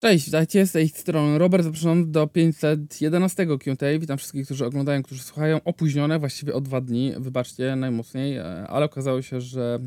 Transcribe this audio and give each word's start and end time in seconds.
Cześć, 0.00 0.24
witajcie 0.24 0.66
z 0.66 0.72
tej 0.72 0.88
strony 0.88 1.38
Robert, 1.38 1.64
zapraszam 1.64 2.12
do 2.12 2.26
511 2.26 3.46
Q&A. 3.46 3.98
Witam 3.98 4.18
wszystkich, 4.18 4.44
którzy 4.44 4.66
oglądają, 4.66 5.02
którzy 5.02 5.22
słuchają. 5.22 5.60
Opóźnione, 5.64 6.18
właściwie 6.18 6.54
o 6.54 6.60
dwa 6.60 6.80
dni, 6.80 7.12
wybaczcie 7.16 7.76
najmocniej, 7.76 8.36
e, 8.36 8.44
ale 8.68 8.86
okazało 8.86 9.22
się, 9.22 9.40
że 9.40 9.78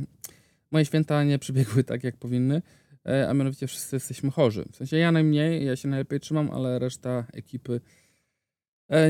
moje 0.71 0.85
święta 0.85 1.23
nie 1.23 1.39
przebiegły 1.39 1.83
tak, 1.83 2.03
jak 2.03 2.17
powinny, 2.17 2.61
e, 3.05 3.29
a 3.29 3.33
mianowicie 3.33 3.67
wszyscy 3.67 3.95
jesteśmy 3.95 4.31
chorzy. 4.31 4.65
W 4.71 4.75
sensie 4.75 4.97
ja 4.97 5.11
najmniej, 5.11 5.65
ja 5.65 5.75
się 5.75 5.87
najlepiej 5.87 6.19
trzymam, 6.19 6.51
ale 6.51 6.79
reszta 6.79 7.25
ekipy 7.33 7.81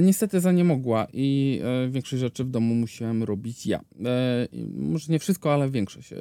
niestety 0.01 0.39
za 0.39 0.51
nie 0.51 0.63
mogła 0.63 1.07
i 1.13 1.59
e, 1.63 1.89
większość 1.89 2.19
rzeczy 2.19 2.43
w 2.43 2.49
domu 2.49 2.75
musiałem 2.75 3.23
robić 3.23 3.65
ja. 3.65 3.79
E, 4.05 4.47
może 4.73 5.13
nie 5.13 5.19
wszystko, 5.19 5.53
ale 5.53 5.69
większość. 5.69 6.13
E, 6.13 6.17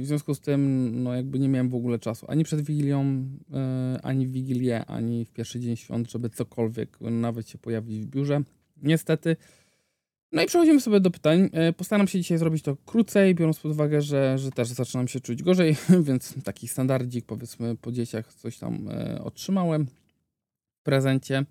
w 0.00 0.02
związku 0.02 0.34
z 0.34 0.40
tym, 0.40 0.90
no 1.02 1.14
jakby 1.14 1.38
nie 1.38 1.48
miałem 1.48 1.68
w 1.68 1.74
ogóle 1.74 1.98
czasu 1.98 2.26
ani 2.28 2.44
przed 2.44 2.60
Wigilią, 2.60 3.28
e, 3.52 3.98
ani 4.02 4.26
w 4.26 4.32
Wigilię, 4.32 4.84
ani 4.84 5.24
w 5.24 5.30
pierwszy 5.30 5.60
dzień 5.60 5.76
świąt, 5.76 6.10
żeby 6.10 6.30
cokolwiek 6.30 7.00
nawet 7.00 7.48
się 7.48 7.58
pojawić 7.58 8.00
w 8.00 8.06
biurze. 8.06 8.42
Niestety. 8.82 9.36
No 10.32 10.42
i 10.42 10.46
przechodzimy 10.46 10.80
sobie 10.80 11.00
do 11.00 11.10
pytań. 11.10 11.50
E, 11.52 11.72
postaram 11.72 12.08
się 12.08 12.18
dzisiaj 12.18 12.38
zrobić 12.38 12.62
to 12.62 12.76
krócej, 12.86 13.34
biorąc 13.34 13.60
pod 13.60 13.72
uwagę, 13.72 14.02
że, 14.02 14.38
że 14.38 14.50
też 14.50 14.68
zaczynam 14.68 15.08
się 15.08 15.20
czuć 15.20 15.42
gorzej, 15.42 15.76
więc 16.06 16.34
taki 16.44 16.68
standardzik, 16.68 17.26
powiedzmy, 17.26 17.76
po 17.76 17.92
dzieciach 17.92 18.34
coś 18.34 18.58
tam 18.58 18.88
otrzymałem 19.20 19.86
w 19.86 20.82
prezencie. 20.82 21.44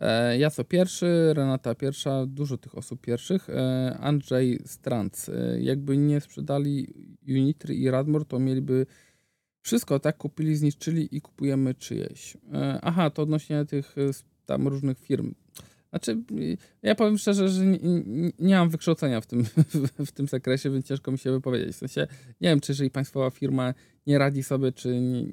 E, 0.00 0.38
ja 0.38 0.50
co 0.50 0.64
pierwszy, 0.64 1.34
Renata 1.34 1.74
pierwsza, 1.74 2.26
dużo 2.26 2.58
tych 2.58 2.78
osób 2.78 3.00
pierwszych. 3.00 3.50
E, 3.50 3.96
Andrzej 4.00 4.58
Stranc. 4.66 5.28
E, 5.28 5.60
jakby 5.60 5.96
nie 5.96 6.20
sprzedali 6.20 6.94
Unitry 7.28 7.74
i 7.74 7.90
Radmor, 7.90 8.24
to 8.24 8.38
mieliby 8.38 8.86
wszystko, 9.62 9.98
tak? 9.98 10.16
Kupili, 10.16 10.56
zniszczyli 10.56 11.16
i 11.16 11.20
kupujemy 11.20 11.74
czyjeś. 11.74 12.36
Aha, 12.82 13.10
to 13.10 13.22
odnośnie 13.22 13.64
tych 13.64 13.94
tam 14.46 14.68
różnych 14.68 14.98
firm. 14.98 15.34
Znaczy, 15.90 16.22
ja 16.82 16.94
powiem 16.94 17.18
szczerze, 17.18 17.48
że 17.48 17.66
nie, 17.66 17.78
nie, 18.38 18.54
mam 18.54 18.70
wykształcenia 18.70 19.20
w 19.20 19.26
tym, 19.26 19.44
w 20.06 20.12
tym 20.12 20.28
zakresie, 20.28 20.70
więc 20.70 20.86
ciężko 20.86 21.12
mi 21.12 21.18
się 21.18 21.32
wypowiedzieć. 21.32 21.74
W 21.74 21.78
sensie, 21.78 22.06
nie 22.40 22.48
wiem, 22.48 22.60
czy 22.60 22.72
jeżeli 22.72 22.90
państwowa 22.90 23.30
firma 23.30 23.74
nie 24.06 24.18
radzi 24.18 24.42
sobie, 24.42 24.72
czy 24.72 25.00
nie, 25.00 25.24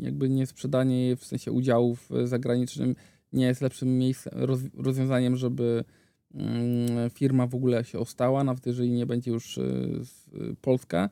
jakby 0.00 0.28
nie 0.28 0.46
sprzedanie 0.46 1.06
jej 1.06 1.16
w 1.16 1.24
sensie 1.24 1.52
udziałów 1.52 2.08
zagranicznym 2.24 2.94
nie 3.34 3.46
jest 3.46 3.60
lepszym 3.60 3.98
miejscem, 3.98 4.32
rozwiązaniem, 4.74 5.36
żeby 5.36 5.84
mm, 6.34 7.10
firma 7.10 7.46
w 7.46 7.54
ogóle 7.54 7.84
się 7.84 7.98
ostała, 7.98 8.44
nawet 8.44 8.66
jeżeli 8.66 8.90
nie 8.90 9.06
będzie 9.06 9.30
już 9.30 9.58
y, 9.58 10.02
Polska. 10.60 11.08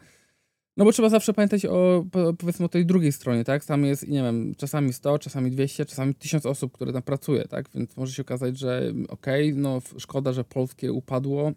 No 0.76 0.84
bo 0.84 0.92
trzeba 0.92 1.08
zawsze 1.08 1.32
pamiętać 1.32 1.66
o, 1.66 2.04
powiedzmy, 2.38 2.66
o 2.66 2.68
tej 2.68 2.86
drugiej 2.86 3.12
stronie, 3.12 3.44
tak? 3.44 3.64
Tam 3.64 3.84
jest, 3.84 4.08
nie 4.08 4.22
wiem, 4.22 4.54
czasami 4.54 4.92
100, 4.92 5.18
czasami 5.18 5.50
200, 5.50 5.84
czasami 5.86 6.14
1000 6.14 6.46
osób, 6.46 6.72
które 6.72 6.92
tam 6.92 7.02
pracuje, 7.02 7.44
tak? 7.48 7.68
Więc 7.74 7.96
może 7.96 8.12
się 8.12 8.22
okazać, 8.22 8.58
że 8.58 8.92
okej, 9.08 9.50
okay, 9.50 9.62
no 9.62 9.80
szkoda, 9.98 10.32
że 10.32 10.44
polskie 10.44 10.92
upadło, 10.92 11.52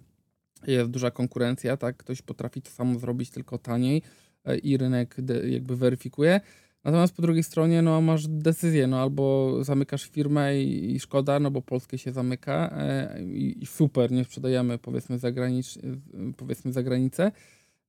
jest 0.67 0.89
duża 0.89 1.11
konkurencja, 1.11 1.77
tak? 1.77 1.97
Ktoś 1.97 2.21
potrafi 2.21 2.61
to 2.61 2.71
samo 2.71 2.99
zrobić, 2.99 3.30
tylko 3.30 3.58
taniej 3.58 4.02
e, 4.45 4.58
i 4.58 4.77
rynek 4.77 5.16
jakby 5.47 5.75
weryfikuje. 5.75 6.41
Natomiast 6.86 7.16
po 7.16 7.22
drugiej 7.22 7.44
stronie 7.44 7.81
no, 7.81 8.02
masz 8.02 8.28
decyzję, 8.28 8.88
no 8.88 9.02
albo 9.02 9.53
zamykasz 9.64 10.09
firmę 10.09 10.61
i, 10.61 10.95
i 10.95 11.00
szkoda, 11.00 11.39
no 11.39 11.52
bo 11.52 11.61
polskie 11.61 11.97
się 11.97 12.11
zamyka 12.11 12.69
e, 12.77 13.23
i, 13.23 13.66
super, 13.66 14.11
nie 14.11 14.23
sprzedajemy 14.23 14.77
powiedzmy, 14.77 15.19
zagranicz, 15.19 15.80
powiedzmy 16.38 16.73
za 16.73 16.83
granicę, 16.83 17.31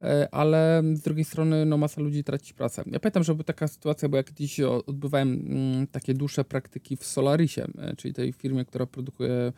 e, 0.02 0.28
ale 0.34 0.82
z 0.94 1.00
drugiej 1.00 1.24
strony 1.24 1.66
no, 1.66 1.76
masa 1.78 2.00
ludzi 2.00 2.24
traci 2.24 2.54
pracę. 2.54 2.82
Ja 2.86 3.00
pamiętam, 3.00 3.24
że 3.24 3.34
była 3.34 3.44
taka 3.44 3.68
sytuacja, 3.68 4.08
bo 4.08 4.16
jak 4.16 4.26
kiedyś 4.26 4.60
odbywałem 4.60 5.28
mm, 5.48 5.86
takie 5.86 6.14
dłuższe 6.14 6.44
praktyki 6.44 6.96
w 6.96 7.04
Solarisie, 7.04 7.66
e, 7.78 7.96
czyli 7.96 8.14
tej 8.14 8.32
firmie, 8.32 8.64
która 8.64 8.86
produkuje 8.86 9.52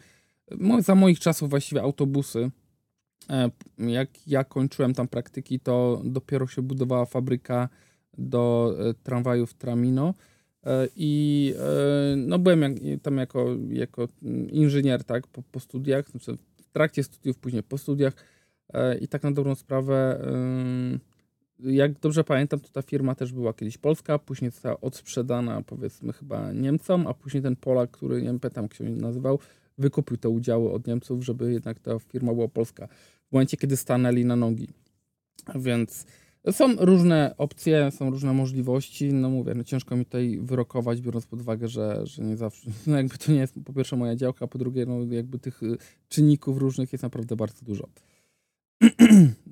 za 0.79 0.95
moich 0.95 1.21
czasów 1.21 1.51
właściwie 1.51 1.83
autobusy, 1.83 2.51
e, 3.31 3.51
jak 3.79 4.27
ja 4.27 4.45
kończyłem 4.45 4.95
tam 4.95 5.09
praktyki, 5.09 5.61
to 5.61 6.03
dopiero 6.05 6.47
się 6.47 6.63
budowała 6.63 7.07
fabryka 7.07 7.69
do 8.19 8.75
e, 8.79 8.95
tramwajów 8.95 9.55
Tramino 9.55 10.15
e, 10.65 10.89
i 10.97 11.55
e, 11.59 12.17
no 12.17 12.39
byłem 12.39 12.63
jak, 12.63 12.73
tam 13.03 13.17
jako, 13.17 13.57
jako 13.69 14.09
inżynier, 14.51 15.05
tak, 15.05 15.27
po, 15.27 15.43
po 15.43 15.61
studiach, 15.61 16.11
znaczy 16.11 16.39
w 16.63 16.71
trakcie 16.73 17.03
studiów, 17.03 17.39
później 17.39 17.63
po 17.63 17.79
studiach 17.79 18.15
i 19.01 19.09
tak 19.09 19.23
na 19.23 19.33
dobrą 19.33 19.55
sprawę 19.55 20.21
jak 21.61 22.01
dobrze 22.01 22.25
pamiętam, 22.25 22.61
to 22.61 22.69
ta 22.69 22.83
firma 22.83 23.15
też 23.15 23.33
była 23.33 23.53
kiedyś 23.53 23.79
polska, 23.79 24.19
później 24.19 24.51
została 24.51 24.81
odsprzedana 24.81 25.63
powiedzmy 25.63 26.13
chyba 26.13 26.53
Niemcom, 26.53 27.07
a 27.07 27.15
później 27.15 27.43
ten 27.43 27.57
Polak, 27.57 27.91
który 27.91 28.23
nie 28.23 28.39
pamiętam 28.39 28.65
jak 28.65 28.75
się 28.75 28.85
nazywał, 28.85 29.39
wykupił 29.79 30.17
te 30.17 30.29
udziały 30.29 30.73
od 30.73 30.87
Niemców, 30.87 31.25
żeby 31.25 31.53
jednak 31.53 31.81
ta 31.81 31.99
firma 31.99 32.35
była 32.35 32.49
polska. 32.49 32.89
W 33.29 33.33
momencie, 33.33 33.57
kiedy 33.57 33.77
stanęli 33.77 34.25
na 34.25 34.37
nogi. 34.37 34.69
Więc 35.55 36.07
są 36.53 36.75
różne 36.77 37.35
opcje, 37.39 37.91
są 37.91 38.11
różne 38.11 38.33
możliwości. 38.33 39.13
No 39.13 39.31
mówię, 39.31 39.55
no 39.55 39.65
ciężko 39.65 39.97
mi 39.97 40.05
tutaj 40.05 40.39
wyrokować, 40.43 41.01
biorąc 41.01 41.27
pod 41.27 41.41
uwagę, 41.41 41.69
że, 41.69 42.01
że 42.05 42.23
nie 42.23 42.37
zawsze, 42.37 42.71
no 42.87 42.97
jakby 42.97 43.19
to 43.19 43.33
nie 43.33 43.39
jest 43.39 43.55
po 43.65 43.73
pierwsze 43.73 43.97
moja 43.97 44.17
działka, 44.17 44.45
a 44.45 44.49
po 44.49 44.59
drugie, 44.59 44.87
no 44.87 45.15
jakby 45.15 45.39
tych 45.39 45.63
y, 45.63 45.77
czynników 46.09 46.59
różnych 46.59 46.93
jest 46.93 47.03
naprawdę 47.03 47.37
bardzo 47.37 47.65
dużo. 47.65 47.89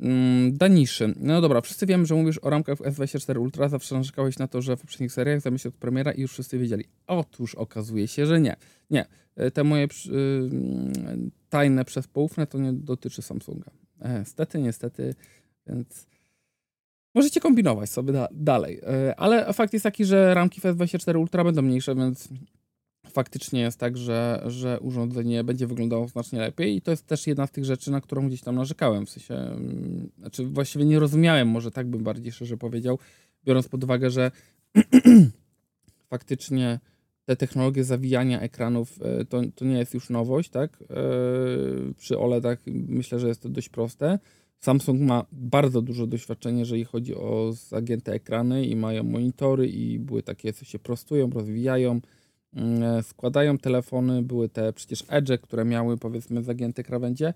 Mm, 0.00 0.56
Daniszy. 0.56 1.14
No 1.20 1.40
dobra, 1.40 1.60
wszyscy 1.60 1.86
wiemy, 1.86 2.06
że 2.06 2.14
mówisz 2.14 2.38
o 2.42 2.50
ramkach 2.50 2.78
w 2.78 2.80
S24 2.80 3.40
Ultra. 3.40 3.68
Zawsze 3.68 3.94
narzekałeś 3.94 4.38
na 4.38 4.48
to, 4.48 4.62
że 4.62 4.76
w 4.76 4.80
poprzednich 4.80 5.12
seriach 5.12 5.40
zamiast 5.40 5.62
się 5.62 5.68
od 5.68 5.74
premiera 5.74 6.12
i 6.12 6.20
już 6.20 6.32
wszyscy 6.32 6.58
wiedzieli. 6.58 6.84
Otóż 7.06 7.54
okazuje 7.54 8.08
się, 8.08 8.26
że 8.26 8.40
nie. 8.40 8.56
Nie. 8.90 9.06
E, 9.36 9.50
te 9.50 9.64
moje 9.64 9.82
yy, 9.82 11.30
tajne 11.48 11.84
przez 11.84 12.08
poufne 12.08 12.46
to 12.46 12.58
nie 12.58 12.72
dotyczy 12.72 13.22
Samsunga. 13.22 13.70
E, 14.00 14.18
niestety, 14.18 14.58
niestety, 14.58 15.14
więc 15.66 16.06
Możecie 17.16 17.40
kombinować 17.40 17.90
sobie 17.90 18.12
da 18.12 18.28
dalej, 18.32 18.80
e, 18.82 19.14
ale 19.20 19.52
fakt 19.52 19.72
jest 19.72 19.82
taki, 19.82 20.04
że 20.04 20.34
ramki 20.34 20.60
FS24 20.60 21.18
Ultra 21.18 21.44
będą 21.44 21.62
mniejsze, 21.62 21.94
więc 21.94 22.28
faktycznie 23.10 23.60
jest 23.60 23.80
tak, 23.80 23.96
że, 23.96 24.42
że 24.46 24.80
urządzenie 24.80 25.44
będzie 25.44 25.66
wyglądało 25.66 26.08
znacznie 26.08 26.38
lepiej 26.38 26.76
i 26.76 26.82
to 26.82 26.90
jest 26.90 27.06
też 27.06 27.26
jedna 27.26 27.46
z 27.46 27.50
tych 27.50 27.64
rzeczy, 27.64 27.90
na 27.90 28.00
którą 28.00 28.28
gdzieś 28.28 28.40
tam 28.40 28.54
narzekałem, 28.54 29.06
w 29.06 29.10
sensie, 29.10 29.34
mm, 29.34 30.10
znaczy 30.18 30.46
właściwie 30.46 30.84
nie 30.84 30.98
rozumiałem, 30.98 31.48
może 31.48 31.70
tak 31.70 31.86
bym 31.86 32.04
bardziej 32.04 32.32
szczerze 32.32 32.56
powiedział, 32.56 32.98
biorąc 33.44 33.68
pod 33.68 33.84
uwagę, 33.84 34.10
że 34.10 34.30
faktycznie 36.10 36.80
te 37.24 37.36
technologie 37.36 37.84
zawijania 37.84 38.40
ekranów 38.40 38.98
e, 39.02 39.24
to, 39.24 39.40
to 39.54 39.64
nie 39.64 39.78
jest 39.78 39.94
już 39.94 40.10
nowość, 40.10 40.50
tak? 40.50 40.82
E, 40.82 40.96
przy 41.96 42.18
OLEDach 42.18 42.58
myślę, 42.66 43.18
że 43.18 43.28
jest 43.28 43.42
to 43.42 43.48
dość 43.48 43.68
proste. 43.68 44.18
Samsung 44.66 45.00
ma 45.00 45.26
bardzo 45.32 45.82
dużo 45.82 46.06
doświadczenia, 46.06 46.58
jeżeli 46.58 46.84
chodzi 46.84 47.14
o 47.14 47.52
zagięte 47.52 48.12
ekrany 48.12 48.66
i 48.66 48.76
mają 48.76 49.04
monitory 49.04 49.68
i 49.68 49.98
były 49.98 50.22
takie, 50.22 50.52
co 50.52 50.64
się 50.64 50.78
prostują, 50.78 51.30
rozwijają, 51.30 52.00
mm, 52.54 52.82
e, 52.82 53.02
składają 53.02 53.58
telefony, 53.58 54.22
były 54.22 54.48
te 54.48 54.72
przecież 54.72 55.04
Edge, 55.08 55.40
które 55.42 55.64
miały 55.64 55.98
powiedzmy 55.98 56.42
zagięte 56.42 56.82
krawędzie 56.82 57.34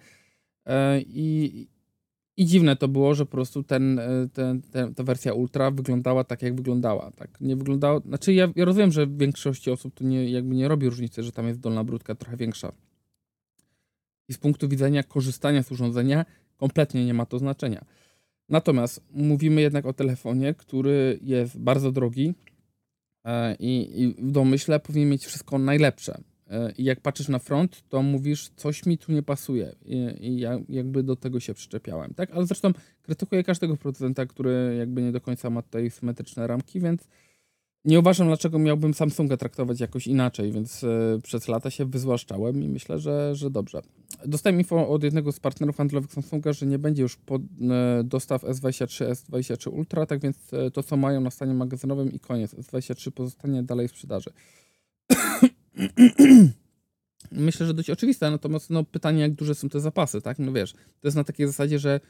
e, 0.67 1.01
i, 1.01 1.67
i 2.37 2.47
dziwne 2.47 2.77
to 2.77 2.89
było, 2.89 3.15
że 3.15 3.27
po 3.27 3.33
prostu 3.33 3.63
ten, 3.63 4.01
ten, 4.33 4.63
ten, 4.63 4.95
ta 4.95 5.03
wersja 5.03 5.33
Ultra 5.33 5.71
wyglądała 5.71 6.25
tak, 6.25 6.43
jak 6.43 6.55
wyglądała. 6.55 7.11
Tak, 7.11 7.41
nie 7.41 7.57
wyglądało, 7.57 8.01
znaczy 8.01 8.33
ja, 8.33 8.53
ja 8.57 8.65
rozumiem, 8.65 8.93
że 8.93 9.07
w 9.07 9.19
większości 9.19 9.71
osób 9.71 9.95
to 9.95 10.05
nie, 10.05 10.31
jakby 10.31 10.55
nie 10.55 10.69
robi 10.69 10.87
różnicy, 10.87 11.23
że 11.23 11.33
tam 11.33 11.49
jest 11.49 11.61
dolna 11.61 11.85
brudka 11.85 12.15
trochę 12.15 12.37
większa. 12.37 12.73
I 14.29 14.33
z 14.33 14.39
punktu 14.39 14.69
widzenia 14.69 15.03
korzystania 15.03 15.63
z 15.63 15.73
urządzenia 15.73 16.25
Kompletnie 16.61 17.07
nie 17.07 17.15
ma 17.15 17.27
to 17.27 17.39
znaczenia. 17.39 17.85
Natomiast 18.49 19.03
mówimy 19.11 19.61
jednak 19.61 19.87
o 19.87 19.93
telefonie, 19.93 20.55
który 20.55 21.19
jest 21.23 21.59
bardzo 21.59 21.93
drogi 21.93 22.35
e, 23.25 23.55
i, 23.55 24.03
i 24.03 24.09
w 24.09 24.33
domyśle 24.33 24.81
powinien 24.81 25.09
mieć 25.09 25.27
wszystko 25.27 25.59
najlepsze. 25.59 26.21
E, 26.51 26.73
I 26.79 26.85
jak 26.85 27.01
patrzysz 27.01 27.29
na 27.29 27.39
front, 27.39 27.89
to 27.89 28.03
mówisz, 28.03 28.51
coś 28.57 28.87
mi 28.87 28.99
tu 28.99 29.13
nie 29.13 29.23
pasuje. 29.23 29.75
I, 29.85 29.97
i 30.21 30.41
ja 30.41 30.59
jakby 30.69 31.03
do 31.03 31.17
tego 31.17 31.41
się 31.41 31.55
przyczepiałem, 31.55 32.15
tak? 32.15 32.31
Ale 32.31 32.47
zresztą 32.47 32.73
krytykuję 33.03 33.45
każdego 33.45 33.77
producenta, 33.77 34.27
który 34.27 34.77
jakby 34.79 35.03
nie 35.03 35.13
do 35.13 35.21
końca 35.21 35.51
ma 35.51 35.63
tutaj 35.63 35.91
symetryczne 35.91 36.47
ramki, 36.47 36.81
więc 36.81 37.09
nie 37.85 37.99
uważam, 37.99 38.27
dlaczego 38.27 38.59
miałbym 38.59 38.95
Samsunga 38.95 39.37
traktować 39.37 39.81
jakoś 39.81 40.07
inaczej, 40.07 40.53
więc 40.53 40.85
e, 40.85 41.19
przez 41.23 41.49
lata 41.49 41.71
się 41.71 41.85
wyzłaszczałem 41.85 42.63
i 42.63 42.69
myślę, 42.69 42.99
że, 42.99 43.35
że 43.35 43.51
dobrze. 43.51 43.83
Dostałem 44.27 44.61
info 44.61 44.89
od 44.89 45.03
jednego 45.03 45.33
z 45.33 45.41
partnerów 45.41 45.77
handlowych 45.77 46.13
Samsunga, 46.13 46.53
że 46.53 46.67
nie 46.67 46.79
będzie 46.79 47.03
już 47.03 47.17
pod, 47.17 47.43
e, 47.43 48.05
dostaw 48.05 48.43
S23, 48.43 49.11
S23 49.11 49.73
Ultra, 49.73 50.07
tak 50.07 50.21
więc 50.21 50.37
e, 50.53 50.71
to, 50.71 50.83
co 50.83 50.97
mają 50.97 51.21
na 51.21 51.31
stanie 51.31 51.55
magazynowym 51.55 52.13
i 52.13 52.21
koniec. 52.21 52.55
S23 52.55 53.11
pozostanie 53.11 53.63
dalej 53.63 53.89
w 53.89 53.91
sprzedaży. 53.91 54.31
myślę, 57.33 57.67
że 57.67 57.75
dość 57.75 57.91
oczywiste, 57.91 58.31
natomiast 58.31 58.71
no, 58.71 58.85
pytanie, 58.85 59.21
jak 59.21 59.33
duże 59.33 59.55
są 59.55 59.69
te 59.69 59.81
zapasy, 59.81 60.21
tak? 60.21 60.39
No 60.39 60.53
wiesz, 60.53 60.73
to 60.73 61.09
jest 61.09 61.17
na 61.17 61.25
takiej 61.25 61.47
zasadzie, 61.47 61.79
że 61.79 62.01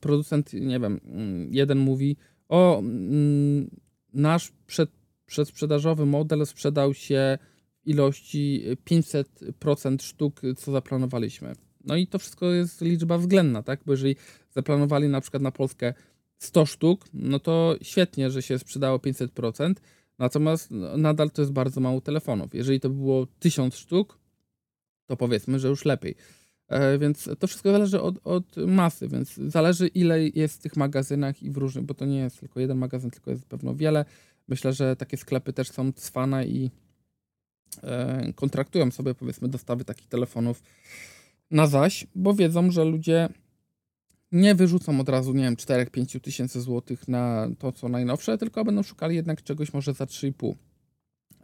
producent, 0.00 0.52
nie 0.52 0.80
wiem, 0.80 1.00
mm, 1.04 1.54
jeden 1.54 1.78
mówi, 1.78 2.16
o, 2.48 2.78
mm, 2.78 3.70
nasz 4.16 4.52
przed 4.66 4.90
przedsprzedażowy 5.26 6.06
model 6.06 6.46
sprzedał 6.46 6.94
się 6.94 7.38
w 7.84 7.88
ilości 7.88 8.64
500% 8.90 10.02
sztuk, 10.02 10.40
co 10.56 10.72
zaplanowaliśmy. 10.72 11.52
No 11.84 11.96
i 11.96 12.06
to 12.06 12.18
wszystko 12.18 12.46
jest 12.46 12.80
liczba 12.80 13.18
względna, 13.18 13.62
tak? 13.62 13.80
Bo 13.86 13.92
jeżeli 13.92 14.16
zaplanowali 14.50 15.08
na 15.08 15.20
przykład 15.20 15.42
na 15.42 15.50
Polskę 15.50 15.94
100 16.38 16.66
sztuk, 16.66 17.04
no 17.14 17.38
to 17.40 17.76
świetnie, 17.82 18.30
że 18.30 18.42
się 18.42 18.58
sprzedało 18.58 18.98
500%, 18.98 19.74
natomiast 20.18 20.70
nadal 20.96 21.30
to 21.30 21.42
jest 21.42 21.52
bardzo 21.52 21.80
mało 21.80 22.00
telefonów. 22.00 22.54
Jeżeli 22.54 22.80
to 22.80 22.90
było 22.90 23.26
1000 23.26 23.76
sztuk, 23.76 24.18
to 25.06 25.16
powiedzmy, 25.16 25.58
że 25.58 25.68
już 25.68 25.84
lepiej. 25.84 26.14
E, 26.68 26.98
więc 26.98 27.28
to 27.38 27.46
wszystko 27.46 27.72
zależy 27.72 28.00
od, 28.00 28.18
od, 28.24 28.56
masy, 28.56 29.08
więc 29.08 29.34
zależy 29.34 29.88
ile 29.88 30.28
jest 30.28 30.58
w 30.58 30.62
tych 30.62 30.76
magazynach 30.76 31.42
i 31.42 31.50
w 31.50 31.56
różnych, 31.56 31.84
bo 31.84 31.94
to 31.94 32.04
nie 32.04 32.18
jest 32.18 32.40
tylko 32.40 32.60
jeden 32.60 32.78
magazyn, 32.78 33.10
tylko 33.10 33.30
jest 33.30 33.46
pewno 33.46 33.74
wiele. 33.74 34.04
Myślę, 34.48 34.72
że 34.72 34.96
takie 34.96 35.16
sklepy 35.16 35.52
też 35.52 35.70
są 35.70 35.92
cwane 35.92 36.46
i 36.46 36.70
e, 37.82 38.32
kontraktują 38.32 38.90
sobie 38.90 39.14
powiedzmy 39.14 39.48
dostawy 39.48 39.84
takich 39.84 40.08
telefonów 40.08 40.62
na 41.50 41.66
zaś, 41.66 42.06
bo 42.14 42.34
wiedzą, 42.34 42.70
że 42.70 42.84
ludzie 42.84 43.28
nie 44.32 44.54
wyrzucą 44.54 45.00
od 45.00 45.08
razu, 45.08 45.32
nie 45.32 45.42
wiem, 45.42 45.56
4-5 45.56 46.20
tysięcy 46.20 46.60
złotych 46.60 47.08
na 47.08 47.48
to, 47.58 47.72
co 47.72 47.88
najnowsze, 47.88 48.38
tylko 48.38 48.64
będą 48.64 48.82
szukali 48.82 49.16
jednak 49.16 49.42
czegoś 49.42 49.72
może 49.72 49.94
za 49.94 50.04
3,5. 50.04 50.54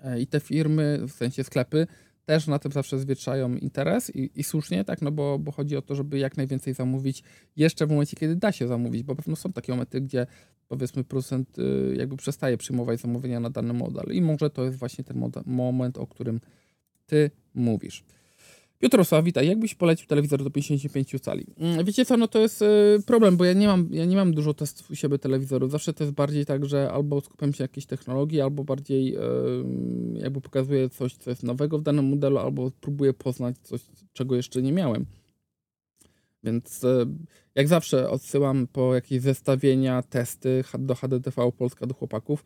E, 0.02 0.20
I 0.20 0.26
te 0.26 0.40
firmy, 0.40 1.00
w 1.08 1.12
sensie 1.12 1.44
sklepy, 1.44 1.86
też 2.24 2.46
na 2.46 2.58
tym 2.58 2.72
zawsze 2.72 2.98
zwietrzają 2.98 3.56
interes 3.56 4.16
i, 4.16 4.30
i, 4.34 4.44
słusznie, 4.44 4.84
tak, 4.84 5.02
no 5.02 5.10
bo, 5.10 5.38
bo 5.38 5.52
chodzi 5.52 5.76
o 5.76 5.82
to, 5.82 5.94
żeby 5.94 6.18
jak 6.18 6.36
najwięcej 6.36 6.74
zamówić 6.74 7.22
jeszcze 7.56 7.86
w 7.86 7.90
momencie, 7.90 8.16
kiedy 8.16 8.36
da 8.36 8.52
się 8.52 8.68
zamówić, 8.68 9.02
bo 9.02 9.16
pewno 9.16 9.36
są 9.36 9.52
takie 9.52 9.72
momenty, 9.72 10.00
gdzie 10.00 10.26
powiedzmy 10.68 11.04
producent 11.04 11.58
y, 11.58 11.94
jakby 11.96 12.16
przestaje 12.16 12.56
przyjmować 12.56 13.00
zamówienia 13.00 13.40
na 13.40 13.50
dany 13.50 13.72
model 13.72 14.16
i 14.16 14.22
może 14.22 14.50
to 14.50 14.64
jest 14.64 14.78
właśnie 14.78 15.04
ten 15.04 15.30
moment, 15.46 15.98
o 15.98 16.06
którym 16.06 16.40
ty 17.06 17.30
mówisz. 17.54 18.04
Piotrosław, 18.82 19.24
witaj. 19.24 19.48
Jakbyś 19.48 19.74
polecił 19.74 20.06
telewizor 20.06 20.44
do 20.44 20.50
55 20.50 21.20
cali? 21.20 21.46
Mm, 21.58 21.84
wiecie 21.84 22.04
co, 22.04 22.16
no 22.16 22.28
to 22.28 22.38
jest 22.38 22.62
y, 22.62 22.66
problem, 23.06 23.36
bo 23.36 23.44
ja 23.44 23.52
nie 23.52 23.66
mam, 23.66 23.88
ja 23.90 24.04
nie 24.04 24.16
mam 24.16 24.34
dużo 24.34 24.54
testów 24.54 24.90
u 24.90 24.94
siebie 24.94 25.18
telewizorów. 25.18 25.70
Zawsze 25.70 25.92
to 25.92 26.04
jest 26.04 26.14
bardziej 26.14 26.46
tak, 26.46 26.64
że 26.64 26.92
albo 26.92 27.20
skupiam 27.20 27.52
się 27.52 27.62
na 27.62 27.64
jakiejś 27.64 27.86
technologii, 27.86 28.40
albo 28.40 28.64
bardziej 28.64 29.16
y, 29.16 29.20
jakby 30.14 30.40
pokazuję 30.40 30.88
coś, 30.88 31.16
co 31.16 31.30
jest 31.30 31.42
nowego 31.42 31.78
w 31.78 31.82
danym 31.82 32.04
modelu, 32.04 32.38
albo 32.38 32.70
próbuję 32.80 33.12
poznać 33.12 33.56
coś, 33.62 33.80
czego 34.12 34.36
jeszcze 34.36 34.62
nie 34.62 34.72
miałem. 34.72 35.06
Więc 36.44 36.84
y, 36.84 37.06
jak 37.54 37.68
zawsze 37.68 38.10
odsyłam 38.10 38.66
po 38.66 38.94
jakieś 38.94 39.20
zestawienia, 39.20 40.02
testy 40.02 40.64
do 40.78 40.94
HDTV 40.94 41.52
Polska 41.52 41.86
do 41.86 41.94
chłopaków 41.94 42.44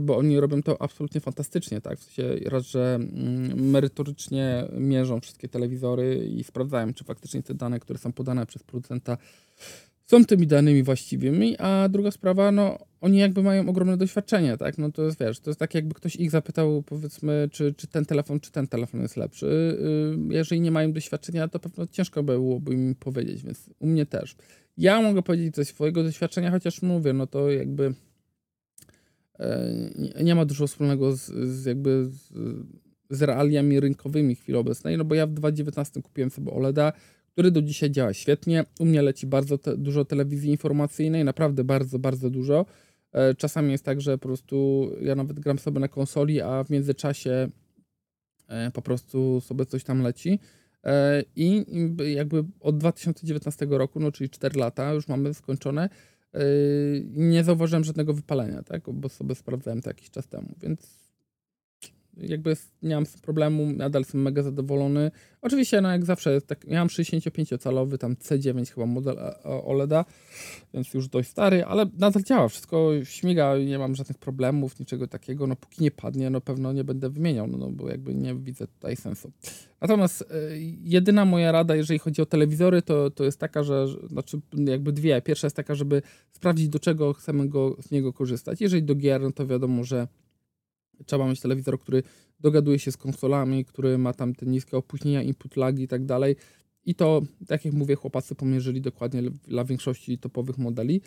bo 0.00 0.16
oni 0.16 0.40
robią 0.40 0.62
to 0.62 0.82
absolutnie 0.82 1.20
fantastycznie, 1.20 1.80
tak? 1.80 1.98
W 1.98 2.02
sensie 2.02 2.50
raz, 2.50 2.66
że 2.66 2.94
mm, 2.94 3.70
merytorycznie 3.70 4.64
mierzą 4.72 5.20
wszystkie 5.20 5.48
telewizory 5.48 6.28
i 6.28 6.44
sprawdzają, 6.44 6.94
czy 6.94 7.04
faktycznie 7.04 7.42
te 7.42 7.54
dane, 7.54 7.80
które 7.80 7.98
są 7.98 8.12
podane 8.12 8.46
przez 8.46 8.62
producenta 8.62 9.18
są 10.10 10.24
tymi 10.24 10.46
danymi 10.46 10.82
właściwymi, 10.82 11.56
a 11.58 11.88
druga 11.88 12.10
sprawa, 12.10 12.52
no 12.52 12.78
oni 13.00 13.18
jakby 13.18 13.42
mają 13.42 13.68
ogromne 13.68 13.96
doświadczenie, 13.96 14.56
tak? 14.56 14.78
No 14.78 14.92
to 14.92 15.02
jest, 15.02 15.20
wiesz, 15.20 15.40
to 15.40 15.50
jest 15.50 15.60
tak 15.60 15.74
jakby 15.74 15.94
ktoś 15.94 16.16
ich 16.16 16.30
zapytał, 16.30 16.82
powiedzmy, 16.82 17.48
czy, 17.52 17.74
czy 17.74 17.86
ten 17.86 18.04
telefon, 18.04 18.40
czy 18.40 18.52
ten 18.52 18.68
telefon 18.68 19.00
jest 19.00 19.16
lepszy. 19.16 19.46
Y, 20.30 20.34
jeżeli 20.34 20.60
nie 20.60 20.70
mają 20.70 20.92
doświadczenia, 20.92 21.48
to 21.48 21.58
pewno 21.58 21.86
ciężko 21.86 22.22
byłoby 22.22 22.74
im 22.74 22.94
powiedzieć, 22.94 23.42
więc 23.42 23.70
u 23.78 23.86
mnie 23.86 24.06
też. 24.06 24.36
Ja 24.76 25.02
mogę 25.02 25.22
powiedzieć 25.22 25.54
coś 25.54 25.66
swojego 25.66 26.02
doświadczenia, 26.02 26.50
chociaż 26.50 26.82
mówię, 26.82 27.12
no 27.12 27.26
to 27.26 27.50
jakby 27.50 27.84
E, 27.84 28.09
nie 30.22 30.34
ma 30.34 30.44
dużo 30.44 30.66
wspólnego 30.66 31.12
z, 31.16 31.26
z 31.48 31.64
jakby 31.64 32.06
z, 32.10 32.32
z, 33.10 33.22
realiami 33.22 33.80
rynkowymi 33.80 34.34
chwili 34.34 34.58
obecnej, 34.58 34.98
no 34.98 35.04
bo 35.04 35.14
ja 35.14 35.26
w 35.26 35.32
2019 35.32 36.02
kupiłem 36.02 36.30
sobie 36.30 36.52
OLEDa, 36.52 36.92
który 37.32 37.50
do 37.50 37.62
dzisiaj 37.62 37.90
działa 37.90 38.14
świetnie. 38.14 38.64
U 38.80 38.84
mnie 38.84 39.02
leci 39.02 39.26
bardzo 39.26 39.58
te, 39.58 39.76
dużo 39.76 40.04
telewizji 40.04 40.50
informacyjnej, 40.50 41.24
naprawdę 41.24 41.64
bardzo, 41.64 41.98
bardzo 41.98 42.30
dużo. 42.30 42.66
E, 43.12 43.34
czasami 43.34 43.72
jest 43.72 43.84
tak, 43.84 44.00
że 44.00 44.18
po 44.18 44.28
prostu 44.28 44.90
ja 45.00 45.14
nawet 45.14 45.40
gram 45.40 45.58
sobie 45.58 45.80
na 45.80 45.88
konsoli, 45.88 46.40
a 46.40 46.64
w 46.64 46.70
międzyczasie 46.70 47.48
e, 48.48 48.70
po 48.70 48.82
prostu 48.82 49.40
sobie 49.40 49.66
coś 49.66 49.84
tam 49.84 50.02
leci. 50.02 50.38
I 51.36 51.64
jakby 52.14 52.44
od 52.60 52.78
2019 52.78 53.66
roku, 53.70 54.00
no 54.00 54.12
czyli 54.12 54.30
4 54.30 54.58
lata 54.58 54.92
już 54.92 55.08
mamy 55.08 55.34
skończone, 55.34 55.88
nie 57.04 57.44
zauważyłem 57.44 57.84
żadnego 57.84 58.14
wypalenia, 58.14 58.62
tak? 58.62 58.90
bo 58.90 59.08
sobie 59.08 59.34
sprawdzałem 59.34 59.82
to 59.82 59.90
jakiś 59.90 60.10
czas 60.10 60.28
temu, 60.28 60.54
więc 60.62 60.99
jakby 62.16 62.56
nie 62.82 62.94
mam 62.94 63.04
problemu, 63.22 63.72
nadal 63.72 64.00
jestem 64.00 64.22
mega 64.22 64.42
zadowolony. 64.42 65.10
Oczywiście, 65.42 65.80
no 65.80 65.92
jak 65.92 66.04
zawsze, 66.04 66.40
tak, 66.40 66.66
mam 66.68 66.88
65-calowy, 66.88 67.98
tam 67.98 68.14
C9 68.14 68.74
chyba 68.74 68.86
model 68.86 69.16
OLEDa, 69.44 70.04
więc 70.74 70.94
już 70.94 71.08
dość 71.08 71.30
stary, 71.30 71.64
ale 71.64 71.86
nadal 71.98 72.22
działa, 72.22 72.48
wszystko 72.48 72.90
śmiga, 73.04 73.58
nie 73.58 73.78
mam 73.78 73.94
żadnych 73.94 74.18
problemów, 74.18 74.80
niczego 74.80 75.06
takiego, 75.06 75.46
no 75.46 75.56
póki 75.56 75.82
nie 75.82 75.90
padnie, 75.90 76.30
no 76.30 76.40
pewno 76.40 76.72
nie 76.72 76.84
będę 76.84 77.10
wymieniał, 77.10 77.46
no, 77.46 77.58
no 77.58 77.70
bo 77.70 77.88
jakby 77.88 78.14
nie 78.14 78.34
widzę 78.34 78.66
tutaj 78.66 78.96
sensu. 78.96 79.32
Natomiast 79.80 80.22
y, 80.22 80.26
jedyna 80.82 81.24
moja 81.24 81.52
rada, 81.52 81.76
jeżeli 81.76 81.98
chodzi 81.98 82.22
o 82.22 82.26
telewizory, 82.26 82.82
to, 82.82 83.10
to 83.10 83.24
jest 83.24 83.38
taka, 83.38 83.62
że, 83.62 83.86
znaczy 84.08 84.40
jakby 84.52 84.92
dwie. 84.92 85.22
Pierwsza 85.22 85.46
jest 85.46 85.56
taka, 85.56 85.74
żeby 85.74 86.02
sprawdzić, 86.32 86.68
do 86.68 86.78
czego 86.78 87.12
chcemy 87.12 87.48
go, 87.48 87.76
z 87.82 87.90
niego 87.90 88.12
korzystać. 88.12 88.60
Jeżeli 88.60 88.82
do 88.82 88.94
gier, 88.94 89.20
no 89.20 89.32
to 89.32 89.46
wiadomo, 89.46 89.84
że 89.84 90.08
trzeba 91.06 91.28
mieć 91.28 91.40
telewizor, 91.40 91.78
który 91.78 92.02
dogaduje 92.40 92.78
się 92.78 92.92
z 92.92 92.96
konsolami, 92.96 93.64
który 93.64 93.98
ma 93.98 94.12
tam 94.12 94.34
te 94.34 94.46
niskie 94.46 94.76
opóźnienia, 94.76 95.22
input 95.22 95.56
lagi 95.56 95.82
i 95.82 95.88
tak 95.88 96.04
dalej. 96.04 96.36
I 96.84 96.94
to, 96.94 97.22
tak 97.46 97.64
jak 97.64 97.74
mówię, 97.74 97.94
chłopacy 97.94 98.34
pomierzyli 98.34 98.80
dokładnie 98.80 99.22
dla 99.22 99.64
większości 99.64 100.18
topowych 100.18 100.58
modeli. 100.58 101.00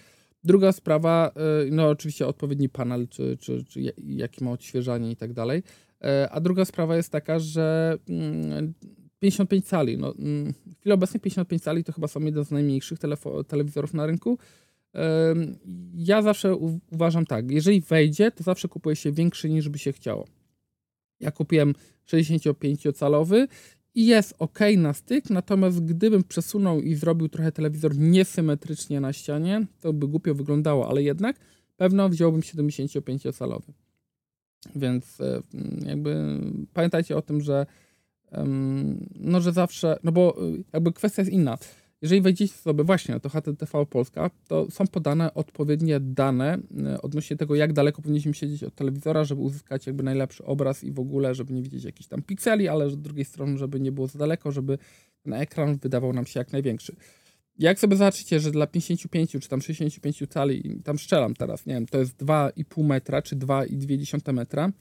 Druga 0.44 0.72
sprawa, 0.72 1.32
y, 1.66 1.72
no 1.72 1.90
oczywiście 1.90 2.28
odpowiedni 2.28 2.70
panel, 2.70 3.08
czy, 3.08 3.38
czy, 3.38 3.64
czy 3.66 3.94
jaki 4.04 4.44
ma 4.44 4.52
odświeżanie 4.52 5.12
i 5.12 5.16
tak 5.16 5.34
dalej. 5.34 5.60
Y, 5.60 6.30
a 6.30 6.40
druga 6.40 6.66
sprawa 6.66 6.96
jest 6.96 7.10
taka, 7.10 7.40
że 7.40 7.98
55 9.20 9.52
mm, 9.52 9.62
cali, 9.64 9.98
no, 9.98 10.14
mm, 10.20 10.54
w 10.54 10.80
chwili 10.80 10.94
obecnej 10.94 11.22
55 11.22 11.64
cali 11.64 11.84
to 11.84 11.94
chyba 11.94 12.08
są 12.08 12.20
jeden 12.20 12.46
z 12.46 12.52
najmniejszych 12.52 13.00
telewizorów 13.48 13.94
na 13.94 14.06
rynku. 14.06 14.38
Ja 15.96 16.22
zawsze 16.22 16.56
uważam 16.92 17.26
tak, 17.26 17.52
jeżeli 17.52 17.82
wejdzie, 17.82 18.32
to 18.32 18.44
zawsze 18.44 18.68
kupuje 18.68 18.96
się 18.96 19.12
większy 19.12 19.50
niż 19.50 19.70
by 19.70 19.80
się 19.80 19.94
chciało. 19.94 20.28
Ja 21.20 21.32
kupiłem 21.32 21.74
65-calowy 22.08 23.48
i 23.96 24.06
jest 24.06 24.34
ok 24.40 24.60
na 24.78 24.94
styk, 24.94 25.30
natomiast 25.30 25.86
gdybym 25.86 26.24
przesunął 26.24 26.82
i 26.82 26.96
zrobił 26.96 27.30
trochę 27.30 27.52
telewizor 27.52 27.98
niesymetrycznie 27.98 29.02
na 29.02 29.14
ścianie, 29.14 29.66
to 29.80 29.94
by 29.94 30.08
głupio 30.08 30.36
wyglądało, 30.36 30.90
ale 30.90 31.04
jednak 31.04 31.36
pewno 31.78 32.10
wziąłbym 32.10 32.42
75-calowy. 32.42 33.72
Więc 34.76 35.22
e, 35.22 35.42
jakby 35.86 36.40
pamiętajcie 36.74 37.18
o 37.18 37.22
tym, 37.22 37.42
że 37.42 37.66
no, 39.16 39.42
że 39.42 39.52
zawsze, 39.52 39.98
no 40.04 40.12
bo 40.12 40.38
e, 40.38 40.64
jakby 40.74 40.94
kwestia 40.94 41.22
jest 41.22 41.32
inna 41.32 41.58
jeżeli 42.04 42.22
wejdziecie 42.22 42.54
sobie 42.54 42.84
właśnie 42.84 43.14
na 43.14 43.20
to 43.20 43.30
HTTV 43.30 43.86
Polska, 43.86 44.30
to 44.48 44.72
są 44.72 44.88
podane 44.88 45.34
odpowiednie 45.34 46.00
dane 46.00 46.58
e, 46.86 47.02
odnośnie 47.02 47.38
tego, 47.38 47.56
jak 47.56 47.74
daleko 47.74 48.02
powinniśmy 48.02 48.34
siedzieć 48.34 48.64
od 48.64 48.76
telewizora, 48.76 49.24
żeby 49.24 49.42
uzyskać 49.42 49.88
jakby 49.88 50.04
najlepszy 50.04 50.46
obraz 50.46 50.84
i 50.84 50.92
w 50.92 51.00
ogóle, 51.00 51.36
żeby 51.36 51.54
nie 51.54 51.62
widzieć 51.62 51.84
jakichś 51.84 52.10
tam 52.10 52.22
pikseli, 52.22 52.68
ale 52.68 52.90
z 52.90 52.98
drugiej 52.98 53.26
strony, 53.26 53.58
żeby 53.58 53.80
nie 53.80 53.92
było 53.92 54.08
za 54.08 54.20
daleko, 54.20 54.52
żeby 54.52 54.78
ten 55.22 55.34
ekran 55.34 55.78
wydawał 55.78 56.14
nam 56.14 56.26
się 56.26 56.40
jak 56.40 56.52
największy. 56.52 56.96
Jak 57.60 57.80
sobie 57.80 57.96
zobaczycie, 57.96 58.40
że 58.40 58.52
dla 58.52 58.68
55 58.68 59.32
czy 59.32 59.50
tam 59.50 59.62
65 59.62 60.24
cali, 60.30 60.80
tam 60.84 61.00
strzelam 61.00 61.34
teraz, 61.34 61.66
nie 61.66 61.74
wiem, 61.74 61.86
to 61.86 62.00
jest 62.00 62.24
2,5 62.24 62.84
metra 62.84 63.22
czy 63.22 63.36
2,2 63.36 64.34
metra, 64.34 64.72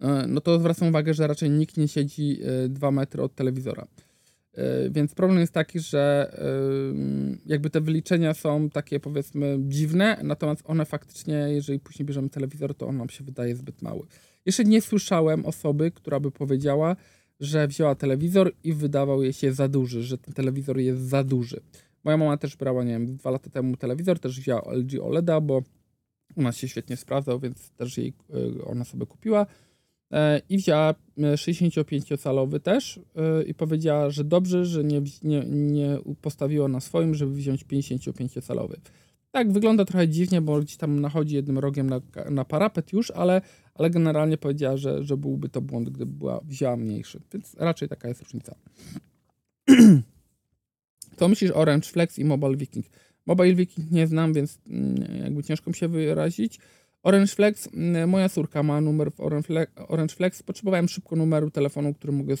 e, 0.00 0.26
no 0.28 0.40
to 0.40 0.58
zwracam 0.58 0.88
uwagę, 0.88 1.14
że 1.14 1.26
raczej 1.26 1.50
nikt 1.50 1.76
nie 1.76 1.88
siedzi 1.88 2.40
2 2.68 2.88
e, 2.88 2.90
metry 2.90 3.22
od 3.22 3.34
telewizora. 3.34 3.86
E, 4.60 4.90
więc 4.90 5.14
problem 5.14 5.40
jest 5.40 5.52
taki, 5.52 5.80
że 5.80 6.32
jakby 7.46 7.70
te 7.70 7.80
wyliczenia 7.80 8.34
są 8.34 8.70
takie 8.70 9.00
powiedzmy 9.00 9.58
dziwne, 9.60 10.20
natomiast 10.22 10.62
one 10.66 10.84
faktycznie, 10.84 11.34
jeżeli 11.34 11.80
później 11.80 12.06
bierzemy 12.06 12.28
telewizor, 12.28 12.74
to 12.74 12.86
on 12.86 12.96
nam 12.96 13.08
się 13.08 13.24
wydaje 13.24 13.56
zbyt 13.56 13.82
mały. 13.82 14.06
Jeszcze 14.46 14.64
nie 14.64 14.80
słyszałem 14.82 15.46
osoby, 15.46 15.90
która 15.90 16.20
by 16.20 16.30
powiedziała, 16.30 16.96
że 17.40 17.68
wzięła 17.68 17.94
telewizor 17.94 18.52
i 18.64 18.72
wydawał 18.72 19.22
jej 19.22 19.32
się 19.32 19.52
za 19.52 19.68
duży, 19.68 20.02
że 20.02 20.18
ten 20.18 20.34
telewizor 20.34 20.78
jest 20.78 21.02
za 21.02 21.24
duży. 21.24 21.60
Moja 22.04 22.16
mama 22.16 22.36
też 22.36 22.56
brała, 22.56 22.84
nie 22.84 22.92
wiem, 22.92 23.16
dwa 23.16 23.30
lata 23.30 23.50
temu 23.50 23.76
telewizor, 23.76 24.18
też 24.18 24.40
wzięła 24.40 24.72
LG 24.74 25.00
OLEDa, 25.02 25.40
bo 25.40 25.62
u 26.36 26.42
nas 26.42 26.56
się 26.56 26.68
świetnie 26.68 26.96
sprawdzał, 26.96 27.40
więc 27.40 27.70
też 27.70 27.98
jej 27.98 28.12
e, 28.30 28.64
ona 28.64 28.84
sobie 28.84 29.06
kupiła. 29.06 29.46
E, 30.12 30.40
i 30.48 30.58
wzięła 30.58 30.94
65-calowy 31.18 32.56
e, 32.56 32.60
też 32.60 33.00
e, 33.16 33.42
i 33.42 33.54
powiedziała, 33.54 34.10
że 34.10 34.24
dobrze, 34.24 34.64
że 34.64 34.84
nie, 34.84 35.02
nie, 35.22 35.44
nie 35.46 35.98
postawiła 36.20 36.68
na 36.68 36.80
swoim, 36.80 37.14
żeby 37.14 37.32
wziąć 37.32 37.64
55-calowy. 37.64 38.74
Tak, 39.30 39.52
wygląda 39.52 39.84
trochę 39.84 40.08
dziwnie, 40.08 40.40
bo 40.40 40.60
gdzieś 40.60 40.76
tam 40.76 41.00
nachodzi 41.00 41.34
jednym 41.34 41.58
rogiem 41.58 41.90
na, 41.90 42.00
na 42.30 42.44
parapet 42.44 42.92
już, 42.92 43.10
ale, 43.10 43.40
ale 43.74 43.90
generalnie 43.90 44.38
powiedziała, 44.38 44.76
że, 44.76 45.04
że 45.04 45.16
byłby 45.16 45.48
to 45.48 45.60
błąd, 45.60 45.90
gdyby 45.90 46.12
była, 46.12 46.40
wzięła 46.44 46.76
mniejszy. 46.76 47.20
Więc 47.32 47.56
raczej 47.58 47.88
taka 47.88 48.08
jest 48.08 48.22
różnica. 48.22 48.54
Co 51.16 51.28
myślisz 51.28 51.50
Orange 51.50 51.88
Flex 51.88 52.18
i 52.18 52.24
Mobile 52.24 52.56
Viking? 52.56 52.86
Mobile 53.26 53.54
Viking 53.54 53.90
nie 53.90 54.06
znam, 54.06 54.32
więc 54.32 54.58
mm, 54.66 55.24
jakby 55.24 55.42
ciężko 55.42 55.70
mi 55.70 55.76
się 55.76 55.88
wyrazić. 55.88 56.58
Orange 57.02 57.34
Flex, 57.34 57.68
mm, 57.74 58.08
moja 58.08 58.28
córka 58.28 58.62
ma 58.62 58.80
numer 58.80 59.12
w 59.12 59.20
Orange 59.88 60.14
Flex. 60.14 60.42
Potrzebowałem 60.42 60.88
szybko 60.88 61.16
numeru 61.16 61.50
telefonu, 61.50 61.94
który 61.94 62.12
mogę 62.12 62.34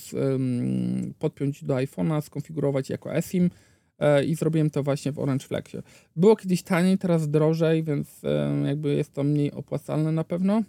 podpiąć 1.18 1.64
do 1.64 1.74
iPhone'a, 1.74 2.20
skonfigurować 2.20 2.90
jako 2.90 3.14
eSIM 3.14 3.50
e, 3.98 4.24
i 4.24 4.34
zrobiłem 4.34 4.70
to 4.70 4.82
właśnie 4.82 5.12
w 5.12 5.18
Orange 5.18 5.46
Flexie. 5.46 5.82
Było 6.16 6.36
kiedyś 6.36 6.62
taniej, 6.62 6.98
teraz 6.98 7.28
drożej, 7.30 7.84
więc 7.84 8.22
jakby 8.64 8.94
jest 8.94 9.12
to 9.12 9.24
mniej 9.24 9.52
opłacalne 9.52 10.12
na 10.12 10.24
pewno. 10.24 10.62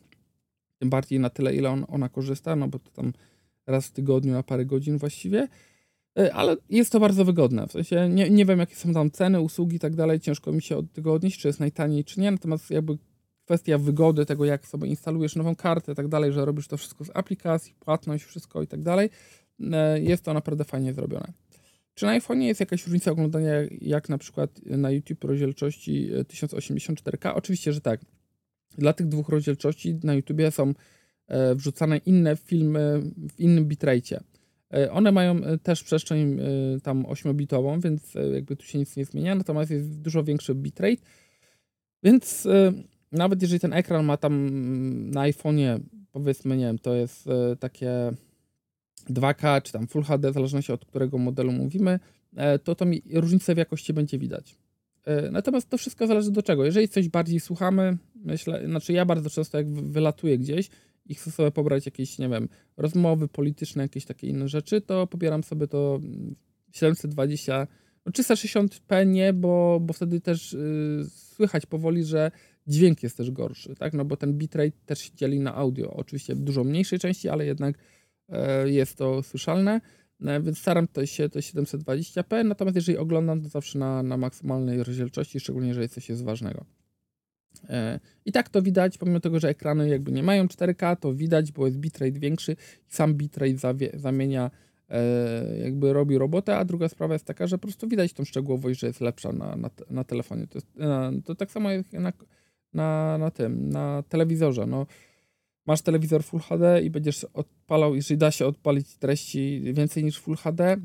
Tym 0.79 0.89
bardziej 0.89 1.19
na 1.19 1.29
tyle, 1.29 1.55
ile 1.55 1.69
on, 1.69 1.85
ona 1.87 2.09
korzysta, 2.09 2.55
no 2.55 2.67
bo 2.67 2.79
to 2.79 2.91
tam 2.91 3.13
raz 3.67 3.87
w 3.87 3.91
tygodniu 3.91 4.33
na 4.33 4.43
parę 4.43 4.65
godzin 4.65 4.97
właściwie. 4.97 5.47
E, 6.19 6.33
ale 6.33 6.57
jest 6.69 6.91
to 6.91 6.99
bardzo 6.99 7.25
wygodne. 7.25 7.67
W 7.67 7.71
sensie 7.71 8.09
nie, 8.09 8.29
nie 8.29 8.45
wiem, 8.45 8.59
jakie 8.59 8.75
są 8.75 8.93
tam 8.93 9.11
ceny, 9.11 9.41
usługi 9.41 9.75
i 9.75 9.79
tak 9.79 9.95
dalej. 9.95 10.19
Ciężko 10.19 10.51
mi 10.51 10.61
się 10.61 10.77
od 10.77 10.91
tego 10.91 11.13
odnieść, 11.13 11.39
czy 11.39 11.47
jest 11.47 11.59
najtaniej, 11.59 12.03
czy 12.03 12.19
nie. 12.19 12.31
Natomiast 12.31 12.71
jakby 12.71 12.97
kwestia 13.45 13.77
wygody, 13.77 14.25
tego 14.25 14.45
jak 14.45 14.67
sobie 14.67 14.87
instalujesz 14.87 15.35
nową 15.35 15.55
kartę 15.55 15.91
i 15.91 15.95
tak 15.95 16.07
dalej, 16.07 16.33
że 16.33 16.45
robisz 16.45 16.67
to 16.67 16.77
wszystko 16.77 17.05
z 17.05 17.09
aplikacji, 17.13 17.75
płatność, 17.79 18.23
wszystko 18.23 18.61
i 18.61 18.67
tak 18.67 18.81
dalej, 18.81 19.09
e, 19.71 20.01
jest 20.01 20.23
to 20.23 20.33
naprawdę 20.33 20.63
fajnie 20.63 20.93
zrobione. 20.93 21.33
Czy 21.93 22.05
na 22.05 22.11
iPhone 22.11 22.41
jest 22.41 22.59
jakaś 22.59 22.85
różnica 22.85 23.11
oglądania, 23.11 23.53
jak 23.81 24.09
na 24.09 24.17
przykład 24.17 24.59
na 24.65 24.91
YouTube 24.91 25.23
rozdzielczości 25.23 26.09
1084K? 26.27 27.29
E, 27.29 27.33
Oczywiście, 27.33 27.73
że 27.73 27.81
tak. 27.81 28.01
Dla 28.77 28.93
tych 28.93 29.07
dwóch 29.07 29.29
rozdzielczości 29.29 29.99
na 30.03 30.13
YouTube 30.13 30.41
są 30.49 30.73
wrzucane 31.55 31.97
inne 31.97 32.35
filmy 32.35 33.01
w 33.29 33.39
innym 33.39 33.65
bitrate. 33.65 34.23
E, 34.73 34.91
one 34.91 35.11
mają 35.11 35.43
e, 35.43 35.57
też 35.57 35.83
przestrzeń 35.83 36.39
e, 36.39 36.79
tam 36.79 37.03
8-bitową, 37.03 37.81
więc 37.81 38.13
jakby 38.33 38.55
tu 38.55 38.65
się 38.65 38.79
nic 38.79 38.95
nie 38.95 39.05
zmienia, 39.05 39.35
natomiast 39.35 39.71
jest 39.71 40.01
dużo 40.01 40.23
większy 40.23 40.55
bitrate, 40.55 41.01
więc 42.03 42.47
nawet 43.11 43.41
jeżeli 43.41 43.59
ten 43.59 43.73
ekran 43.73 44.05
ma 44.05 44.17
tam 44.17 44.33
mm, 44.33 45.11
na 45.11 45.21
iPhone'ie, 45.21 45.79
powiedzmy, 46.11 46.57
nie 46.57 46.65
wiem, 46.65 46.79
to 46.79 46.95
jest 46.95 47.29
takie 47.59 48.11
2K 49.09 49.61
czy 49.61 49.71
tam 49.71 49.87
Full 49.87 50.03
HD, 50.03 50.31
w 50.31 50.33
zależności 50.33 50.71
od 50.71 50.85
którego 50.85 51.17
modelu 51.17 51.51
mówimy, 51.51 51.99
to 52.63 52.75
to 52.75 52.85
mi 52.85 53.01
różnicę 53.13 53.55
w 53.55 53.57
jakości 53.57 53.93
będzie 53.93 54.17
widać. 54.17 54.57
Natomiast 55.31 55.69
to 55.69 55.77
wszystko 55.77 56.07
zależy 56.07 56.31
do 56.31 56.43
czego. 56.43 56.65
Jeżeli 56.65 56.87
coś 56.87 57.09
bardziej 57.09 57.39
słuchamy, 57.39 57.97
myślę, 58.15 58.67
znaczy 58.67 58.93
ja 58.93 59.05
bardzo 59.05 59.29
często 59.29 59.57
jak 59.57 59.73
wylatuję 59.73 60.37
gdzieś, 60.37 60.69
i 61.05 61.15
chcę 61.15 61.31
sobie 61.31 61.51
pobrać 61.51 61.85
jakieś, 61.85 62.19
nie 62.19 62.29
wiem, 62.29 62.49
rozmowy 62.77 63.27
polityczne, 63.27 63.83
jakieś 63.83 64.05
takie 64.05 64.27
inne 64.27 64.47
rzeczy, 64.47 64.81
to 64.81 65.07
pobieram 65.07 65.43
sobie 65.43 65.67
to 65.67 65.99
720, 66.71 67.67
no 68.05 68.11
360p 68.11 69.07
nie, 69.07 69.33
bo, 69.33 69.79
bo 69.81 69.93
wtedy 69.93 70.21
też 70.21 70.53
yy, 70.53 71.05
słychać 71.09 71.65
powoli, 71.65 72.03
że 72.03 72.31
dźwięk 72.67 73.03
jest 73.03 73.17
też 73.17 73.31
gorszy, 73.31 73.75
tak, 73.75 73.93
no 73.93 74.05
bo 74.05 74.17
ten 74.17 74.33
bitrate 74.37 74.77
też 74.85 74.99
się 74.99 75.11
dzieli 75.15 75.39
na 75.39 75.55
audio, 75.55 75.93
oczywiście 75.93 76.35
w 76.35 76.39
dużo 76.39 76.63
mniejszej 76.63 76.99
części, 76.99 77.29
ale 77.29 77.45
jednak 77.45 77.77
yy, 78.29 78.71
jest 78.71 78.97
to 78.97 79.23
słyszalne, 79.23 79.81
yy, 80.19 80.41
więc 80.41 80.57
staram 80.57 80.87
to 80.87 81.05
się 81.05 81.29
to 81.29 81.39
720p, 81.39 82.45
natomiast 82.45 82.75
jeżeli 82.75 82.97
oglądam, 82.97 83.41
to 83.41 83.49
zawsze 83.49 83.79
na, 83.79 84.03
na 84.03 84.17
maksymalnej 84.17 84.83
rozdzielczości, 84.83 85.39
szczególnie 85.39 85.67
jeżeli 85.67 85.89
coś 85.89 86.09
jest 86.09 86.23
ważnego. 86.23 86.65
E, 87.69 87.99
I 88.25 88.31
tak 88.31 88.49
to 88.49 88.61
widać, 88.61 88.97
pomimo 88.97 89.19
tego, 89.19 89.39
że 89.39 89.49
ekrany 89.49 89.89
jakby 89.89 90.11
nie 90.11 90.23
mają 90.23 90.45
4K, 90.45 90.95
to 90.95 91.13
widać, 91.13 91.51
bo 91.51 91.65
jest 91.65 91.77
bitrate 91.77 92.19
większy 92.19 92.51
i 92.51 92.55
sam 92.93 93.13
bitrate 93.13 93.57
zamienia, 93.93 94.51
e, 94.89 95.57
jakby 95.63 95.93
robi 95.93 96.17
robotę, 96.17 96.57
a 96.57 96.65
druga 96.65 96.89
sprawa 96.89 97.13
jest 97.13 97.25
taka, 97.25 97.47
że 97.47 97.57
po 97.57 97.67
prostu 97.67 97.87
widać 97.87 98.13
tą 98.13 98.25
szczegółowość, 98.25 98.79
że 98.79 98.87
jest 98.87 99.01
lepsza 99.01 99.31
na, 99.31 99.55
na, 99.55 99.69
na 99.89 100.03
telefonie. 100.03 100.47
To, 100.47 100.57
jest, 100.57 100.67
to 101.25 101.35
tak 101.35 101.51
samo 101.51 101.71
jak 101.71 101.93
na, 101.93 102.13
na, 102.73 103.17
na 103.17 103.31
tym, 103.31 103.69
na 103.69 104.03
telewizorze. 104.09 104.65
No, 104.65 104.85
masz 105.65 105.81
telewizor 105.81 106.23
Full 106.23 106.39
HD 106.39 106.81
i 106.81 106.89
będziesz 106.89 107.23
odpalał, 107.23 107.95
jeżeli 107.95 108.17
da 108.17 108.31
się 108.31 108.45
odpalić 108.45 108.97
treści 108.97 109.61
więcej 109.73 110.03
niż 110.03 110.19
Full 110.19 110.35
HD, 110.35 110.77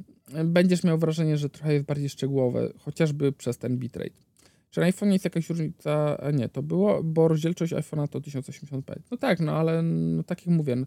będziesz 0.44 0.84
miał 0.84 0.98
wrażenie, 0.98 1.36
że 1.36 1.48
trochę 1.50 1.72
jest 1.72 1.84
bardziej 1.86 2.08
szczegółowe, 2.08 2.72
chociażby 2.78 3.32
przez 3.32 3.58
ten 3.58 3.78
bitrate. 3.78 4.26
Czy 4.70 4.80
na 4.80 4.86
iPhone 4.86 5.12
jest 5.12 5.24
jakaś 5.24 5.50
różnica? 5.50 6.18
Nie, 6.32 6.48
to 6.48 6.62
było, 6.62 7.02
bo 7.04 7.28
rozdzielczość 7.28 7.72
iPhone'a 7.72 8.08
to 8.08 8.20
1080p. 8.20 8.94
No 9.10 9.16
tak, 9.16 9.40
no 9.40 9.52
ale 9.52 9.82
no, 9.82 10.22
tak 10.22 10.46
jak 10.46 10.56
mówię, 10.56 10.76
no, 10.76 10.86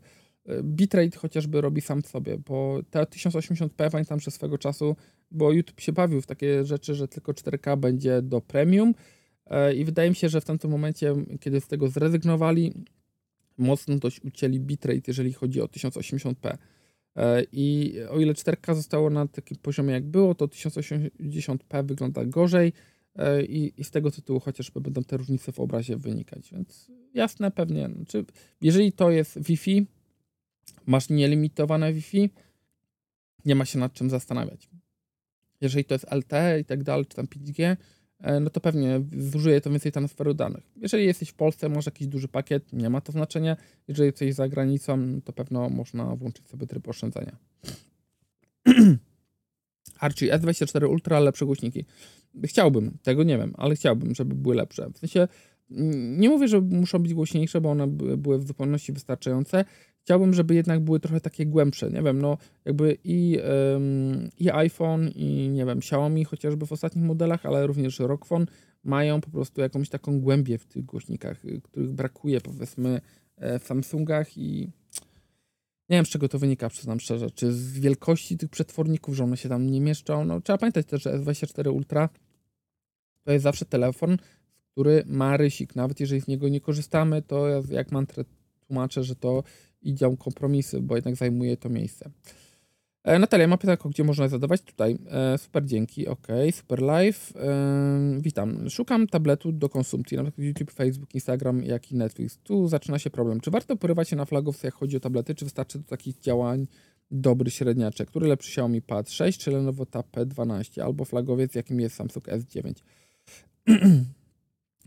bitrate 0.63 1.17
chociażby 1.17 1.61
robi 1.61 1.81
sam 1.81 2.01
sobie, 2.01 2.37
bo 2.37 2.79
te 2.89 3.03
1080p 3.03 3.91
pamiętam, 3.91 4.19
że 4.19 4.31
swego 4.31 4.57
czasu, 4.57 4.95
bo 5.31 5.51
YouTube 5.51 5.81
się 5.81 5.91
bawił 5.91 6.21
w 6.21 6.27
takie 6.27 6.65
rzeczy, 6.65 6.95
że 6.95 7.07
tylko 7.07 7.31
4K 7.31 7.77
będzie 7.77 8.21
do 8.21 8.41
premium 8.41 8.89
e, 8.89 8.93
i 9.75 9.85
wydaje 9.85 10.09
mi 10.09 10.15
się, 10.15 10.29
że 10.29 10.41
w 10.41 10.45
tamtym 10.45 10.71
momencie, 10.71 11.15
kiedy 11.39 11.61
z 11.61 11.67
tego 11.67 11.89
zrezygnowali, 11.89 12.73
mocno 13.57 13.95
dość 13.95 14.21
ucięli 14.23 14.59
bitrate, 14.59 15.01
jeżeli 15.07 15.33
chodzi 15.33 15.61
o 15.61 15.65
1080p. 15.65 16.57
E, 17.15 17.43
I 17.51 17.95
o 18.09 18.19
ile 18.19 18.33
4K 18.33 18.75
zostało 18.75 19.09
na 19.09 19.27
takim 19.27 19.57
poziomie 19.57 19.93
jak 19.93 20.05
było, 20.05 20.35
to 20.35 20.47
1080p 20.47 21.85
wygląda 21.85 22.25
gorzej. 22.25 22.73
E, 23.15 23.45
i, 23.45 23.81
i 23.81 23.83
z 23.83 23.91
tego 23.91 24.11
tytułu 24.11 24.39
chociażby 24.39 24.81
będą 24.81 25.03
te 25.03 25.17
różnice 25.17 25.51
w 25.51 25.59
obrazie 25.59 25.97
wynikać. 25.97 26.51
Więc 26.51 26.91
jasne, 27.13 27.51
pewnie. 27.51 27.89
Znaczy, 27.95 28.25
jeżeli 28.61 28.91
to 28.91 29.11
jest 29.11 29.41
Wi-Fi, 29.41 29.85
masz 30.85 31.09
nielimitowane 31.09 31.93
Wi-Fi, 31.93 32.29
nie 33.45 33.55
ma 33.55 33.65
się 33.65 33.79
nad 33.79 33.93
czym 33.93 34.09
zastanawiać. 34.09 34.69
Jeżeli 35.61 35.85
to 35.85 35.95
jest 35.95 36.11
LTE 36.11 36.59
i 36.59 36.65
tak 36.65 36.83
dalej, 36.83 37.05
czy 37.05 37.15
tam 37.15 37.27
5G, 37.27 37.63
e, 37.63 37.77
no 38.41 38.49
to 38.49 38.59
pewnie 38.59 39.01
zużyje 39.17 39.61
to 39.61 39.69
więcej 39.69 39.91
transferu 39.91 40.33
danych. 40.33 40.63
Jeżeli 40.75 41.05
jesteś 41.05 41.29
w 41.29 41.33
Polsce, 41.33 41.69
masz 41.69 41.85
jakiś 41.85 42.07
duży 42.07 42.27
pakiet, 42.27 42.73
nie 42.73 42.89
ma 42.89 43.01
to 43.01 43.11
znaczenia. 43.11 43.57
Jeżeli 43.88 44.05
jesteś 44.05 44.33
za 44.33 44.49
granicą, 44.49 45.21
to 45.21 45.33
pewno 45.33 45.69
można 45.69 46.15
włączyć 46.15 46.47
sobie 46.47 46.67
tryb 46.67 46.88
oszczędzania. 46.88 47.38
Archie 49.99 50.38
S24 50.38 50.89
Ultra, 50.89 51.19
lepsze 51.19 51.45
głośniki. 51.45 51.85
Chciałbym, 52.43 52.97
tego 53.03 53.23
nie 53.23 53.38
wiem, 53.38 53.53
ale 53.57 53.75
chciałbym, 53.75 54.15
żeby 54.15 54.35
były 54.35 54.55
lepsze. 54.55 54.89
W 54.93 54.97
sensie 54.97 55.27
mm, 55.71 56.19
nie 56.19 56.29
mówię, 56.29 56.47
że 56.47 56.61
muszą 56.61 56.99
być 56.99 57.13
głośniejsze, 57.13 57.61
bo 57.61 57.71
one 57.71 57.88
były 57.88 58.39
w 58.39 58.47
zupełności 58.47 58.93
wystarczające. 58.93 59.65
Chciałbym, 60.09 60.33
żeby 60.33 60.55
jednak 60.55 60.79
były 60.79 60.99
trochę 60.99 61.21
takie 61.21 61.45
głębsze. 61.45 61.89
Nie 61.91 62.01
wiem, 62.01 62.21
no 62.21 62.37
jakby 62.65 62.97
i, 63.03 63.37
um, 63.73 64.29
i 64.39 64.51
iPhone, 64.51 65.09
i 65.15 65.49
nie 65.49 65.65
wiem, 65.65 65.77
Xiaomi 65.77 66.25
chociażby 66.25 66.65
w 66.65 66.71
ostatnich 66.71 67.05
modelach, 67.05 67.45
ale 67.45 67.67
również 67.67 67.99
Rockfon 67.99 68.45
mają 68.83 69.21
po 69.21 69.29
prostu 69.29 69.61
jakąś 69.61 69.89
taką 69.89 70.21
głębię 70.21 70.57
w 70.57 70.65
tych 70.65 70.85
głośnikach, 70.85 71.45
y, 71.45 71.61
których 71.63 71.91
brakuje 71.91 72.41
powiedzmy 72.41 73.01
e, 73.37 73.59
w 73.59 73.63
Samsungach 73.63 74.37
i 74.37 74.71
nie 75.89 75.97
wiem, 75.97 76.05
z 76.05 76.09
czego 76.09 76.29
to 76.29 76.39
wynika, 76.39 76.69
przyznam 76.69 76.99
szczerze. 76.99 77.31
Czy 77.31 77.53
z 77.53 77.79
wielkości 77.79 78.37
tych 78.37 78.49
przetworników, 78.49 79.15
że 79.15 79.23
one 79.23 79.37
się 79.37 79.49
tam 79.49 79.69
nie 79.69 79.81
mieszczą? 79.81 80.25
No, 80.25 80.41
trzeba 80.41 80.57
pamiętać 80.57 80.85
też, 80.85 81.03
że 81.03 81.19
S24 81.19 81.73
Ultra 81.73 82.09
to 83.23 83.31
jest 83.31 83.43
zawsze 83.43 83.65
telefon, 83.65 84.17
który 84.71 85.03
ma 85.07 85.37
rysik. 85.37 85.75
Nawet 85.75 85.99
jeżeli 85.99 86.21
z 86.21 86.27
niego 86.27 86.49
nie 86.49 86.61
korzystamy, 86.61 87.21
to 87.21 87.47
ja 87.47 87.61
jak 87.69 87.91
mantrę 87.91 88.23
tłumaczę, 88.67 89.03
że 89.03 89.15
to 89.15 89.43
idą 89.81 90.17
kompromisy, 90.17 90.81
bo 90.81 90.95
jednak 90.95 91.15
zajmuje 91.15 91.57
to 91.57 91.69
miejsce. 91.69 92.12
E, 93.03 93.19
Natalia 93.19 93.48
ma 93.48 93.57
pytanie, 93.57 93.77
gdzie 93.86 94.03
można 94.03 94.27
zadawać? 94.27 94.62
Tutaj. 94.62 94.98
E, 95.12 95.38
super, 95.38 95.65
dzięki. 95.65 96.07
Ok, 96.07 96.27
super 96.51 96.81
live. 96.81 97.33
E, 97.36 98.19
witam. 98.21 98.69
Szukam 98.69 99.07
tabletu 99.07 99.51
do 99.51 99.69
konsumpcji, 99.69 100.17
na 100.17 100.24
przykład 100.24 100.45
YouTube, 100.45 100.71
Facebook, 100.71 101.15
Instagram, 101.15 101.63
jak 101.63 101.91
i 101.91 101.95
Netflix. 101.95 102.38
Tu 102.38 102.67
zaczyna 102.67 103.00
się 103.00 103.09
problem. 103.09 103.39
Czy 103.39 103.51
warto 103.51 103.75
porywać 103.75 104.09
się 104.09 104.15
na 104.15 104.25
flagowce, 104.25 104.67
jak 104.67 104.74
chodzi 104.74 104.98
o 104.98 105.00
tablety, 105.00 105.36
czy 105.36 105.45
wystarczy 105.45 105.79
do 105.79 105.86
takich 105.86 106.19
działań 106.19 106.67
dobry 107.12 107.51
średniaczek? 107.51 108.09
Który 108.09 108.27
lepszy 108.27 108.50
Xiaomi 108.50 108.81
Pad 108.81 109.12
6 109.12 109.39
czy 109.39 109.51
Lenovo 109.51 109.86
Tab 109.86 110.07
P12 110.12 110.81
albo 110.81 111.05
flagowiec, 111.05 111.55
jakim 111.55 111.79
jest 111.79 111.95
Samsung 111.95 112.27
S9? 112.27 112.74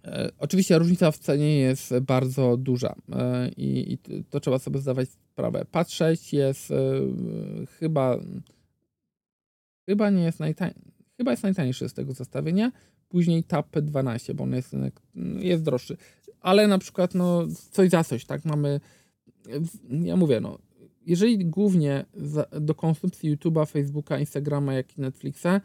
E, 0.05 0.31
oczywiście 0.39 0.79
różnica 0.79 1.11
w 1.11 1.19
cenie 1.19 1.59
jest 1.59 1.99
bardzo 1.99 2.57
duża 2.57 2.95
e, 3.13 3.49
i, 3.57 3.93
i 3.93 3.99
to 4.31 4.41
trzeba 4.41 4.59
sobie 4.59 4.79
zdawać 4.81 5.09
sprawę. 5.09 5.67
6 5.89 6.33
jest 6.33 6.71
e, 6.71 6.77
chyba 7.67 8.19
chyba 9.87 10.11
nie 10.11 10.23
jest 10.23 10.41
najtańszy, 10.41 10.81
chyba 11.17 11.31
jest 11.31 11.43
najtańszy 11.43 11.89
z 11.89 11.95
tego 11.95 12.13
zestawienia. 12.13 12.73
Później 13.09 13.45
Tab 13.45 13.81
12, 13.81 14.35
bo 14.35 14.45
on 14.45 14.53
jest, 14.55 14.77
jest 15.39 15.63
droższy. 15.63 15.97
Ale 16.41 16.69
na 16.69 16.79
przykład 16.79 17.15
no, 17.15 17.47
coś 17.71 17.91
za 17.91 18.05
coś, 18.05 18.25
tak? 18.25 18.45
Mamy, 18.45 18.81
ja 19.91 20.17
mówię, 20.17 20.41
no, 20.41 20.59
jeżeli 21.07 21.39
głównie 21.39 22.05
za, 22.15 22.47
do 22.61 22.75
konsumpcji 22.75 23.37
YouTube'a, 23.37 23.67
Facebooka, 23.67 24.19
Instagrama, 24.19 24.75
jak 24.75 24.99
i 24.99 25.01
Netflixa, 25.01 25.61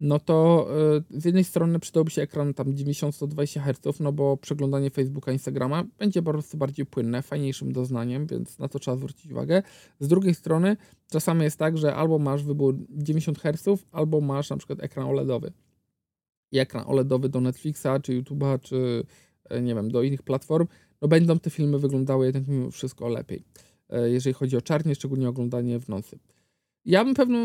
no 0.00 0.18
to 0.18 0.68
y, 1.14 1.20
z 1.20 1.24
jednej 1.24 1.44
strony 1.44 1.78
przydałby 1.78 2.10
się 2.10 2.22
ekran 2.22 2.54
tam 2.54 2.66
90-120 2.74 3.60
Hz, 3.60 4.00
no 4.00 4.12
bo 4.12 4.36
przeglądanie 4.36 4.90
Facebooka, 4.90 5.32
Instagrama 5.32 5.84
będzie 5.98 6.22
po 6.22 6.32
prostu 6.32 6.56
bardziej 6.56 6.86
płynne, 6.86 7.22
fajniejszym 7.22 7.72
doznaniem, 7.72 8.26
więc 8.26 8.58
na 8.58 8.68
to 8.68 8.78
trzeba 8.78 8.96
zwrócić 8.96 9.32
uwagę. 9.32 9.62
Z 10.00 10.08
drugiej 10.08 10.34
strony 10.34 10.76
czasami 11.10 11.42
jest 11.42 11.58
tak, 11.58 11.78
że 11.78 11.94
albo 11.94 12.18
masz 12.18 12.44
wybór 12.44 12.76
90 12.90 13.38
Hz, 13.38 13.84
albo 13.92 14.20
masz 14.20 14.50
na 14.50 14.56
przykład 14.56 14.82
ekran 14.82 15.06
OLEDowy. 15.06 15.52
I 16.52 16.58
ekran 16.58 16.84
OLEDowy 16.86 17.28
do 17.28 17.40
Netflixa, 17.40 17.88
czy 18.02 18.22
YouTube'a, 18.22 18.60
czy 18.60 19.04
e, 19.44 19.62
nie 19.62 19.74
wiem, 19.74 19.90
do 19.90 20.02
innych 20.02 20.22
platform, 20.22 20.66
no 21.02 21.08
będą 21.08 21.38
te 21.38 21.50
filmy 21.50 21.78
wyglądały 21.78 22.26
jednak 22.26 22.48
mimo 22.48 22.70
wszystko 22.70 23.08
lepiej, 23.08 23.44
e, 23.90 24.10
jeżeli 24.10 24.34
chodzi 24.34 24.56
o 24.56 24.62
czarnie, 24.62 24.94
szczególnie 24.94 25.28
oglądanie 25.28 25.80
w 25.80 25.88
nocy. 25.88 26.18
Ja 26.86 27.04
bym 27.04 27.14
pewno 27.14 27.38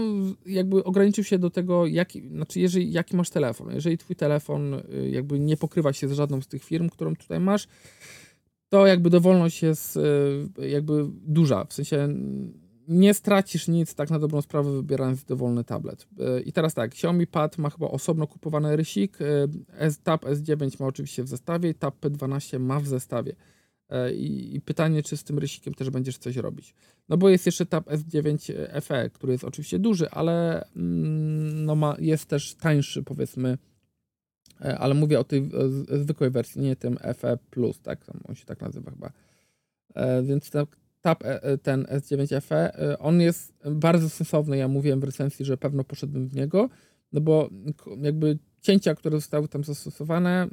jakby 0.45 0.83
ograniczył 0.83 1.24
się 1.24 1.39
do 1.39 1.50
tego, 1.50 1.86
jaki, 1.86 2.29
znaczy 2.29 2.60
jeżeli, 2.60 2.91
jaki 2.91 3.15
masz 3.15 3.29
telefon. 3.29 3.74
Jeżeli 3.74 3.98
twój 3.98 4.15
telefon 4.15 4.74
y, 4.74 5.10
jakby 5.10 5.39
nie 5.39 5.57
pokrywa 5.57 5.93
się 5.93 6.07
z 6.07 6.12
żadną 6.12 6.41
z 6.41 6.48
tych 6.48 6.63
firm, 6.63 6.89
którą 6.89 7.15
tutaj 7.15 7.39
masz, 7.39 7.67
to 8.69 8.88
jakby 8.88 9.10
dowolność 9.10 9.63
jest 9.63 9.98
y, 9.98 10.67
jakby 10.69 11.05
duża. 11.12 11.65
W 11.65 11.74
sensie 11.74 12.07
nie 12.88 13.13
stracisz 13.13 13.67
nic 13.67 13.95
tak 13.95 14.10
na 14.10 14.19
dobrą 14.19 14.41
sprawę 14.41 14.71
wybierając 14.71 15.24
dowolny 15.24 15.63
tablet. 15.63 16.07
Y, 16.38 16.41
I 16.41 16.53
teraz 16.53 16.74
tak, 16.74 16.91
Xiaomi 16.91 17.27
Pad 17.27 17.57
ma 17.57 17.69
chyba 17.69 17.88
osobno 17.88 18.27
kupowany 18.27 18.75
rysik, 18.75 19.17
Tab 20.03 20.25
S9 20.25 20.79
ma 20.79 20.88
oczywiście 20.88 21.24
w 21.24 21.27
zestawie, 21.27 21.74
Tab 21.74 22.05
P12 22.05 22.60
ma 22.60 22.79
w 22.79 22.88
zestawie. 22.88 23.36
E, 23.91 24.13
I, 24.13 24.62
pytanie, 24.62 25.03
czy 25.03 25.17
z 25.17 25.24
tym 25.24 25.39
rysikiem 25.39 25.74
też 25.74 25.89
będziesz 25.89 26.17
coś 26.17 26.36
robić. 26.36 26.74
No 27.10 27.17
bo 27.17 27.29
jest 27.29 27.45
jeszcze 27.45 27.65
Tab 27.65 27.86
S9 27.89 28.53
FE, 28.81 29.10
który 29.10 29.33
jest 29.33 29.43
oczywiście 29.43 29.79
duży, 29.79 30.10
ale 30.10 30.65
mm, 30.75 31.65
no 31.65 31.75
ma, 31.75 31.95
jest 32.00 32.25
też 32.25 32.55
tańszy, 32.55 33.03
powiedzmy. 33.03 33.57
E, 34.62 34.77
ale 34.77 34.93
mówię 34.93 35.19
o 35.19 35.24
tej 35.24 35.50
zwykłej 36.01 36.29
wersji, 36.29 36.62
nie 36.62 36.75
tym 36.75 36.98
FE 37.17 37.38
tak? 37.83 38.05
On 38.27 38.36
się 38.36 38.45
tak 38.45 38.62
nazywa 38.62 38.91
chyba. 38.91 39.12
E, 39.95 40.24
więc 40.24 40.51
Tab 41.01 41.24
ten 41.62 41.83
S9 41.83 42.41
FE, 42.41 42.98
on 43.00 43.21
jest 43.21 43.53
bardzo 43.71 44.10
sensowny. 44.10 44.57
Ja 44.57 44.67
mówiłem 44.67 45.00
w 45.00 45.03
recenzji, 45.03 45.45
że 45.45 45.57
pewno 45.57 45.83
poszedłbym 45.83 46.27
w 46.27 46.36
niego, 46.36 46.69
no 47.13 47.21
bo 47.21 47.50
jakby 48.01 48.39
cięcia, 48.62 48.96
które 48.96 49.18
zostały 49.18 49.48
tam 49.48 49.63
zastosowane, 49.63 50.48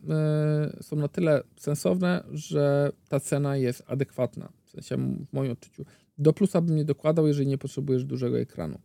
yy, 0.75 0.83
są 0.83 0.97
na 0.97 1.09
tyle 1.09 1.43
sensowne, 1.57 2.25
że 2.31 2.93
ta 3.09 3.21
cena 3.21 3.57
jest 3.57 3.83
adekwatna. 3.87 4.53
W 4.65 4.71
sensie, 4.71 4.97
w 5.31 5.33
moim 5.33 5.53
odczuciu. 5.53 5.85
Do 6.19 6.33
plusa 6.33 6.61
bym 6.61 6.77
nie 6.77 6.85
dokładał, 6.85 7.27
jeżeli 7.27 7.47
nie 7.47 7.59
potrzebujesz 7.59 8.05
dużego 8.05 8.39
ekranu. 8.39 8.79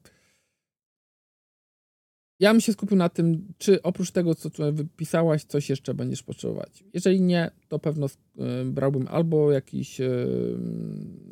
Ja 2.40 2.52
bym 2.52 2.62
się 2.62 2.74
skupił 2.74 2.98
na 2.98 3.10
tym, 3.10 3.54
czy 3.58 3.82
oprócz 3.82 4.12
tego, 4.12 4.36
co 4.36 4.50
tutaj 4.50 4.74
wypisałaś, 4.74 5.44
coś 5.44 5.70
jeszcze 5.70 5.94
będziesz 5.94 6.24
potrzebować. 6.24 6.84
Jeżeli 6.94 7.22
nie, 7.22 7.52
to 7.68 7.80
pewno 7.80 8.08
yy, 8.36 8.66
brałbym 8.66 9.08
albo 9.08 9.52
jakiś 9.52 10.00
yy, 10.00 10.58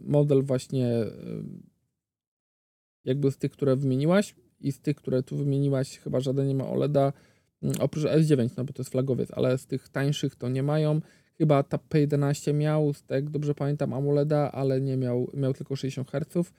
model 0.04 0.44
właśnie 0.44 1.06
jakby 3.06 3.32
z 3.32 3.38
tych, 3.38 3.52
które 3.52 3.76
wymieniłaś 3.76 4.36
i 4.60 4.72
z 4.72 4.80
tych, 4.80 4.96
które 4.96 5.24
tu 5.24 5.38
wymieniłaś, 5.38 5.98
chyba 5.98 6.20
żaden 6.20 6.48
nie 6.48 6.56
ma 6.56 6.68
OLEDa, 6.68 7.14
oprócz 7.80 8.04
S9, 8.04 8.50
no 8.58 8.64
bo 8.64 8.74
to 8.74 8.82
jest 8.82 8.92
flagowiec, 8.92 9.32
ale 9.32 9.58
z 9.58 9.66
tych 9.66 9.90
tańszych 9.90 10.36
to 10.36 10.50
nie 10.50 10.64
mają. 10.64 11.02
Chyba 11.38 11.64
ta 11.64 11.78
P11 11.78 12.54
miał, 12.54 12.94
jak 13.10 13.30
dobrze 13.30 13.56
pamiętam, 13.56 13.94
AMOLEDa, 13.94 14.52
ale 14.52 14.82
nie 14.82 14.98
miał, 14.98 15.32
miał 15.34 15.54
tylko 15.54 15.76
60 15.76 16.12
Hz, 16.12 16.52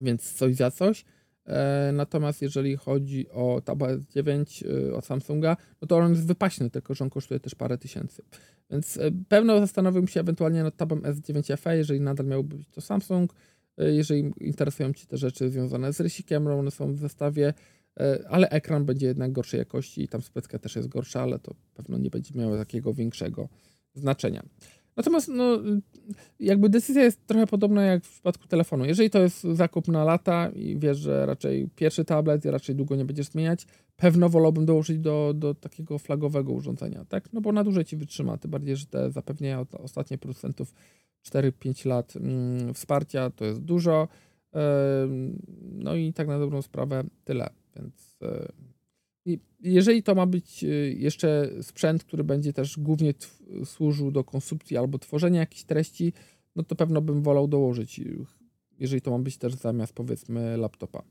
więc 0.00 0.32
coś 0.32 0.54
za 0.54 0.70
coś. 0.70 1.04
E, 1.46 1.90
natomiast 1.92 2.42
jeżeli 2.42 2.76
chodzi 2.76 3.30
o 3.30 3.60
Tab 3.64 3.78
S9 3.78 4.64
e, 4.88 4.94
od 4.94 5.06
Samsunga, 5.06 5.56
no 5.82 5.88
to 5.88 5.96
on 5.96 6.10
jest 6.10 6.26
wypaśny, 6.26 6.70
tylko 6.70 6.94
że 6.94 7.04
on 7.04 7.10
kosztuje 7.10 7.40
też 7.40 7.54
parę 7.54 7.78
tysięcy. 7.78 8.22
Więc 8.70 8.96
e, 8.96 9.10
pewno 9.28 9.60
zastanowiłbym 9.60 10.08
się 10.08 10.20
ewentualnie 10.20 10.62
nad 10.62 10.76
Tabem 10.76 11.02
S9 11.02 11.56
FE, 11.56 11.76
jeżeli 11.76 12.00
nadal 12.00 12.26
miałby 12.26 12.56
być 12.56 12.68
to 12.68 12.80
Samsung. 12.80 13.34
E, 13.78 13.92
jeżeli 13.92 14.32
interesują 14.40 14.92
Ci 14.92 15.06
te 15.06 15.16
rzeczy 15.16 15.50
związane 15.50 15.92
z 15.92 16.00
rysikiem, 16.00 16.46
one 16.46 16.70
są 16.70 16.94
w 16.94 16.98
zestawie. 16.98 17.54
E, 17.98 18.24
ale 18.28 18.48
ekran 18.48 18.84
będzie 18.84 19.06
jednak 19.06 19.32
gorszej 19.32 19.58
jakości 19.58 20.02
i 20.02 20.08
tam 20.08 20.22
specka 20.22 20.58
też 20.58 20.76
jest 20.76 20.88
gorsza, 20.88 21.22
ale 21.22 21.38
to 21.38 21.54
pewno 21.74 21.98
nie 21.98 22.10
będzie 22.10 22.34
miało 22.34 22.56
takiego 22.56 22.94
większego 22.94 23.48
znaczenia. 23.94 24.42
Natomiast 24.96 25.28
no, 25.28 25.58
jakby 26.40 26.68
decyzja 26.68 27.02
jest 27.02 27.26
trochę 27.26 27.46
podobna 27.46 27.82
jak 27.82 28.04
w 28.04 28.12
przypadku 28.12 28.48
telefonu. 28.48 28.84
Jeżeli 28.84 29.10
to 29.10 29.18
jest 29.18 29.42
zakup 29.42 29.88
na 29.88 30.04
lata 30.04 30.48
i 30.48 30.78
wiesz, 30.78 30.98
że 30.98 31.26
raczej 31.26 31.68
pierwszy 31.76 32.04
tablet 32.04 32.44
i 32.44 32.50
raczej 32.50 32.74
długo 32.74 32.96
nie 32.96 33.04
będziesz 33.04 33.26
zmieniać, 33.26 33.66
pewno 33.96 34.28
wolałbym 34.28 34.66
dołożyć 34.66 34.98
do, 34.98 35.32
do 35.34 35.54
takiego 35.54 35.98
flagowego 35.98 36.52
urządzenia, 36.52 37.04
tak? 37.04 37.32
No 37.32 37.40
bo 37.40 37.52
na 37.52 37.64
dłużej 37.64 37.84
ci 37.84 37.96
wytrzyma, 37.96 38.38
tym 38.38 38.50
bardziej, 38.50 38.76
że 38.76 38.86
te 38.86 39.10
zapewnienia 39.10 39.60
od 39.60 39.74
ostatnich 39.74 40.20
producentów 40.20 40.74
4-5 41.26 41.86
lat 41.86 42.16
mm, 42.16 42.74
wsparcia 42.74 43.30
to 43.30 43.44
jest 43.44 43.60
dużo. 43.60 44.08
No 45.72 45.94
i 45.94 46.12
tak 46.12 46.28
na 46.28 46.38
dobrą 46.38 46.62
sprawę 46.62 47.04
tyle. 47.24 47.50
Więc 47.78 48.16
e, 48.22 48.52
jeżeli 49.60 50.02
to 50.02 50.14
ma 50.14 50.26
być 50.26 50.64
e, 50.64 50.66
jeszcze 50.92 51.50
sprzęt, 51.62 52.04
który 52.04 52.24
będzie 52.24 52.52
też 52.52 52.78
głównie 52.78 53.14
służył 53.64 54.10
do 54.10 54.24
konsumpcji 54.24 54.76
albo 54.76 54.98
tworzenia 54.98 55.40
jakichś 55.40 55.64
treści, 55.64 56.12
no 56.56 56.62
to 56.62 56.76
pewno 56.76 57.00
bym 57.00 57.22
wolał 57.22 57.48
dołożyć, 57.48 58.00
jeżeli 58.78 59.02
to 59.02 59.10
ma 59.10 59.18
być 59.18 59.36
też 59.36 59.54
zamiast 59.54 59.92
powiedzmy 59.92 60.56
laptopa. 60.56 61.02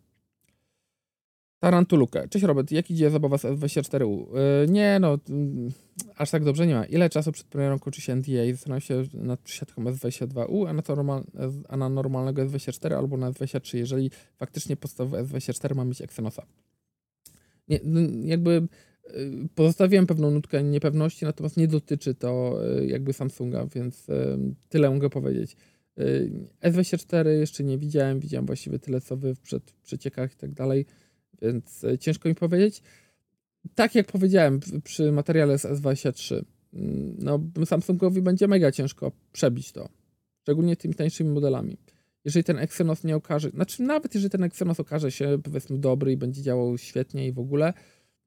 Tarantulukę. 1.59 2.27
Cześć 2.27 2.45
Robert, 2.45 2.71
jak 2.71 2.91
idzie 2.91 3.09
zabawa 3.09 3.37
z 3.37 3.43
S24U? 3.43 4.35
Yy, 4.61 4.67
nie 4.67 4.99
no, 4.99 5.17
yy, 5.29 5.71
aż 6.15 6.31
tak 6.31 6.43
dobrze 6.43 6.67
nie 6.67 6.75
ma. 6.75 6.85
Ile 6.85 7.09
czasu 7.09 7.31
przed 7.31 7.47
premierą 7.47 7.79
kończy 7.79 8.01
się 8.01 8.15
NDA? 8.15 8.51
Zastanawiam 8.51 8.81
się 8.81 9.03
nad 9.13 9.39
przysiadką 9.39 9.83
S22U, 9.83 10.67
a 10.69 10.73
na, 10.73 10.81
to 10.81 10.95
normal, 10.95 11.23
a 11.69 11.77
na 11.77 11.89
normalnego 11.89 12.41
S24 12.45 12.93
albo 12.93 13.17
na 13.17 13.31
S23, 13.31 13.77
jeżeli 13.77 14.11
faktycznie 14.35 14.75
podstawowy 14.75 15.23
S24 15.23 15.75
ma 15.75 15.85
mieć 15.85 16.01
Exynosa. 16.01 16.45
Nie, 17.67 17.79
jakby 18.23 18.67
yy, 19.13 19.47
pozostawiłem 19.55 20.07
pewną 20.07 20.31
nutkę 20.31 20.63
niepewności, 20.63 21.25
natomiast 21.25 21.57
nie 21.57 21.67
dotyczy 21.67 22.15
to 22.15 22.59
yy, 22.79 22.87
jakby 22.87 23.13
Samsunga, 23.13 23.67
więc 23.75 24.07
tyle 24.69 24.89
mogę 24.89 25.09
powiedzieć. 25.09 25.55
S24 26.63 27.27
jeszcze 27.27 27.63
nie 27.63 27.77
widziałem, 27.77 28.19
widziałem 28.19 28.45
właściwie 28.45 28.79
tyle 28.79 29.01
co 29.01 29.17
wy 29.17 29.35
w 29.35 29.39
przed, 29.39 29.71
przeciekach 29.71 30.33
i 30.33 30.37
tak 30.37 30.53
dalej 30.53 30.85
więc 31.41 31.83
e, 31.83 31.97
ciężko 31.97 32.29
mi 32.29 32.35
powiedzieć. 32.35 32.81
Tak 33.75 33.95
jak 33.95 34.07
powiedziałem 34.07 34.59
przy 34.83 35.11
materiale 35.11 35.57
z 35.57 35.65
S23, 35.65 36.43
mm, 36.73 37.17
no 37.19 37.39
Samsungowi 37.65 38.21
będzie 38.21 38.47
mega 38.47 38.71
ciężko 38.71 39.11
przebić 39.31 39.71
to, 39.71 39.89
szczególnie 40.41 40.75
tymi 40.75 40.93
tańszymi 40.93 41.29
modelami. 41.29 41.77
Jeżeli 42.25 42.43
ten 42.43 42.57
Exynos 42.57 43.03
nie 43.03 43.15
okaże, 43.15 43.49
znaczy 43.49 43.83
nawet 43.83 44.15
jeżeli 44.15 44.29
ten 44.29 44.43
Exynos 44.43 44.79
okaże 44.79 45.11
się 45.11 45.37
powiedzmy 45.43 45.77
dobry 45.77 46.11
i 46.11 46.17
będzie 46.17 46.41
działał 46.41 46.77
świetnie 46.77 47.27
i 47.27 47.31
w 47.31 47.39
ogóle, 47.39 47.73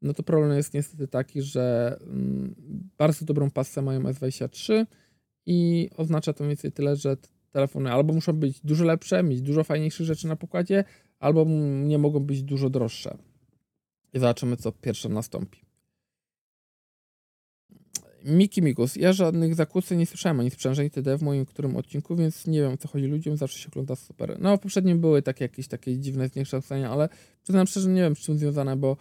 no 0.03 0.15
to 0.15 0.23
problem 0.23 0.57
jest 0.57 0.75
niestety 0.75 1.09
taki, 1.09 1.43
że 1.43 1.97
mm, 2.03 2.55
bardzo 2.99 3.25
dobrą 3.25 3.51
pasę 3.51 3.83
mają 3.83 4.01
S23 4.01 4.87
i 5.47 5.91
oznacza 5.97 6.33
to 6.33 6.45
mniej 6.45 6.57
więcej 6.57 6.73
tyle, 6.73 6.97
że 6.97 7.17
telefony 7.51 7.93
albo 7.93 8.15
muszą 8.15 8.33
być 8.33 8.61
dużo 8.61 8.85
lepsze, 8.85 9.23
mieć 9.23 9.43
dużo 9.43 9.65
fajniejszych 9.65 10.07
rzeczy 10.07 10.29
na 10.29 10.37
pokładzie, 10.37 10.85
albo 11.21 11.45
nie 11.85 11.99
mogą 11.99 12.21
być 12.21 12.43
dużo 12.43 12.71
droższe. 12.71 13.19
I 14.13 14.19
zobaczymy, 14.19 14.57
co 14.57 14.73
pierwsze 14.73 15.09
nastąpi. 15.09 15.61
Miki 18.25 18.63
Mikus. 18.63 18.97
Ja 18.97 19.13
żadnych 19.13 19.55
zakłóceń 19.55 19.99
nie 19.99 20.07
słyszałem 20.07 20.41
ani 20.41 20.51
sprzężeń 20.51 20.91
TD 20.91 21.19
w 21.19 21.23
moim 21.23 21.47
którym 21.47 21.77
odcinku, 21.77 22.17
więc 22.17 22.47
nie 22.47 22.61
wiem, 22.61 22.79
co 22.79 22.89
chodzi 22.89 23.07
ludziom. 23.07 23.37
Zawsze 23.37 23.59
się 23.59 23.69
ogląda 23.69 23.97
super. 23.97 24.37
No, 24.41 24.57
w 24.57 24.61
poprzednim 24.61 25.01
były 25.01 25.23
takie 25.23 25.45
jakieś 25.45 25.69
takie 25.69 25.99
dziwne 25.99 26.29
zniekształcenia, 26.29 26.91
ale 26.91 27.09
przyznam 27.43 27.67
szczerze, 27.67 27.89
nie 27.89 28.01
wiem, 28.01 28.17
z 28.17 28.19
czym 28.19 28.39
związane, 28.39 28.77
bo 28.77 28.97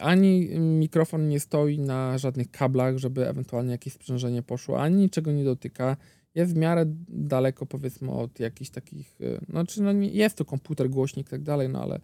ani 0.00 0.58
mikrofon 0.58 1.28
nie 1.28 1.40
stoi 1.40 1.78
na 1.78 2.18
żadnych 2.18 2.50
kablach, 2.50 2.98
żeby 2.98 3.28
ewentualnie 3.28 3.72
jakieś 3.72 3.92
sprzężenie 3.92 4.42
poszło, 4.42 4.82
ani 4.82 4.96
niczego 4.96 5.32
nie 5.32 5.44
dotyka 5.44 5.96
jest 6.34 6.54
w 6.54 6.56
miarę 6.56 6.84
daleko 7.08 7.66
powiedzmy 7.66 8.10
od 8.10 8.40
jakichś 8.40 8.70
takich, 8.70 9.18
e, 9.20 9.44
znaczy 9.50 9.82
no 9.82 9.92
jest 9.92 10.36
to 10.36 10.44
komputer, 10.44 10.90
głośnik 10.90 11.26
i 11.26 11.30
tak 11.30 11.42
dalej, 11.42 11.68
no 11.68 11.82
ale 11.82 12.00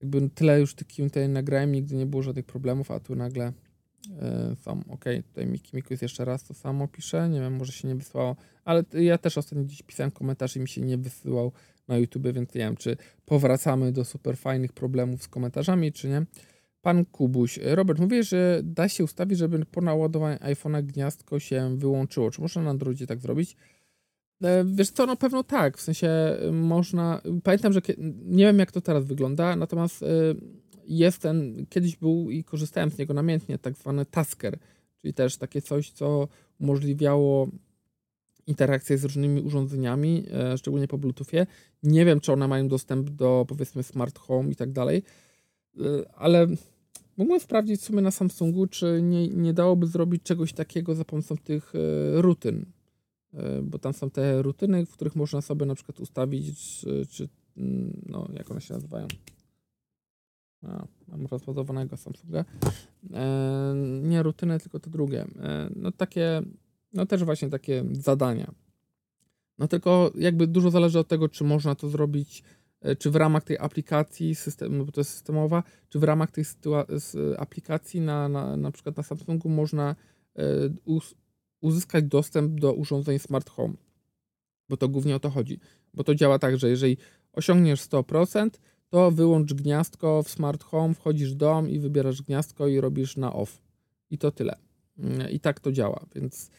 jakby 0.00 0.30
tyle 0.30 0.60
już 0.60 0.74
tych 0.74 0.86
nagrałem, 1.28 1.72
nigdy 1.72 1.96
nie 1.96 2.06
było 2.06 2.22
żadnych 2.22 2.44
problemów, 2.46 2.90
a 2.90 3.00
tu 3.00 3.14
nagle 3.14 3.52
yy, 4.08 4.56
są, 4.56 4.80
ok, 4.88 5.04
tutaj 5.22 5.46
Miki 5.46 5.76
jeszcze 6.02 6.24
raz 6.24 6.44
to 6.44 6.54
samo 6.54 6.88
pisze, 6.88 7.28
nie 7.28 7.40
wiem, 7.40 7.56
może 7.56 7.72
się 7.72 7.88
nie 7.88 7.94
wysłało, 7.94 8.36
ale 8.64 8.84
ja 8.92 9.18
też 9.18 9.38
ostatnio 9.38 9.64
gdzieś 9.64 9.82
pisałem 9.82 10.10
komentarz 10.10 10.56
i 10.56 10.60
mi 10.60 10.68
się 10.68 10.80
nie 10.80 10.98
wysyłał 10.98 11.52
na 11.88 11.98
YouTube, 11.98 12.28
więc 12.32 12.54
nie 12.54 12.60
wiem, 12.60 12.76
czy 12.76 12.96
powracamy 13.26 13.92
do 13.92 14.04
super 14.04 14.36
fajnych 14.36 14.72
problemów 14.72 15.22
z 15.22 15.28
komentarzami, 15.28 15.92
czy 15.92 16.08
nie. 16.08 16.26
Pan 16.86 17.04
Kubuś. 17.04 17.58
Robert, 17.62 17.98
mówię, 17.98 18.22
że 18.22 18.60
da 18.64 18.88
się 18.88 19.04
ustawić, 19.04 19.38
żeby 19.38 19.64
po 19.64 19.80
naładowaniu 19.80 20.38
iPhone'a 20.38 20.82
gniazdko 20.82 21.38
się 21.38 21.76
wyłączyło. 21.76 22.30
Czy 22.30 22.40
można 22.40 22.62
na 22.62 22.70
Androidzie 22.70 23.06
tak 23.06 23.20
zrobić? 23.20 23.56
E, 24.42 24.64
wiesz 24.64 24.90
co, 24.90 25.06
no 25.06 25.16
pewno 25.16 25.44
tak, 25.44 25.78
w 25.78 25.80
sensie 25.80 26.08
można, 26.52 27.22
pamiętam, 27.42 27.72
że 27.72 27.80
nie 28.24 28.44
wiem 28.44 28.58
jak 28.58 28.72
to 28.72 28.80
teraz 28.80 29.04
wygląda, 29.04 29.56
natomiast 29.56 30.04
jest 30.86 31.22
ten, 31.22 31.66
kiedyś 31.68 31.96
był 31.96 32.30
i 32.30 32.44
korzystałem 32.44 32.90
z 32.90 32.98
niego 32.98 33.14
namiętnie, 33.14 33.58
tak 33.58 33.76
zwany 33.76 34.06
Tasker, 34.06 34.58
czyli 35.00 35.14
też 35.14 35.36
takie 35.36 35.62
coś, 35.62 35.90
co 35.90 36.28
umożliwiało 36.60 37.48
interakcję 38.46 38.98
z 38.98 39.04
różnymi 39.04 39.40
urządzeniami, 39.40 40.26
e, 40.32 40.58
szczególnie 40.58 40.88
po 40.88 40.98
Bluetoothie. 40.98 41.46
Nie 41.82 42.04
wiem, 42.04 42.20
czy 42.20 42.32
one 42.32 42.48
mają 42.48 42.68
dostęp 42.68 43.10
do 43.10 43.44
powiedzmy 43.48 43.82
smart 43.82 44.18
home 44.18 44.50
i 44.50 44.56
tak 44.56 44.72
dalej, 44.72 45.02
e, 45.80 45.82
ale 46.14 46.46
mógłbym 47.16 47.40
sprawdzić 47.40 47.80
w 47.80 47.84
sumie 47.84 48.02
na 48.02 48.10
Samsungu, 48.10 48.66
czy 48.66 49.00
nie, 49.02 49.28
nie 49.28 49.52
dałoby 49.52 49.86
zrobić 49.86 50.22
czegoś 50.22 50.52
takiego 50.52 50.94
za 50.94 51.04
pomocą 51.04 51.36
tych 51.36 51.72
e, 51.74 51.78
rutyn, 52.22 52.66
bo 53.62 53.78
tam 53.78 53.92
są 53.92 54.10
te 54.10 54.42
rutyny, 54.42 54.86
w 54.86 54.92
których 54.92 55.16
można 55.16 55.40
sobie 55.40 55.66
na 55.66 55.74
przykład 55.74 56.00
ustawić, 56.00 56.60
czy, 56.80 57.06
czy 57.10 57.28
mm, 57.56 58.02
no, 58.06 58.28
jak 58.34 58.50
one 58.50 58.60
się 58.60 58.74
nazywają. 58.74 59.06
A, 60.62 60.86
mam 61.08 61.26
rozładowanego 61.26 61.96
Samsunga. 61.96 62.44
E, 63.14 63.74
nie 64.02 64.22
rutynę, 64.22 64.60
tylko 64.60 64.80
to 64.80 64.90
drugie. 64.90 65.26
E, 65.38 65.70
no 65.76 65.92
takie 65.92 66.42
no 66.92 67.06
też 67.06 67.24
właśnie 67.24 67.50
takie 67.50 67.84
zadania. 67.92 68.54
No 69.58 69.68
tylko 69.68 70.12
jakby 70.14 70.46
dużo 70.46 70.70
zależy 70.70 70.98
od 70.98 71.08
tego, 71.08 71.28
czy 71.28 71.44
można 71.44 71.74
to 71.74 71.88
zrobić, 71.88 72.42
e, 72.42 72.55
czy 72.98 73.10
w 73.10 73.16
ramach 73.16 73.44
tej 73.44 73.58
aplikacji, 73.58 74.34
system, 74.34 74.78
no 74.78 74.84
bo 74.84 74.92
to 74.92 75.00
jest 75.00 75.10
systemowa, 75.10 75.62
czy 75.88 75.98
w 75.98 76.04
ramach 76.04 76.30
tej 76.30 76.44
aplikacji 77.38 78.00
na, 78.00 78.28
na, 78.28 78.56
na 78.56 78.70
przykład 78.70 78.96
na 78.96 79.02
Samsungu 79.02 79.48
można 79.48 79.96
e, 80.38 80.42
uzyskać 81.60 82.04
dostęp 82.04 82.60
do 82.60 82.72
urządzeń 82.72 83.18
smart 83.18 83.50
home. 83.50 83.74
Bo 84.68 84.76
to 84.76 84.88
głównie 84.88 85.16
o 85.16 85.20
to 85.20 85.30
chodzi. 85.30 85.60
Bo 85.94 86.04
to 86.04 86.14
działa 86.14 86.38
tak, 86.38 86.58
że 86.58 86.68
jeżeli 86.68 86.96
osiągniesz 87.32 87.80
100%, 87.80 88.50
to 88.88 89.10
wyłącz 89.10 89.54
gniazdko 89.54 90.22
w 90.22 90.30
smart 90.30 90.64
home, 90.64 90.94
wchodzisz 90.94 91.32
w 91.32 91.36
dom 91.36 91.70
i 91.70 91.78
wybierasz 91.78 92.22
gniazdko 92.22 92.66
i 92.66 92.80
robisz 92.80 93.16
na 93.16 93.32
off. 93.32 93.62
I 94.10 94.18
to 94.18 94.30
tyle. 94.30 94.56
Mm, 94.98 95.30
I 95.30 95.40
tak 95.40 95.60
to 95.60 95.72
działa, 95.72 96.06
więc 96.14 96.50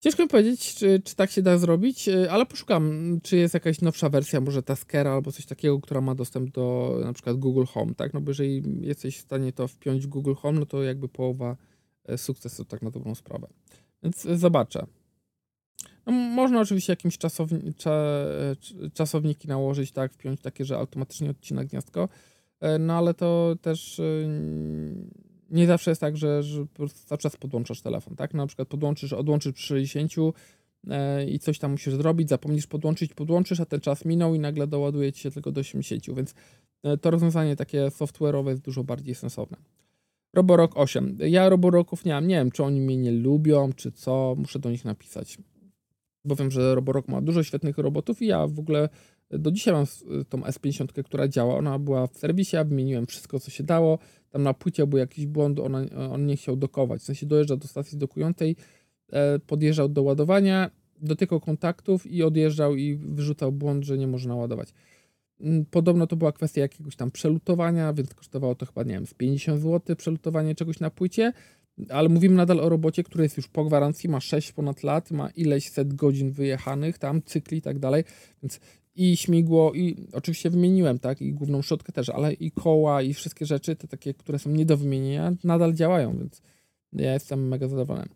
Ciężko 0.00 0.26
powiedzieć, 0.26 0.74
czy, 0.74 1.02
czy 1.04 1.16
tak 1.16 1.30
się 1.30 1.42
da 1.42 1.58
zrobić, 1.58 2.08
e, 2.08 2.32
ale 2.32 2.46
poszukam, 2.46 3.18
czy 3.22 3.36
jest 3.36 3.54
jakaś 3.54 3.80
nowsza 3.80 4.08
wersja, 4.08 4.40
może 4.40 4.62
Taskera 4.62 5.12
albo 5.12 5.32
coś 5.32 5.46
takiego, 5.46 5.80
która 5.80 6.00
ma 6.00 6.14
dostęp 6.14 6.50
do 6.50 6.96
na 7.04 7.12
przykład 7.12 7.36
Google 7.36 7.64
Home, 7.64 7.94
tak? 7.94 8.14
No 8.14 8.20
bo 8.20 8.30
jeżeli 8.30 8.62
jesteś 8.80 9.18
w 9.18 9.20
stanie 9.20 9.52
to 9.52 9.68
wpiąć 9.68 10.06
w 10.06 10.08
Google 10.08 10.34
Home, 10.34 10.60
no 10.60 10.66
to 10.66 10.82
jakby 10.82 11.08
połowa 11.08 11.56
e, 12.04 12.18
sukcesu 12.18 12.64
tak 12.64 12.82
na 12.82 12.90
dobrą 12.90 13.14
sprawę. 13.14 13.46
Więc 14.02 14.26
e, 14.26 14.38
zobaczę. 14.38 14.86
No, 16.06 16.12
można 16.12 16.60
oczywiście 16.60 16.92
jakimś 16.92 17.18
czasowni 17.18 17.74
cza 17.74 18.26
czasowniki 18.94 19.48
nałożyć, 19.48 19.92
tak, 19.92 20.12
wpiąć 20.12 20.40
takie, 20.40 20.64
że 20.64 20.76
automatycznie 20.76 21.30
odcina 21.30 21.64
gniazdko, 21.64 22.08
no 22.78 22.94
ale 22.94 23.14
to 23.14 23.56
też 23.62 24.00
nie 25.50 25.66
zawsze 25.66 25.90
jest 25.90 26.00
tak, 26.00 26.16
że, 26.16 26.42
że 26.42 26.66
cały 27.06 27.18
czas 27.18 27.36
podłączasz 27.36 27.80
telefon, 27.82 28.16
tak? 28.16 28.34
Na 28.34 28.46
przykład 28.46 28.68
podłączysz, 28.68 29.12
odłączysz 29.12 29.52
przy 29.52 29.66
60 29.66 30.12
e, 30.90 31.26
i 31.26 31.38
coś 31.38 31.58
tam 31.58 31.70
musisz 31.70 31.94
zrobić, 31.94 32.28
zapomnisz 32.28 32.66
podłączyć, 32.66 33.14
podłączysz, 33.14 33.60
a 33.60 33.66
ten 33.66 33.80
czas 33.80 34.04
minął 34.04 34.34
i 34.34 34.38
nagle 34.38 34.66
doładuje 34.66 35.12
ci 35.12 35.20
się 35.20 35.30
tylko 35.30 35.52
do 35.52 35.60
80, 35.60 36.16
więc 36.16 36.34
e, 36.82 36.96
to 36.96 37.10
rozwiązanie 37.10 37.56
takie 37.56 37.86
software'owe 37.86 38.48
jest 38.48 38.62
dużo 38.62 38.84
bardziej 38.84 39.14
sensowne. 39.14 39.56
Roborock 40.34 40.76
8. 40.76 41.16
Ja 41.20 41.48
Roboroków 41.48 42.04
nie 42.04 42.12
mam, 42.12 42.26
nie 42.26 42.34
wiem, 42.34 42.50
czy 42.50 42.64
oni 42.64 42.80
mnie 42.80 42.96
nie 42.96 43.12
lubią, 43.12 43.72
czy 43.72 43.92
co, 43.92 44.34
muszę 44.38 44.58
do 44.58 44.70
nich 44.70 44.84
napisać. 44.84 45.38
Bo 46.24 46.36
wiem, 46.36 46.50
że 46.50 46.74
Roborock 46.74 47.08
ma 47.08 47.20
dużo 47.20 47.42
świetnych 47.42 47.78
robotów 47.78 48.22
i 48.22 48.26
ja 48.26 48.46
w 48.46 48.58
ogóle 48.58 48.88
do 49.30 49.50
dzisiaj 49.50 49.74
mam 49.74 49.86
tą 50.28 50.38
S50, 50.40 51.02
która 51.02 51.28
działa. 51.28 51.56
Ona 51.56 51.78
była 51.78 52.06
w 52.06 52.18
serwisie, 52.18 52.56
ja 52.56 52.64
wymieniłem 52.64 53.06
wszystko, 53.06 53.40
co 53.40 53.50
się 53.50 53.64
dało. 53.64 53.98
Tam 54.30 54.42
na 54.42 54.54
płycie 54.54 54.86
był 54.86 54.98
jakiś 54.98 55.26
błąd, 55.26 55.58
ona, 55.58 55.84
on 56.10 56.26
nie 56.26 56.36
chciał 56.36 56.56
dokować. 56.56 57.00
W 57.00 57.04
sensie 57.04 57.26
dojeżdżał 57.26 57.56
do 57.56 57.68
stacji 57.68 57.98
dokującej, 57.98 58.56
e, 59.12 59.38
podjeżdżał 59.38 59.88
do 59.88 60.02
ładowania, 60.02 60.70
dotykał 61.02 61.40
kontaktów 61.40 62.06
i 62.06 62.22
odjeżdżał 62.22 62.76
i 62.76 62.96
wyrzucał 62.96 63.52
błąd, 63.52 63.84
że 63.84 63.98
nie 63.98 64.06
można 64.06 64.34
ładować. 64.34 64.72
Mm, 65.40 65.64
podobno 65.70 66.06
to 66.06 66.16
była 66.16 66.32
kwestia 66.32 66.60
jakiegoś 66.60 66.96
tam 66.96 67.10
przelutowania, 67.10 67.92
więc 67.92 68.14
kosztowało 68.14 68.54
to 68.54 68.66
chyba, 68.66 68.82
nie 68.82 68.94
wiem, 68.94 69.06
z 69.06 69.14
50 69.14 69.62
zł 69.62 69.96
przelutowanie 69.96 70.54
czegoś 70.54 70.80
na 70.80 70.90
płycie, 70.90 71.32
ale 71.88 72.08
mówimy 72.08 72.36
nadal 72.36 72.60
o 72.60 72.68
robocie, 72.68 73.02
który 73.02 73.24
jest 73.24 73.36
już 73.36 73.48
po 73.48 73.64
gwarancji, 73.64 74.08
ma 74.08 74.20
6 74.20 74.52
ponad 74.52 74.82
lat, 74.82 75.10
ma 75.10 75.30
ileś 75.30 75.68
set 75.68 75.94
godzin 75.94 76.30
wyjechanych, 76.30 76.98
tam 76.98 77.22
cykli 77.22 77.58
i 77.58 77.62
tak 77.62 77.78
dalej, 77.78 78.04
więc 78.42 78.60
i 79.00 79.16
śmigło, 79.16 79.72
i 79.74 80.06
oczywiście 80.12 80.50
wymieniłem, 80.50 80.98
tak, 80.98 81.22
i 81.22 81.32
główną 81.32 81.62
szczotkę 81.62 81.92
też, 81.92 82.08
ale 82.08 82.32
i 82.32 82.50
koła, 82.50 83.02
i 83.02 83.14
wszystkie 83.14 83.46
rzeczy, 83.46 83.76
te 83.76 83.88
takie, 83.88 84.14
które 84.14 84.38
są 84.38 84.50
nie 84.50 84.66
do 84.66 84.76
wymienienia, 84.76 85.32
nadal 85.44 85.74
działają, 85.74 86.18
więc 86.18 86.42
ja 86.92 87.12
jestem 87.12 87.48
mega 87.48 87.68
zadowolony. 87.68 88.08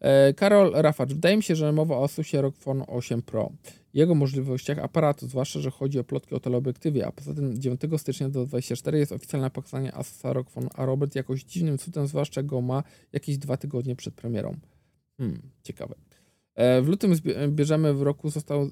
E, 0.00 0.34
Karol 0.34 0.72
Rafacz, 0.74 1.12
wydaje 1.12 1.36
mi 1.36 1.42
się, 1.42 1.56
że 1.56 1.72
mowa 1.72 1.96
o 1.96 2.04
Asusie 2.04 2.40
ROG 2.40 2.56
Phone 2.56 2.84
8 2.86 3.22
Pro, 3.22 3.52
jego 3.94 4.14
możliwościach 4.14 4.78
aparatu, 4.78 5.28
zwłaszcza, 5.28 5.60
że 5.60 5.70
chodzi 5.70 5.98
o 5.98 6.04
plotki 6.04 6.34
o 6.34 6.40
teleobiektywie, 6.40 7.06
a 7.06 7.12
poza 7.12 7.34
tym 7.34 7.60
9 7.60 7.80
stycznia 7.96 8.28
do 8.28 8.46
24 8.46 8.98
jest 8.98 9.12
oficjalne 9.12 9.50
pokazanie 9.50 9.94
Asusa 9.94 10.32
ROG 10.32 10.50
Phone, 10.50 10.68
a 10.74 10.84
Robert 10.84 11.14
jakoś 11.14 11.44
dziwnym 11.44 11.78
cudem, 11.78 12.06
zwłaszcza 12.06 12.42
go 12.42 12.60
ma 12.60 12.82
jakieś 13.12 13.38
dwa 13.38 13.56
tygodnie 13.56 13.96
przed 13.96 14.14
premierą. 14.14 14.56
Hmm, 15.18 15.42
ciekawe. 15.62 15.94
E, 16.54 16.82
w 16.82 16.88
lutym 16.88 17.14
bierzemy 17.48 17.94
w 17.94 18.02
roku 18.02 18.30
został, 18.30 18.62
e, 18.62 18.68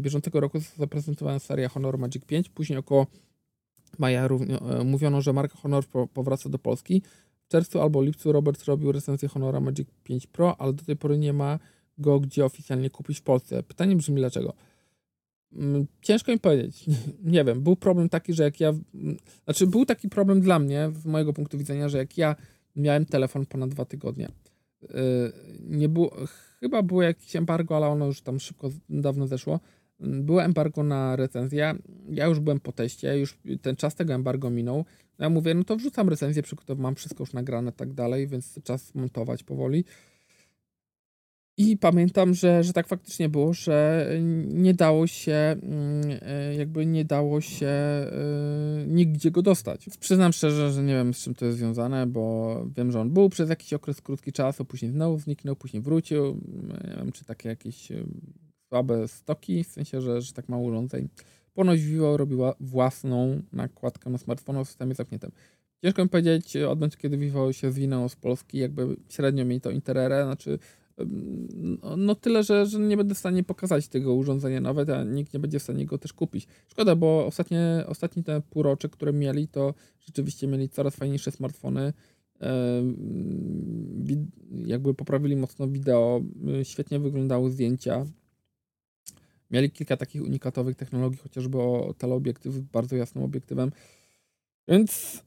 bieżącego 0.00 0.40
roku 0.40 0.58
została 0.58 0.78
zaprezentowana 0.78 1.38
seria 1.38 1.68
Honor 1.68 1.98
Magic 1.98 2.24
5. 2.24 2.48
Później 2.48 2.78
około 2.78 3.06
maja 3.98 4.26
e, 4.26 4.84
mówiono, 4.84 5.20
że 5.20 5.32
marka 5.32 5.58
Honor 5.58 5.84
powraca 6.14 6.48
do 6.48 6.58
Polski. 6.58 7.02
W 7.44 7.48
czerwcu 7.48 7.80
albo 7.80 8.02
lipcu 8.02 8.32
Robert 8.32 8.64
robił 8.64 8.92
recenzję 8.92 9.28
Honora 9.28 9.60
Magic 9.60 9.88
5 10.04 10.26
Pro, 10.26 10.60
ale 10.60 10.72
do 10.72 10.84
tej 10.84 10.96
pory 10.96 11.18
nie 11.18 11.32
ma 11.32 11.58
go 11.98 12.20
gdzie 12.20 12.44
oficjalnie 12.44 12.90
kupić 12.90 13.18
w 13.18 13.22
Polsce. 13.22 13.62
Pytanie 13.62 13.96
brzmi 13.96 14.16
dlaczego? 14.16 14.54
Mm, 15.52 15.86
ciężko 16.02 16.32
mi 16.32 16.38
powiedzieć. 16.38 16.86
Nie 17.34 17.44
wiem. 17.44 17.60
Był 17.60 17.76
problem 17.76 18.08
taki, 18.08 18.32
że 18.32 18.42
jak 18.42 18.60
ja. 18.60 18.72
Znaczy, 19.44 19.66
był 19.66 19.86
taki 19.86 20.08
problem 20.08 20.40
dla 20.40 20.58
mnie, 20.58 20.90
z 21.02 21.06
mojego 21.06 21.32
punktu 21.32 21.58
widzenia, 21.58 21.88
że 21.88 21.98
jak 21.98 22.18
ja 22.18 22.36
miałem 22.76 23.06
telefon 23.06 23.46
ponad 23.46 23.70
dwa 23.70 23.84
tygodnie, 23.84 24.28
nie 25.60 25.88
było 25.88 26.16
Chyba 26.64 26.82
było 26.82 27.02
jakieś 27.02 27.36
embargo, 27.36 27.76
ale 27.76 27.86
ono 27.86 28.06
już 28.06 28.20
tam 28.20 28.40
szybko, 28.40 28.70
dawno 28.88 29.26
zeszło. 29.26 29.60
Było 30.00 30.42
embargo 30.42 30.82
na 30.82 31.16
recenzję. 31.16 31.74
Ja 32.10 32.26
już 32.26 32.40
byłem 32.40 32.60
po 32.60 32.72
teście, 32.72 33.18
już 33.18 33.38
ten 33.62 33.76
czas 33.76 33.94
tego 33.94 34.14
embargo 34.14 34.50
minął. 34.50 34.84
Ja 35.18 35.30
mówię, 35.30 35.54
no 35.54 35.64
to 35.64 35.76
wrzucam 35.76 36.08
recenzję, 36.08 36.42
mam 36.76 36.94
wszystko 36.94 37.22
już 37.22 37.32
nagrane 37.32 37.72
tak 37.72 37.92
dalej, 37.92 38.26
więc 38.26 38.62
czas 38.62 38.94
montować 38.94 39.42
powoli. 39.42 39.84
I 41.56 41.76
pamiętam, 41.76 42.34
że, 42.34 42.64
że 42.64 42.72
tak 42.72 42.88
faktycznie 42.88 43.28
było, 43.28 43.52
że 43.52 44.08
nie 44.46 44.74
dało 44.74 45.06
się, 45.06 45.32
mm, 45.32 46.18
e, 46.22 46.54
jakby 46.54 46.86
nie 46.86 47.04
dało 47.04 47.40
się 47.40 47.66
yy, 48.78 48.86
nigdzie 48.86 49.30
go 49.30 49.42
dostać. 49.42 49.86
Przyznam 50.00 50.32
szczerze, 50.32 50.72
że 50.72 50.82
nie 50.82 50.94
wiem 50.94 51.14
z 51.14 51.18
czym 51.18 51.34
to 51.34 51.46
jest 51.46 51.58
związane, 51.58 52.06
bo 52.06 52.66
wiem, 52.76 52.92
że 52.92 53.00
on 53.00 53.10
był 53.10 53.28
przez 53.28 53.50
jakiś 53.50 53.72
okres 53.72 54.00
krótki 54.00 54.32
czasu, 54.32 54.64
później 54.64 54.90
znowu 54.90 55.18
zniknął, 55.18 55.56
później 55.56 55.82
wrócił. 55.82 56.40
Nie 56.84 56.96
wiem, 56.96 57.12
czy 57.12 57.24
takie 57.24 57.48
jakieś 57.48 57.88
słabe 58.68 59.08
stoki, 59.08 59.64
w 59.64 59.68
sensie, 59.68 60.00
że, 60.00 60.22
że 60.22 60.32
tak 60.32 60.48
mało 60.48 60.62
urządzeń. 60.62 61.08
Ponoć 61.54 61.80
Vivo 61.80 62.16
robiła 62.16 62.54
własną 62.60 63.42
nakładkę 63.52 64.10
na 64.10 64.18
smartfona 64.18 64.64
w 64.64 64.68
systemie 64.68 64.94
zamkniętym. 64.94 65.30
Ciężko 65.84 66.02
mi 66.02 66.08
powiedzieć, 66.08 66.56
od 66.56 66.78
momentu, 66.78 66.98
kiedy 66.98 67.18
Vivo 67.18 67.52
się 67.52 67.72
zwinęło 67.72 68.08
z 68.08 68.16
Polski, 68.16 68.58
jakby 68.58 68.96
średnio 69.08 69.44
mieli 69.44 69.60
to 69.60 69.70
interere, 69.70 70.24
znaczy 70.24 70.58
no, 70.98 71.96
no 71.96 72.14
tyle, 72.14 72.42
że, 72.42 72.66
że 72.66 72.78
nie 72.78 72.96
będę 72.96 73.14
w 73.14 73.18
stanie 73.18 73.44
pokazać 73.44 73.88
tego 73.88 74.14
urządzenia 74.14 74.60
nawet, 74.60 74.90
a 74.90 75.04
nikt 75.04 75.34
nie 75.34 75.40
będzie 75.40 75.58
w 75.58 75.62
stanie 75.62 75.86
go 75.86 75.98
też 75.98 76.12
kupić. 76.12 76.46
Szkoda, 76.68 76.96
bo 76.96 77.26
ostatnie, 77.26 77.84
ostatni 77.86 78.24
te 78.24 78.40
półrocze, 78.40 78.88
które 78.88 79.12
mieli, 79.12 79.48
to 79.48 79.74
rzeczywiście 80.00 80.46
mieli 80.46 80.68
coraz 80.68 80.96
fajniejsze 80.96 81.30
smartfony. 81.30 81.92
Jakby 84.66 84.94
poprawili 84.94 85.36
mocno 85.36 85.68
wideo, 85.68 86.22
y, 86.60 86.64
świetnie 86.64 86.98
wyglądały 86.98 87.50
zdjęcia. 87.50 88.06
Mieli 89.50 89.70
kilka 89.70 89.96
takich 89.96 90.22
unikatowych 90.22 90.76
technologii, 90.76 91.18
chociażby 91.18 91.58
o 91.58 91.94
teleobiektyw 91.98 92.54
z 92.54 92.60
bardzo 92.60 92.96
jasnym 92.96 93.24
obiektywem. 93.24 93.72
Więc 94.68 95.22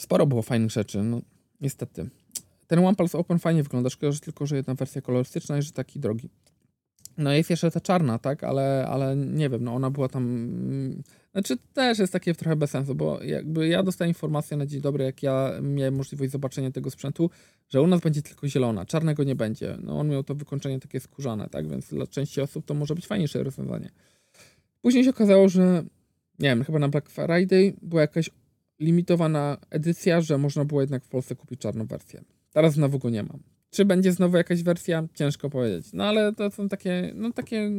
sporo 0.00 0.26
było 0.26 0.42
fajnych 0.42 0.70
rzeczy. 0.70 1.02
No, 1.02 1.20
niestety. 1.60 2.10
Ten 2.72 2.84
OnePlus 2.84 3.14
Open 3.14 3.38
fajnie 3.38 3.62
wygląda, 3.62 3.90
szkoda, 3.90 4.12
że 4.12 4.20
tylko, 4.20 4.46
że 4.46 4.56
jedna 4.56 4.74
wersja 4.74 5.02
kolorystyczna 5.02 5.58
i 5.58 5.62
że 5.62 5.72
taki 5.72 6.00
drogi. 6.00 6.28
No 7.18 7.32
jest 7.32 7.50
jeszcze 7.50 7.70
ta 7.70 7.80
czarna, 7.80 8.18
tak, 8.18 8.44
ale, 8.44 8.86
ale 8.88 9.16
nie 9.16 9.48
wiem, 9.48 9.64
no 9.64 9.74
ona 9.74 9.90
była 9.90 10.08
tam... 10.08 10.22
Mm, 10.24 11.02
znaczy 11.32 11.56
też 11.72 11.98
jest 11.98 12.12
takie 12.12 12.34
trochę 12.34 12.56
bez 12.56 12.70
sensu, 12.70 12.94
bo 12.94 13.22
jakby 13.22 13.68
ja 13.68 13.82
dostałem 13.82 14.08
informację 14.08 14.56
na 14.56 14.66
dzień 14.66 14.80
dobry, 14.80 15.04
jak 15.04 15.22
ja 15.22 15.50
miałem 15.62 15.94
możliwość 15.94 16.32
zobaczenia 16.32 16.70
tego 16.70 16.90
sprzętu, 16.90 17.30
że 17.68 17.82
u 17.82 17.86
nas 17.86 18.00
będzie 18.00 18.22
tylko 18.22 18.48
zielona, 18.48 18.86
czarnego 18.86 19.24
nie 19.24 19.36
będzie. 19.36 19.78
No 19.82 19.98
on 19.98 20.08
miał 20.08 20.24
to 20.24 20.34
wykończenie 20.34 20.80
takie 20.80 21.00
skórzane, 21.00 21.48
tak, 21.48 21.68
więc 21.68 21.88
dla 21.88 22.06
części 22.06 22.40
osób 22.40 22.66
to 22.66 22.74
może 22.74 22.94
być 22.94 23.06
fajniejsze 23.06 23.42
rozwiązanie. 23.42 23.90
Później 24.82 25.04
się 25.04 25.10
okazało, 25.10 25.48
że 25.48 25.84
nie 26.38 26.48
wiem, 26.48 26.64
chyba 26.64 26.78
na 26.78 26.88
Black 26.88 27.10
Friday 27.10 27.76
była 27.82 28.02
jakaś 28.02 28.30
limitowana 28.80 29.56
edycja, 29.70 30.20
że 30.20 30.38
można 30.38 30.64
było 30.64 30.80
jednak 30.80 31.04
w 31.04 31.08
Polsce 31.08 31.36
kupić 31.36 31.60
czarną 31.60 31.86
wersję. 31.86 32.24
Teraz 32.52 32.74
znowu 32.74 32.98
go 32.98 33.10
nie 33.10 33.22
mam. 33.22 33.42
Czy 33.70 33.84
będzie 33.84 34.12
znowu 34.12 34.36
jakaś 34.36 34.62
wersja? 34.62 35.08
Ciężko 35.14 35.50
powiedzieć. 35.50 35.92
No 35.92 36.04
ale 36.04 36.32
to 36.32 36.50
są 36.50 36.68
takie, 36.68 37.12
no 37.14 37.32
takie 37.32 37.70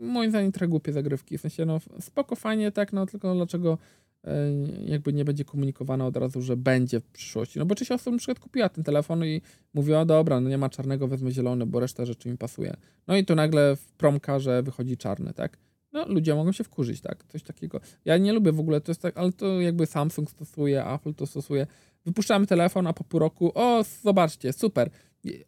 moim 0.00 0.30
zdaniem 0.30 0.52
trochę 0.52 0.68
głupie 0.68 0.92
zagrywki. 0.92 1.38
W 1.38 1.40
sensie, 1.40 1.64
no 1.64 1.80
spoko, 2.00 2.36
fajnie, 2.36 2.72
tak, 2.72 2.92
no 2.92 3.06
tylko 3.06 3.34
dlaczego 3.34 3.78
e, 4.24 4.52
jakby 4.84 5.12
nie 5.12 5.24
będzie 5.24 5.44
komunikowane 5.44 6.04
od 6.04 6.16
razu, 6.16 6.42
że 6.42 6.56
będzie 6.56 7.00
w 7.00 7.04
przyszłości. 7.04 7.58
No 7.58 7.66
bo 7.66 7.74
część 7.74 7.90
osób 7.90 8.12
na 8.12 8.18
przykład 8.18 8.38
kupiła 8.38 8.68
ten 8.68 8.84
telefon 8.84 9.24
i 9.24 9.42
mówiła, 9.74 10.04
dobra, 10.04 10.40
no 10.40 10.48
nie 10.48 10.58
ma 10.58 10.68
czarnego, 10.68 11.08
wezmę 11.08 11.30
zielony, 11.30 11.66
bo 11.66 11.80
reszta 11.80 12.04
rzeczy 12.04 12.28
mi 12.28 12.38
pasuje. 12.38 12.76
No 13.06 13.16
i 13.16 13.24
tu 13.24 13.34
nagle 13.34 13.76
w 13.76 13.92
promkarze 13.92 14.62
wychodzi 14.62 14.96
czarny, 14.96 15.32
tak? 15.32 15.58
No 15.92 16.04
ludzie 16.08 16.34
mogą 16.34 16.52
się 16.52 16.64
wkurzyć, 16.64 17.00
tak? 17.00 17.24
Coś 17.28 17.42
takiego. 17.42 17.80
Ja 18.04 18.18
nie 18.18 18.32
lubię 18.32 18.52
w 18.52 18.60
ogóle, 18.60 18.80
to 18.80 18.90
jest 18.90 19.02
tak, 19.02 19.18
ale 19.18 19.32
to 19.32 19.60
jakby 19.60 19.86
Samsung 19.86 20.30
stosuje, 20.30 20.86
Apple 20.86 21.14
to 21.14 21.26
stosuje. 21.26 21.66
Wypuszczamy 22.06 22.46
telefon, 22.46 22.86
a 22.86 22.92
po 22.92 23.04
pół 23.04 23.20
roku, 23.20 23.52
o, 23.54 23.84
zobaczcie, 24.02 24.52
super, 24.52 24.90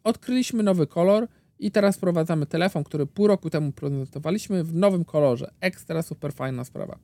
odkryliśmy 0.05 0.63
nowy 0.63 0.87
kolor, 0.87 1.29
i 1.59 1.71
teraz 1.71 1.97
wprowadzamy 1.97 2.47
telefon, 2.47 2.85
który 2.85 3.07
pół 3.07 3.27
roku 3.27 3.51
temu 3.51 3.73
prezentowaliśmy 3.73 4.65
w 4.65 4.75
nowym 4.75 5.05
kolorze. 5.05 5.51
Ekstra, 5.61 6.03
super 6.03 6.33
fajna 6.33 6.65
sprawa. 6.65 6.99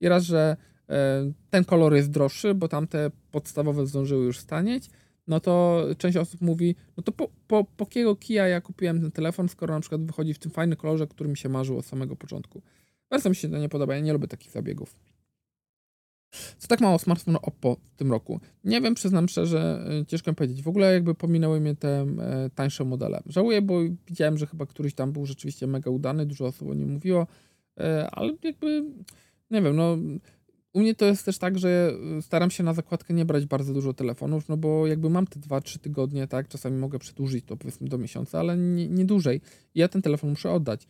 I 0.00 0.08
raz, 0.08 0.24
że 0.24 0.56
e, 0.88 1.32
ten 1.50 1.64
kolor 1.64 1.94
jest 1.94 2.10
droższy, 2.10 2.54
bo 2.54 2.68
tamte 2.68 3.10
podstawowe 3.30 3.86
zdążyły 3.86 4.24
już 4.24 4.38
stanieć, 4.38 4.90
no 5.26 5.40
to 5.40 5.84
część 5.98 6.16
osób 6.16 6.40
mówi, 6.40 6.76
no 6.96 7.02
to 7.02 7.12
po, 7.12 7.28
po, 7.46 7.64
po 7.64 7.86
kiego 7.86 8.16
kija 8.16 8.48
ja 8.48 8.60
kupiłem 8.60 9.00
ten 9.00 9.12
telefon, 9.12 9.48
skoro 9.48 9.74
na 9.74 9.80
przykład 9.80 10.04
wychodzi 10.04 10.34
w 10.34 10.38
tym 10.38 10.50
fajnym 10.50 10.76
kolorze, 10.76 11.06
który 11.06 11.30
mi 11.30 11.36
się 11.36 11.48
marzył 11.48 11.78
od 11.78 11.86
samego 11.86 12.16
początku. 12.16 12.62
Bardzo 13.10 13.28
mi 13.28 13.36
się 13.36 13.48
to 13.48 13.58
nie 13.58 13.68
podoba, 13.68 13.94
ja 13.94 14.00
nie 14.00 14.12
lubię 14.12 14.28
takich 14.28 14.50
zabiegów. 14.50 14.96
Co 16.58 16.68
tak 16.68 16.80
mało 16.80 16.98
smartfon 16.98 17.36
Oppo 17.42 17.76
w 17.92 17.96
tym 17.96 18.10
roku? 18.10 18.40
Nie 18.64 18.80
wiem, 18.80 18.94
przyznam 18.94 19.28
szczerze, 19.28 19.84
e, 20.02 20.06
ciężko 20.06 20.30
mi 20.30 20.34
powiedzieć. 20.34 20.62
W 20.62 20.68
ogóle 20.68 20.92
jakby 20.92 21.14
pominęły 21.14 21.60
mnie 21.60 21.76
te 21.76 22.00
e, 22.00 22.50
tańsze 22.54 22.84
modele. 22.84 23.22
Żałuję, 23.26 23.62
bo 23.62 23.80
widziałem, 24.06 24.38
że 24.38 24.46
chyba 24.46 24.66
któryś 24.66 24.94
tam 24.94 25.12
był 25.12 25.26
rzeczywiście 25.26 25.66
mega 25.66 25.90
udany, 25.90 26.26
dużo 26.26 26.46
osób 26.46 26.70
o 26.70 26.74
nim 26.74 26.92
mówiło, 26.92 27.26
e, 27.80 28.10
ale 28.12 28.32
jakby, 28.42 28.84
nie 29.50 29.62
wiem, 29.62 29.76
no 29.76 29.96
u 30.72 30.80
mnie 30.80 30.94
to 30.94 31.04
jest 31.04 31.24
też 31.24 31.38
tak, 31.38 31.58
że 31.58 31.92
staram 32.20 32.50
się 32.50 32.62
na 32.62 32.74
zakładkę 32.74 33.14
nie 33.14 33.24
brać 33.24 33.46
bardzo 33.46 33.74
dużo 33.74 33.94
telefonów, 33.94 34.48
no 34.48 34.56
bo 34.56 34.86
jakby 34.86 35.10
mam 35.10 35.26
te 35.26 35.40
2-3 35.40 35.78
tygodnie, 35.78 36.26
tak, 36.26 36.48
czasami 36.48 36.78
mogę 36.78 36.98
przedłużyć 36.98 37.44
to 37.44 37.56
powiedzmy 37.56 37.88
do 37.88 37.98
miesiąca, 37.98 38.40
ale 38.40 38.56
nie, 38.56 38.88
nie 38.88 39.04
dłużej. 39.04 39.40
I 39.74 39.80
ja 39.80 39.88
ten 39.88 40.02
telefon 40.02 40.30
muszę 40.30 40.52
oddać. 40.52 40.86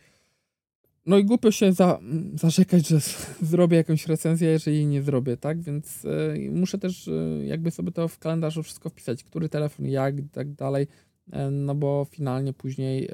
No 1.06 1.18
i 1.18 1.24
głupio 1.24 1.50
się 1.50 1.72
za, 1.72 2.00
zarzekać, 2.34 2.88
że 2.88 3.00
zrobię 3.42 3.76
jakąś 3.76 4.06
recenzję, 4.06 4.48
jeżeli 4.48 4.86
nie 4.86 5.02
zrobię, 5.02 5.36
tak? 5.36 5.60
Więc 5.60 6.04
y, 6.04 6.50
muszę 6.52 6.78
też 6.78 7.08
y, 7.08 7.44
jakby 7.46 7.70
sobie 7.70 7.92
to 7.92 8.08
w 8.08 8.18
kalendarzu 8.18 8.62
wszystko 8.62 8.90
wpisać, 8.90 9.24
który 9.24 9.48
telefon, 9.48 9.86
jak 9.86 10.18
i 10.18 10.22
tak 10.22 10.52
dalej, 10.52 10.86
y, 11.28 11.50
no 11.50 11.74
bo 11.74 12.06
finalnie 12.10 12.52
później 12.52 13.08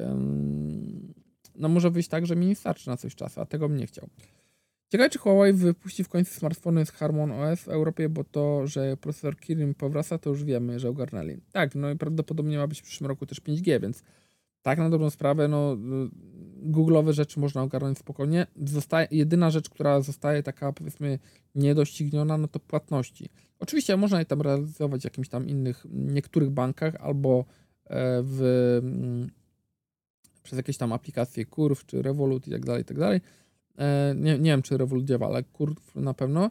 no 1.59 1.69
może 1.69 1.91
wyjść 1.91 2.09
tak, 2.09 2.27
że 2.27 2.37
mi 2.37 2.47
nie 2.47 2.55
starczy 2.57 2.89
na 2.89 2.97
coś 2.97 3.15
czasu, 3.15 3.41
a 3.41 3.47
tego 3.47 3.69
bym 3.69 3.79
nie 3.79 3.87
chciał. 3.87 4.09
Ciekawe, 4.93 5.11
czy 5.11 5.19
Huawei 5.19 5.53
wypuści 5.53 6.05
w 6.05 6.09
końcu 6.09 6.35
smartfony 6.35 6.87
z 6.87 6.91
Harmon 6.91 7.33
OS 7.33 7.61
w 7.61 7.69
Europie, 7.69 8.09
bo 8.09 8.25
to, 8.25 8.67
że 8.67 8.97
procesor 8.97 9.37
Kirin 9.37 9.75
powraca, 9.75 10.19
to 10.19 10.31
już 10.31 10.45
wiemy, 10.45 10.81
że 10.81 10.89
ogarnęli. 10.89 11.37
Tak, 11.53 11.75
no 11.75 11.91
i 11.91 11.97
prawdopodobnie 11.97 12.59
ma 12.59 12.67
być 12.67 12.81
w 12.81 12.85
przyszłym 12.85 13.09
roku 13.09 13.27
też 13.27 13.41
5G, 13.41 13.81
więc 13.81 14.03
tak 14.67 14.79
na 14.79 14.91
dobrą 14.91 15.11
sprawę, 15.11 15.49
no 15.49 15.77
Google'owe 16.63 17.13
rzeczy 17.13 17.41
można 17.41 17.63
ogarnąć 17.63 17.99
spokojnie. 17.99 18.47
Zostaje, 18.65 19.09
jedyna 19.11 19.51
rzecz, 19.51 19.71
która 19.71 20.01
zostaje 20.01 20.43
taka 20.43 20.73
powiedzmy 20.73 21.19
niedościgniona, 21.55 22.39
no 22.39 22.49
to 22.49 22.61
płatności. 22.61 23.29
Oczywiście 23.59 23.97
można 23.97 24.19
je 24.19 24.25
tam 24.25 24.43
realizować 24.43 25.01
w 25.01 25.05
jakimś 25.05 25.29
tam 25.29 25.49
innych, 25.49 25.87
niektórych 25.91 26.51
bankach 26.51 26.95
albo 27.01 27.45
e, 27.85 28.23
w, 28.23 28.41
mm, 28.83 29.31
przez 30.43 30.57
jakieś 30.57 30.77
tam 30.77 30.93
aplikacje 30.93 31.45
Curve 31.45 31.87
czy 31.87 32.03
Revolut 32.03 32.49
i 32.49 32.51
tak 32.51 32.65
dalej, 32.65 32.83
i 32.83 32.85
tak 32.85 32.99
dalej. 32.99 33.21
E, 33.79 34.15
nie, 34.17 34.39
nie 34.39 34.51
wiem, 34.51 34.63
czy 34.63 34.77
Revolut 34.77 35.05
działa, 35.05 35.27
ale 35.27 35.43
Curve 35.43 35.95
na 35.95 36.15
pewno. 36.15 36.51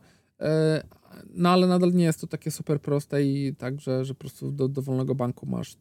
E, 1.16 1.24
no 1.34 1.50
ale 1.50 1.68
nadal 1.68 1.94
nie 1.94 2.04
jest 2.04 2.22
to 2.22 2.28
takie 2.28 2.52
super 2.52 2.82
proste 2.82 3.24
i 3.24 3.56
tak, 3.56 3.82
że, 3.82 4.06
że 4.06 4.14
po 4.14 4.20
prostu 4.20 4.52
do 4.52 4.68
dowolnego 4.68 5.16
banku 5.16 5.46
masz 5.46 5.78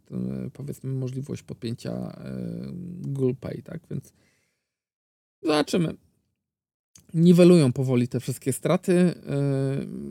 powiedzmy 0.53 0.91
możliwość 0.93 1.43
podpięcia 1.43 2.17
Google 3.01 3.35
Pay, 3.41 3.63
tak, 3.63 3.81
więc 3.91 4.13
zobaczymy. 5.43 5.95
Niwelują 7.15 7.73
powoli 7.73 8.09
te 8.09 8.21
wszystkie 8.21 8.53
straty. 8.53 8.93
E, 8.93 9.15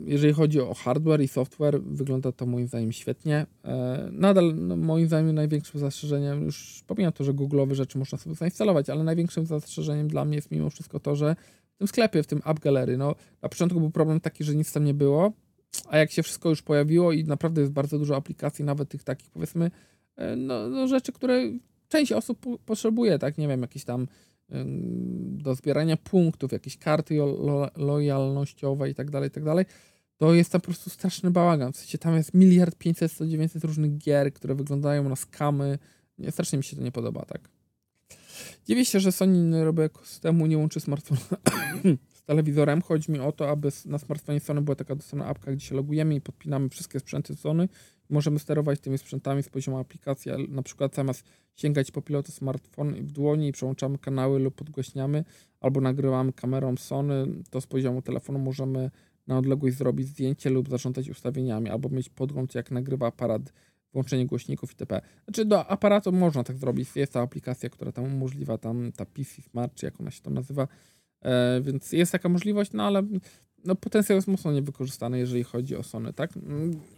jeżeli 0.06 0.32
chodzi 0.32 0.60
o 0.60 0.74
hardware 0.74 1.20
i 1.20 1.28
software, 1.28 1.82
wygląda 1.82 2.32
to 2.32 2.46
moim 2.46 2.66
zdaniem 2.66 2.92
świetnie. 2.92 3.46
E, 3.64 4.08
nadal 4.12 4.54
no, 4.56 4.76
moim 4.76 5.06
zdaniem 5.06 5.34
największym 5.34 5.80
zastrzeżeniem, 5.80 6.44
już 6.44 6.82
pomijam 6.86 7.12
to, 7.12 7.24
że 7.24 7.34
Google'owe 7.34 7.74
rzeczy 7.74 7.98
można 7.98 8.18
sobie 8.18 8.36
zainstalować, 8.36 8.90
ale 8.90 9.04
największym 9.04 9.46
zastrzeżeniem 9.46 10.08
dla 10.08 10.24
mnie 10.24 10.36
jest 10.36 10.50
mimo 10.50 10.70
wszystko 10.70 11.00
to, 11.00 11.16
że 11.16 11.36
w 11.74 11.78
tym 11.78 11.88
sklepie, 11.88 12.22
w 12.22 12.26
tym 12.26 12.40
App 12.46 12.60
Gallery. 12.60 12.96
No, 12.96 13.14
na 13.42 13.48
początku 13.48 13.80
był 13.80 13.90
problem 13.90 14.20
taki, 14.20 14.44
że 14.44 14.54
nic 14.54 14.72
tam 14.72 14.84
nie 14.84 14.94
było, 14.94 15.32
a 15.88 15.98
jak 15.98 16.10
się 16.10 16.22
wszystko 16.22 16.48
już 16.48 16.62
pojawiło 16.62 17.12
i 17.12 17.24
naprawdę 17.24 17.60
jest 17.60 17.72
bardzo 17.72 17.98
dużo 17.98 18.16
aplikacji, 18.16 18.64
nawet 18.64 18.88
tych 18.88 19.04
takich 19.04 19.30
powiedzmy, 19.30 19.70
e, 20.16 20.36
no, 20.36 20.68
no 20.68 20.88
rzeczy, 20.88 21.12
które 21.12 21.42
część 21.88 22.12
osób 22.12 22.40
po 22.40 22.58
potrzebuje, 22.58 23.18
tak, 23.18 23.38
nie 23.38 23.48
wiem, 23.48 23.62
jakieś 23.62 23.84
tam 23.84 24.06
do 25.36 25.54
zbierania 25.54 25.96
punktów, 25.96 26.52
jakieś 26.52 26.78
karty 26.78 27.14
lo 27.16 27.70
lojalnościowe 27.76 28.90
i 28.90 28.94
tak 28.94 29.10
dalej, 29.10 29.28
i 29.28 29.30
tak 29.30 29.44
dalej, 29.44 29.64
to 30.16 30.34
jest 30.34 30.52
tam 30.52 30.60
po 30.60 30.64
prostu 30.64 30.90
straszny 30.90 31.30
bałagan. 31.30 31.72
W 31.72 31.76
sensie 31.76 31.98
tam 31.98 32.16
jest 32.16 32.34
miliard 32.34 32.76
500, 32.78 33.12
100, 33.12 33.26
900 33.26 33.64
różnych 33.64 33.98
gier, 33.98 34.32
które 34.32 34.54
wyglądają 34.54 35.08
na 35.08 35.16
skamy. 35.16 35.78
Nie, 36.18 36.30
strasznie 36.30 36.56
mi 36.56 36.64
się 36.64 36.76
to 36.76 36.82
nie 36.82 36.92
podoba, 36.92 37.24
tak. 37.24 37.48
Dziwię 38.66 38.84
się, 38.84 39.00
że 39.00 39.12
Sony 39.12 39.64
robi 39.64 39.82
ekosystemu 39.82 40.46
nie 40.46 40.58
łączy 40.58 40.80
smartfona 40.80 41.20
z 42.14 42.22
telewizorem. 42.22 42.82
Chodzi 42.82 43.12
mi 43.12 43.20
o 43.20 43.32
to, 43.32 43.50
aby 43.50 43.68
na 43.86 43.98
smartfonie 43.98 44.40
Sony 44.40 44.62
była 44.62 44.74
taka 44.74 44.94
dostępna 44.94 45.26
apka, 45.26 45.52
gdzie 45.52 45.66
się 45.66 45.74
logujemy 45.74 46.14
i 46.14 46.20
podpinamy 46.20 46.68
wszystkie 46.68 47.00
sprzęty 47.00 47.36
Sony. 47.36 47.68
Możemy 48.10 48.38
sterować 48.38 48.80
tymi 48.80 48.98
sprzętami 48.98 49.42
z 49.42 49.48
poziomu 49.48 49.78
aplikacji, 49.78 50.32
na 50.48 50.62
przykład 50.62 50.94
zamiast 50.94 51.24
sięgać 51.56 51.90
po 51.90 52.02
pilotu 52.02 52.32
smartfon 52.32 52.94
w 52.94 53.12
dłoni 53.12 53.48
i 53.48 53.52
przełączamy 53.52 53.98
kanały 53.98 54.38
lub 54.38 54.54
podgłośniamy, 54.54 55.24
albo 55.60 55.80
nagrywamy 55.80 56.32
kamerą 56.32 56.76
Sony, 56.76 57.26
to 57.50 57.60
z 57.60 57.66
poziomu 57.66 58.02
telefonu 58.02 58.38
możemy 58.38 58.90
na 59.26 59.38
odległość 59.38 59.76
zrobić 59.76 60.08
zdjęcie 60.08 60.50
lub 60.50 60.68
zarządzać 60.68 61.08
ustawieniami, 61.08 61.70
albo 61.70 61.88
mieć 61.88 62.08
podgląd 62.08 62.54
jak 62.54 62.70
nagrywa 62.70 63.06
aparat 63.06 63.52
włączenie 63.94 64.26
głośników 64.26 64.70
itp. 64.70 65.00
Znaczy 65.24 65.44
do 65.44 65.66
aparatu 65.66 66.12
można 66.12 66.44
tak 66.44 66.56
zrobić, 66.56 66.88
jest 66.94 67.12
ta 67.12 67.20
aplikacja, 67.20 67.70
która 67.70 67.92
tam 67.92 68.04
umożliwia, 68.04 68.58
tam 68.58 68.92
ta 68.92 69.06
PC 69.06 69.42
Smart, 69.42 69.74
czy 69.74 69.86
jak 69.86 70.00
ona 70.00 70.10
się 70.10 70.22
tam 70.22 70.34
nazywa, 70.34 70.68
e, 71.22 71.60
więc 71.60 71.92
jest 71.92 72.12
taka 72.12 72.28
możliwość, 72.28 72.72
no 72.72 72.82
ale 72.82 73.02
no, 73.64 73.74
potencjał 73.74 74.16
jest 74.16 74.28
mocno 74.28 74.52
niewykorzystany, 74.52 75.18
jeżeli 75.18 75.44
chodzi 75.44 75.76
o 75.76 75.82
Sony, 75.82 76.12
tak? 76.12 76.30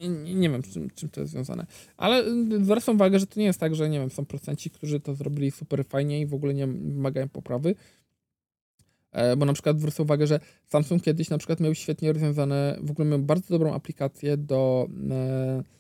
Nie, 0.00 0.34
nie 0.34 0.50
wiem, 0.50 0.62
czym, 0.62 0.90
czym 0.90 1.08
to 1.08 1.20
jest 1.20 1.32
związane. 1.32 1.66
Ale 1.96 2.24
zwracam 2.62 2.94
uwagę, 2.94 3.18
że 3.18 3.26
to 3.26 3.40
nie 3.40 3.46
jest 3.46 3.60
tak, 3.60 3.74
że 3.74 3.88
nie 3.88 4.00
wiem, 4.00 4.10
są 4.10 4.24
procenci, 4.24 4.70
którzy 4.70 5.00
to 5.00 5.14
zrobili 5.14 5.50
super 5.50 5.84
fajnie 5.84 6.20
i 6.20 6.26
w 6.26 6.34
ogóle 6.34 6.54
nie 6.54 6.66
wymagają 6.66 7.28
poprawy. 7.28 7.74
E, 9.12 9.36
bo 9.36 9.44
na 9.44 9.52
przykład 9.52 9.78
zwrócę 9.78 10.02
uwagę, 10.02 10.26
że 10.26 10.40
Samsung 10.66 11.02
kiedyś 11.02 11.30
na 11.30 11.38
przykład 11.38 11.60
miał 11.60 11.74
świetnie 11.74 12.12
rozwiązane, 12.12 12.78
w 12.82 12.90
ogóle 12.90 13.08
miał 13.08 13.18
bardzo 13.18 13.48
dobrą 13.48 13.74
aplikację 13.74 14.36
do 14.36 14.88
e, 15.10 15.62
Mm, 15.66 15.75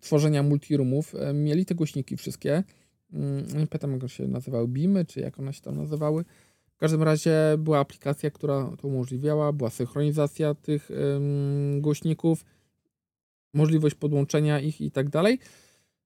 tworzenia 0.00 0.42
multiroomów. 0.42 1.14
E, 1.14 1.32
mieli 1.32 1.66
te 1.66 1.74
głośniki 1.74 2.16
wszystkie. 2.16 2.64
Mm, 3.12 3.46
nie 3.46 3.66
pamiętam, 3.66 3.92
jak 3.92 4.10
się 4.10 4.28
nazywały, 4.28 4.68
Beamy, 4.68 5.04
czy 5.04 5.20
jak 5.20 5.38
one 5.38 5.52
się 5.52 5.60
tam 5.60 5.76
nazywały. 5.76 6.24
W 6.74 6.78
każdym 6.78 7.02
razie 7.02 7.34
była 7.58 7.78
aplikacja, 7.78 8.30
która 8.30 8.70
to 8.80 8.88
umożliwiała, 8.88 9.52
była 9.52 9.70
synchronizacja 9.70 10.54
tych 10.54 10.90
głośników, 11.80 12.44
możliwość 13.54 13.94
podłączenia 13.94 14.60
ich 14.60 14.80
i 14.80 14.90
tak 14.90 15.10
dalej. 15.10 15.38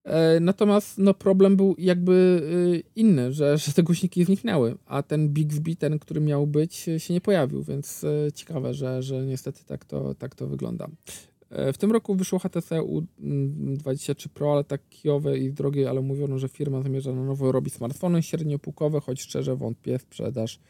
E, 0.05 0.41
natomiast 0.41 0.99
no, 0.99 1.15
problem 1.15 1.57
był 1.57 1.75
jakby 1.79 2.43
y, 2.87 2.91
inny, 2.97 3.33
że, 3.33 3.59
że 3.59 3.73
te 3.73 3.83
głośniki 3.83 4.25
zniknęły, 4.25 4.75
a 4.87 5.03
ten 5.03 5.29
Bixby, 5.29 5.77
ten, 5.77 5.99
który 5.99 6.21
miał 6.21 6.47
być, 6.47 6.75
się 6.99 7.15
nie 7.15 7.21
pojawił, 7.21 7.63
więc 7.63 8.05
e, 8.05 8.33
ciekawe, 8.33 8.75
że, 8.75 9.03
że 9.03 9.27
niestety 9.27 9.65
tak 9.65 9.85
to, 9.85 10.15
tak 10.15 10.35
to 10.35 10.47
wygląda. 10.47 10.89
E, 11.53 11.73
w 11.73 11.79
tym 11.79 11.93
roku 11.93 12.15
wyszło 12.15 12.39
HTC 12.39 12.81
U23 12.81 14.29
Pro, 14.29 14.53
ale 14.53 14.65
tak 14.65 14.89
kijowe 14.89 15.39
i 15.39 15.53
drogie, 15.53 15.91
ale 15.91 16.01
mówiono, 16.01 16.39
że 16.39 16.49
firma 16.49 16.83
zamierza 16.83 17.13
na 17.13 17.25
nowo 17.25 17.53
robić 17.53 17.75
smartfony 17.75 18.23
średniopółkowe, 18.23 19.01
choć 19.01 19.23
szczerze 19.23 19.57
wątpię 19.57 19.99
w 19.99 20.03
sprzedaż. 20.03 20.61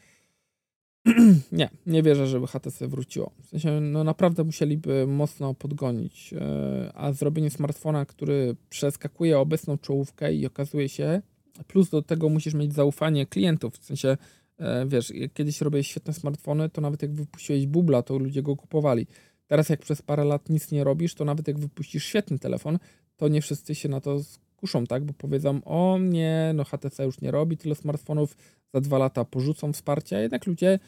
nie, 1.51 1.69
nie 1.85 2.03
wierzę, 2.03 2.27
żeby 2.27 2.47
HTC 2.47 2.87
wróciło. 2.87 3.31
W 3.43 3.47
sensie, 3.47 3.81
no 3.81 4.03
naprawdę 4.03 4.43
musieliby 4.43 5.07
mocno 5.07 5.53
podgonić, 5.53 6.33
e, 6.33 6.91
a 6.95 7.13
zrobienie 7.13 7.49
smartfona, 7.49 8.05
który 8.05 8.55
przeskakuje 8.69 9.39
obecną 9.39 9.77
czołówkę 9.77 10.33
i 10.33 10.45
okazuje 10.45 10.89
się, 10.89 11.21
plus 11.67 11.89
do 11.89 12.01
tego 12.01 12.29
musisz 12.29 12.53
mieć 12.53 12.73
zaufanie 12.73 13.25
klientów, 13.25 13.73
w 13.73 13.85
sensie, 13.85 14.17
e, 14.57 14.85
wiesz, 14.85 15.13
kiedyś 15.33 15.61
robię 15.61 15.83
świetne 15.83 16.13
smartfony, 16.13 16.69
to 16.69 16.81
nawet 16.81 17.01
jak 17.01 17.13
wypuściłeś 17.13 17.67
bubla, 17.67 18.01
to 18.01 18.17
ludzie 18.17 18.41
go 18.41 18.55
kupowali 18.55 19.07
Teraz 19.47 19.69
jak 19.69 19.79
przez 19.79 20.01
parę 20.01 20.23
lat 20.23 20.49
nic 20.49 20.71
nie 20.71 20.83
robisz, 20.83 21.15
to 21.15 21.25
nawet 21.25 21.47
jak 21.47 21.59
wypuścisz 21.59 22.05
świetny 22.05 22.39
telefon, 22.39 22.79
to 23.17 23.27
nie 23.27 23.41
wszyscy 23.41 23.75
się 23.75 23.89
na 23.89 24.01
to 24.01 24.23
skuszą, 24.23 24.85
tak? 24.85 25.03
Bo 25.03 25.13
powiedzą, 25.13 25.63
o 25.63 25.97
nie, 25.99 26.51
no 26.55 26.63
HTC 26.63 27.05
już 27.05 27.21
nie 27.21 27.31
robi 27.31 27.57
tyle 27.57 27.75
smartfonów, 27.75 28.37
za 28.73 28.81
dwa 28.81 28.97
lata 28.97 29.25
porzucą 29.25 29.73
wsparcie, 29.73 30.17
a 30.17 30.19
jednak 30.19 30.47
ludzie, 30.47 30.79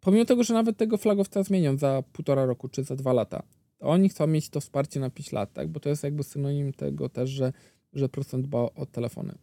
pomimo 0.00 0.24
tego, 0.24 0.44
że 0.44 0.54
nawet 0.54 0.76
tego 0.76 0.96
flagowca 0.96 1.42
zmienią 1.42 1.78
za 1.78 2.02
półtora 2.12 2.46
roku 2.46 2.68
czy 2.68 2.84
za 2.84 2.96
dwa 2.96 3.12
lata, 3.12 3.42
oni 3.80 4.08
chcą 4.08 4.26
mieć 4.26 4.50
to 4.50 4.60
wsparcie 4.60 5.00
na 5.00 5.10
5 5.10 5.32
lat, 5.32 5.52
tak? 5.52 5.68
Bo 5.68 5.80
to 5.80 5.88
jest 5.88 6.04
jakby 6.04 6.22
synonim 6.22 6.72
tego 6.72 7.08
też, 7.08 7.30
że, 7.30 7.52
że 7.92 8.08
procent 8.08 8.44
dba 8.44 8.58
o 8.58 8.86
telefony. 8.86 9.34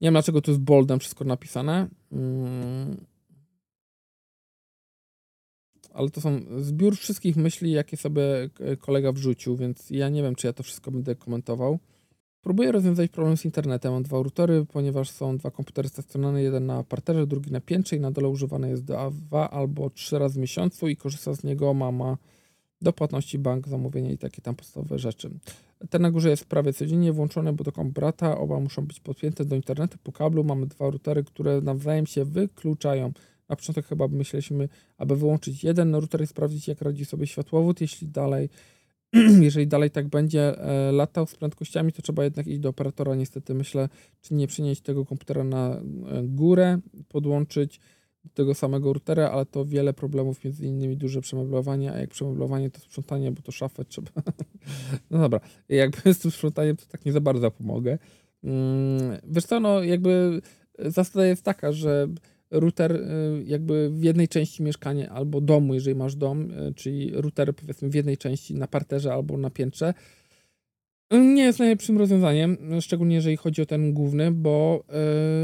Nie 0.00 0.06
wiem, 0.06 0.14
dlaczego 0.14 0.40
tu 0.42 0.50
jest 0.50 0.60
boldem 0.60 0.98
wszystko 0.98 1.24
napisane. 1.24 1.88
Hmm. 2.10 2.96
Ale 5.94 6.10
to 6.10 6.20
są 6.20 6.40
zbiór 6.58 6.96
wszystkich 6.96 7.36
myśli, 7.36 7.70
jakie 7.70 7.96
sobie 7.96 8.22
kolega 8.80 9.12
wrzucił, 9.12 9.56
więc 9.56 9.90
ja 9.90 10.08
nie 10.08 10.22
wiem, 10.22 10.34
czy 10.34 10.46
ja 10.46 10.52
to 10.52 10.62
wszystko 10.62 10.90
będę 10.90 11.14
komentował. 11.14 11.78
Próbuję 12.42 12.72
rozwiązać 12.72 13.10
problem 13.10 13.36
z 13.36 13.44
internetem. 13.44 13.92
Mam 13.92 14.02
dwa 14.02 14.16
routery, 14.16 14.66
ponieważ 14.72 15.10
są 15.10 15.38
dwa 15.38 15.50
komputery 15.50 15.88
stacjonarne, 15.88 16.42
jeden 16.42 16.66
na 16.66 16.84
parterze, 16.84 17.26
drugi 17.26 17.52
na 17.52 17.60
piętrze 17.60 17.96
i 17.96 18.00
na 18.00 18.10
dole 18.10 18.28
używany 18.28 18.70
jest 18.70 18.84
dwa 19.10 19.50
albo 19.50 19.90
trzy 19.90 20.18
razy 20.18 20.34
w 20.34 20.38
miesiącu 20.38 20.88
i 20.88 20.96
korzysta 20.96 21.34
z 21.34 21.44
niego 21.44 21.74
mama 21.74 22.16
do 22.82 22.92
płatności 22.92 23.38
bank, 23.38 23.68
zamówienia 23.68 24.10
i 24.10 24.18
takie 24.18 24.42
tam 24.42 24.54
podstawowe 24.54 24.98
rzeczy. 24.98 25.30
Ten 25.90 26.02
na 26.02 26.10
górze 26.10 26.30
jest 26.30 26.44
prawie 26.44 26.72
codziennie 26.72 27.12
włączony, 27.12 27.52
bo 27.52 27.64
to 27.64 27.72
komp 27.72 27.94
brata, 27.94 28.38
oba 28.38 28.60
muszą 28.60 28.86
być 28.86 29.00
podpięte 29.00 29.44
do 29.44 29.56
internetu 29.56 29.98
po 30.02 30.12
kablu. 30.12 30.44
Mamy 30.44 30.66
dwa 30.66 30.90
routery, 30.90 31.24
które 31.24 31.60
nawzajem 31.60 32.06
się 32.06 32.24
wykluczają. 32.24 33.12
Na 33.50 33.56
początek 33.56 33.86
chyba 33.86 34.08
myśleliśmy, 34.08 34.68
aby 34.98 35.16
wyłączyć 35.16 35.64
jeden 35.64 35.94
router 35.94 36.22
i 36.22 36.26
sprawdzić, 36.26 36.68
jak 36.68 36.82
radzi 36.82 37.04
sobie 37.04 37.26
światłowód. 37.26 37.80
Jeśli 37.80 38.08
dalej, 38.08 38.48
jeżeli 39.40 39.66
dalej 39.66 39.90
tak 39.90 40.08
będzie 40.08 40.58
e, 40.58 40.92
latał 40.92 41.26
z 41.26 41.34
prędkościami, 41.34 41.92
to 41.92 42.02
trzeba 42.02 42.24
jednak 42.24 42.46
iść 42.46 42.58
do 42.58 42.68
operatora. 42.68 43.14
Niestety 43.14 43.54
myślę, 43.54 43.88
czy 44.20 44.34
nie 44.34 44.46
przynieść 44.46 44.80
tego 44.80 45.04
komputera 45.06 45.44
na 45.44 45.76
e, 45.76 45.82
górę, 46.22 46.78
podłączyć 47.08 47.80
do 48.24 48.30
tego 48.30 48.54
samego 48.54 48.92
routera, 48.92 49.30
ale 49.30 49.46
to 49.46 49.64
wiele 49.64 49.92
problemów, 49.92 50.44
między 50.44 50.66
innymi 50.66 50.96
duże 50.96 51.20
przemeblowanie, 51.20 51.92
a 51.92 51.98
jak 51.98 52.10
przemeblowanie 52.10 52.70
to 52.70 52.80
sprzątanie, 52.80 53.32
bo 53.32 53.42
to 53.42 53.52
szafę 53.52 53.84
trzeba. 53.84 54.10
no 55.10 55.18
dobra, 55.18 55.40
jakby 55.68 56.14
z 56.14 56.18
tym 56.18 56.30
sprzątaniem 56.30 56.76
to 56.76 56.86
tak 56.86 57.04
nie 57.04 57.12
za 57.12 57.20
bardzo 57.20 57.50
pomogę. 57.50 57.98
Mm, 58.44 59.18
wiesz 59.24 59.44
co, 59.44 59.60
no 59.60 59.82
jakby 59.82 60.40
zasada 60.78 61.26
jest 61.26 61.42
taka, 61.44 61.72
że 61.72 62.08
router 62.50 62.96
y, 62.96 63.44
jakby 63.46 63.90
w 63.90 64.02
jednej 64.02 64.28
części 64.28 64.62
mieszkania 64.62 65.10
albo 65.10 65.40
domu, 65.40 65.74
jeżeli 65.74 65.96
masz 65.96 66.16
dom, 66.16 66.50
y, 66.50 66.74
czyli 66.74 67.10
router 67.14 67.54
powiedzmy 67.54 67.88
w 67.88 67.94
jednej 67.94 68.16
części 68.16 68.54
na 68.54 68.66
parterze 68.66 69.12
albo 69.12 69.36
na 69.36 69.50
piętrze, 69.50 69.94
nie 71.12 71.42
jest 71.42 71.58
najlepszym 71.58 71.98
rozwiązaniem, 71.98 72.56
szczególnie 72.80 73.14
jeżeli 73.14 73.36
chodzi 73.36 73.62
o 73.62 73.66
ten 73.66 73.92
główny, 73.92 74.30
bo, 74.30 74.84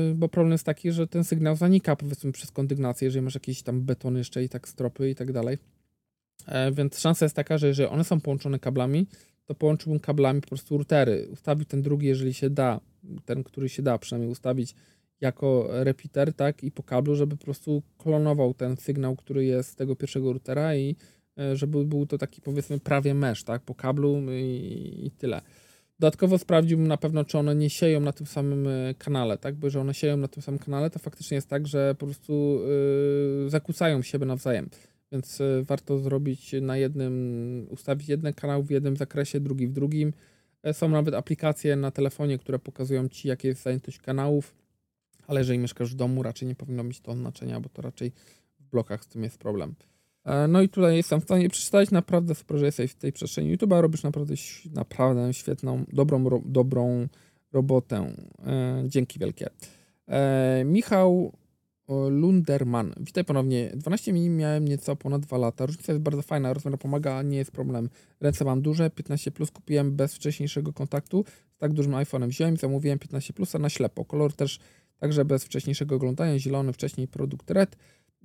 yy, 0.09 0.15
bo 0.15 0.29
problem 0.29 0.53
jest 0.53 0.65
taki, 0.65 0.93
że 0.93 1.07
ten 1.07 1.25
sygnał 1.25 1.57
zanika 1.57 1.97
powiedzmy 1.97 2.33
przez 2.33 2.51
kondygnację, 2.51 3.07
jeżeli 3.07 3.25
masz 3.25 3.35
jakieś 3.35 3.63
tam 3.63 3.83
betony 3.83 4.19
jeszcze 4.19 4.45
i 4.45 4.49
tak 4.49 4.69
stropy 4.69 5.11
i 5.11 5.15
tak 5.15 5.33
dalej. 5.33 5.59
E, 6.47 6.73
więc 6.73 6.99
szansa 6.99 7.25
jest 7.25 7.37
taka, 7.37 7.59
że 7.59 7.67
jeżeli 7.67 7.89
one 7.89 8.05
są 8.05 8.21
połączone 8.21 8.59
kablami, 8.59 9.07
to 9.45 9.55
połączyłbym 9.55 10.01
kablami 10.01 10.41
po 10.41 10.49
prostu 10.49 10.77
routery. 10.77 11.29
Ustawił 11.33 11.65
ten 11.65 11.83
drugi, 11.83 12.07
jeżeli 12.07 12.35
się 12.35 12.51
da, 12.51 12.81
ten, 13.25 13.45
który 13.45 13.69
się 13.69 13.83
da 13.83 13.99
przynajmniej 13.99 14.33
ustawić 14.33 14.75
jako 15.21 15.69
repeater, 15.71 16.35
tak, 16.35 16.65
i 16.65 16.71
po 16.71 16.83
kablu, 16.83 17.15
żeby 17.15 17.37
po 17.37 17.45
prostu 17.45 17.83
klonował 17.99 18.55
ten 18.55 18.77
sygnał, 18.77 19.17
który 19.17 19.45
jest 19.45 19.71
z 19.71 19.77
tego 19.77 19.97
pierwszego 19.97 20.33
routera 20.33 20.77
i 20.77 20.97
E, 21.39 21.57
żeby 21.57 21.85
był 21.85 22.07
to 22.07 22.19
taki 22.19 22.41
powiedzmy 22.41 22.81
prawie 22.81 23.15
mesh, 23.15 23.45
tak, 23.45 23.63
po 23.63 23.75
kablu 23.75 24.23
i, 24.33 25.07
i 25.07 25.11
tyle. 25.11 25.41
Dodatkowo 25.99 26.39
sprawdziłbym 26.39 26.89
na 26.89 26.97
pewno, 26.97 27.25
czy 27.25 27.39
one 27.39 27.55
nie 27.55 27.71
sieją 27.71 28.01
na 28.01 28.13
tym 28.13 28.27
samym 28.27 28.69
e, 28.69 28.95
kanale, 28.99 29.39
tak? 29.39 29.55
Bo 29.55 29.71
że 29.71 29.81
one 29.81 29.95
sieją 29.95 30.17
na 30.17 30.29
tym 30.29 30.43
samym 30.43 30.59
kanale, 30.59 30.91
to 30.91 30.99
faktycznie 30.99 31.35
jest 31.35 31.49
tak, 31.49 31.67
że 31.67 31.95
po 31.99 32.07
prostu 32.07 32.61
yy, 33.43 33.51
zakłócają 33.51 34.03
siebie 34.03 34.27
nawzajem. 34.27 34.71
Więc 35.13 35.39
yy, 35.39 35.65
warto 35.65 35.99
zrobić 35.99 36.55
na 36.63 36.77
jednym, 36.77 37.67
ustawić 37.71 38.09
jeden 38.09 38.33
kanał 38.33 38.63
w 38.63 38.71
jednym 38.71 38.97
zakresie, 38.97 39.41
drugi 39.41 39.67
w 39.67 39.73
drugim. 39.73 40.13
Są 40.73 40.89
nawet 40.89 41.15
aplikacje 41.15 41.77
na 41.77 41.91
telefonie, 41.91 42.39
które 42.39 42.59
pokazują 42.59 43.09
ci, 43.09 43.29
jakie 43.29 43.49
jest 43.49 43.63
zajętość 43.63 43.99
kanałów, 43.99 44.55
ale 45.27 45.41
jeżeli 45.41 45.59
mieszkasz 45.59 45.93
w 45.93 45.95
domu, 45.95 46.23
raczej 46.23 46.49
nie 46.49 46.55
powinno 46.55 46.85
mieć 46.85 47.01
to 47.01 47.15
znaczenia, 47.15 47.61
bo 47.61 47.69
to 47.69 47.83
raczej 47.83 48.13
w 48.61 48.71
blokach 48.71 49.05
z 49.05 49.07
tym 49.09 49.23
jest 49.23 49.39
problem. 49.39 49.75
E, 50.25 50.49
no 50.49 50.63
i 50.63 50.69
tutaj 50.69 50.97
jestem 50.97 51.21
w 51.21 51.25
stanie 51.25 51.49
przeczytać 51.49 51.91
naprawdę 51.91 52.35
super, 52.35 52.59
że 52.59 52.67
jesteś 52.67 52.91
w 52.93 52.95
tej 52.95 53.13
przestrzeni 53.13 53.57
YouTube'a, 53.57 53.81
robisz 53.81 54.03
naprawdę, 54.03 54.35
naprawdę 54.75 55.35
świetną, 55.35 55.85
dobrą, 55.93 56.29
ro, 56.29 56.43
dobrą 56.45 57.09
robotę. 57.53 58.13
E, 58.47 58.83
dzięki 58.87 59.19
wielkie. 59.19 59.51
E, 60.09 60.63
Michał 60.65 61.33
Lunderman. 62.11 62.95
Witaj 63.01 63.25
ponownie. 63.25 63.73
12 63.77 64.13
mini 64.13 64.31
miałem 64.31 64.69
nieco 64.69 64.97
ponad 64.97 65.23
2 65.23 65.39
lata. 65.39 65.67
Różnica 65.67 65.93
jest 65.93 66.03
bardzo 66.03 66.23
fajna, 66.23 66.53
rozmiar 66.53 66.79
pomaga, 66.79 67.23
nie 67.23 67.37
jest 67.37 67.51
problem. 67.51 67.89
Ręce 68.21 68.45
mam 68.45 68.63
duże, 68.63 68.91
15 68.91 69.31
plus 69.31 69.51
kupiłem 69.51 69.97
bez 69.97 70.15
wcześniejszego 70.15 70.73
kontaktu. 70.73 71.25
Z 71.57 71.59
tak 71.59 71.73
dużym 71.73 71.93
iPhone'em 71.93 72.29
wziąłem 72.29 72.57
zamówiłem 72.57 72.99
15 72.99 73.33
plusa 73.33 73.59
na 73.59 73.69
ślepo. 73.69 74.05
Kolor 74.05 74.33
też 74.33 74.61
także 74.99 75.25
bez 75.25 75.45
wcześniejszego 75.45 75.97
oglądania. 75.97 76.39
Zielony, 76.39 76.73
wcześniej 76.73 77.09
produkt 77.09 77.51
red 77.51 77.77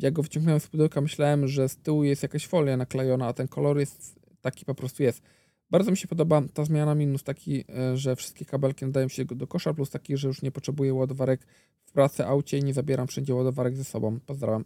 jak 0.02 0.14
go 0.14 0.24
wyciągnąłem 0.24 0.60
z 0.60 0.68
pudełka, 0.68 1.02
myślałem, 1.02 1.48
że 1.48 1.70
z 1.70 1.78
tyłu 1.78 2.04
jest 2.04 2.24
jakaś 2.24 2.48
folia 2.48 2.78
naklejona, 2.78 3.28
a 3.28 3.34
ten 3.34 3.48
kolor 3.48 3.80
jest 3.80 4.20
taki 4.42 4.66
po 4.66 4.76
prostu 4.76 5.04
jest. 5.04 5.22
Bardzo 5.70 5.92
mi 5.92 5.98
się 5.98 6.08
podoba 6.08 6.42
ta 6.54 6.66
zmiana, 6.66 6.96
minus 6.96 7.24
taki, 7.24 7.64
e, 7.70 7.98
że 7.98 8.16
wszystkie 8.16 8.46
kabelki 8.46 8.86
nadają 8.86 9.08
się 9.08 9.26
do 9.26 9.48
kosza, 9.48 9.74
plus 9.74 9.90
taki, 9.90 10.18
że 10.18 10.28
już 10.28 10.42
nie 10.42 10.52
potrzebuję 10.52 10.94
ładowarek 10.94 11.42
w 11.86 11.92
pracy, 11.92 12.26
aucie 12.26 12.58
i 12.58 12.64
nie 12.64 12.74
zabieram 12.74 13.08
wszędzie 13.08 13.36
ładowarek 13.36 13.78
ze 13.78 13.84
sobą. 13.84 14.20
Pozdrawiam. 14.26 14.66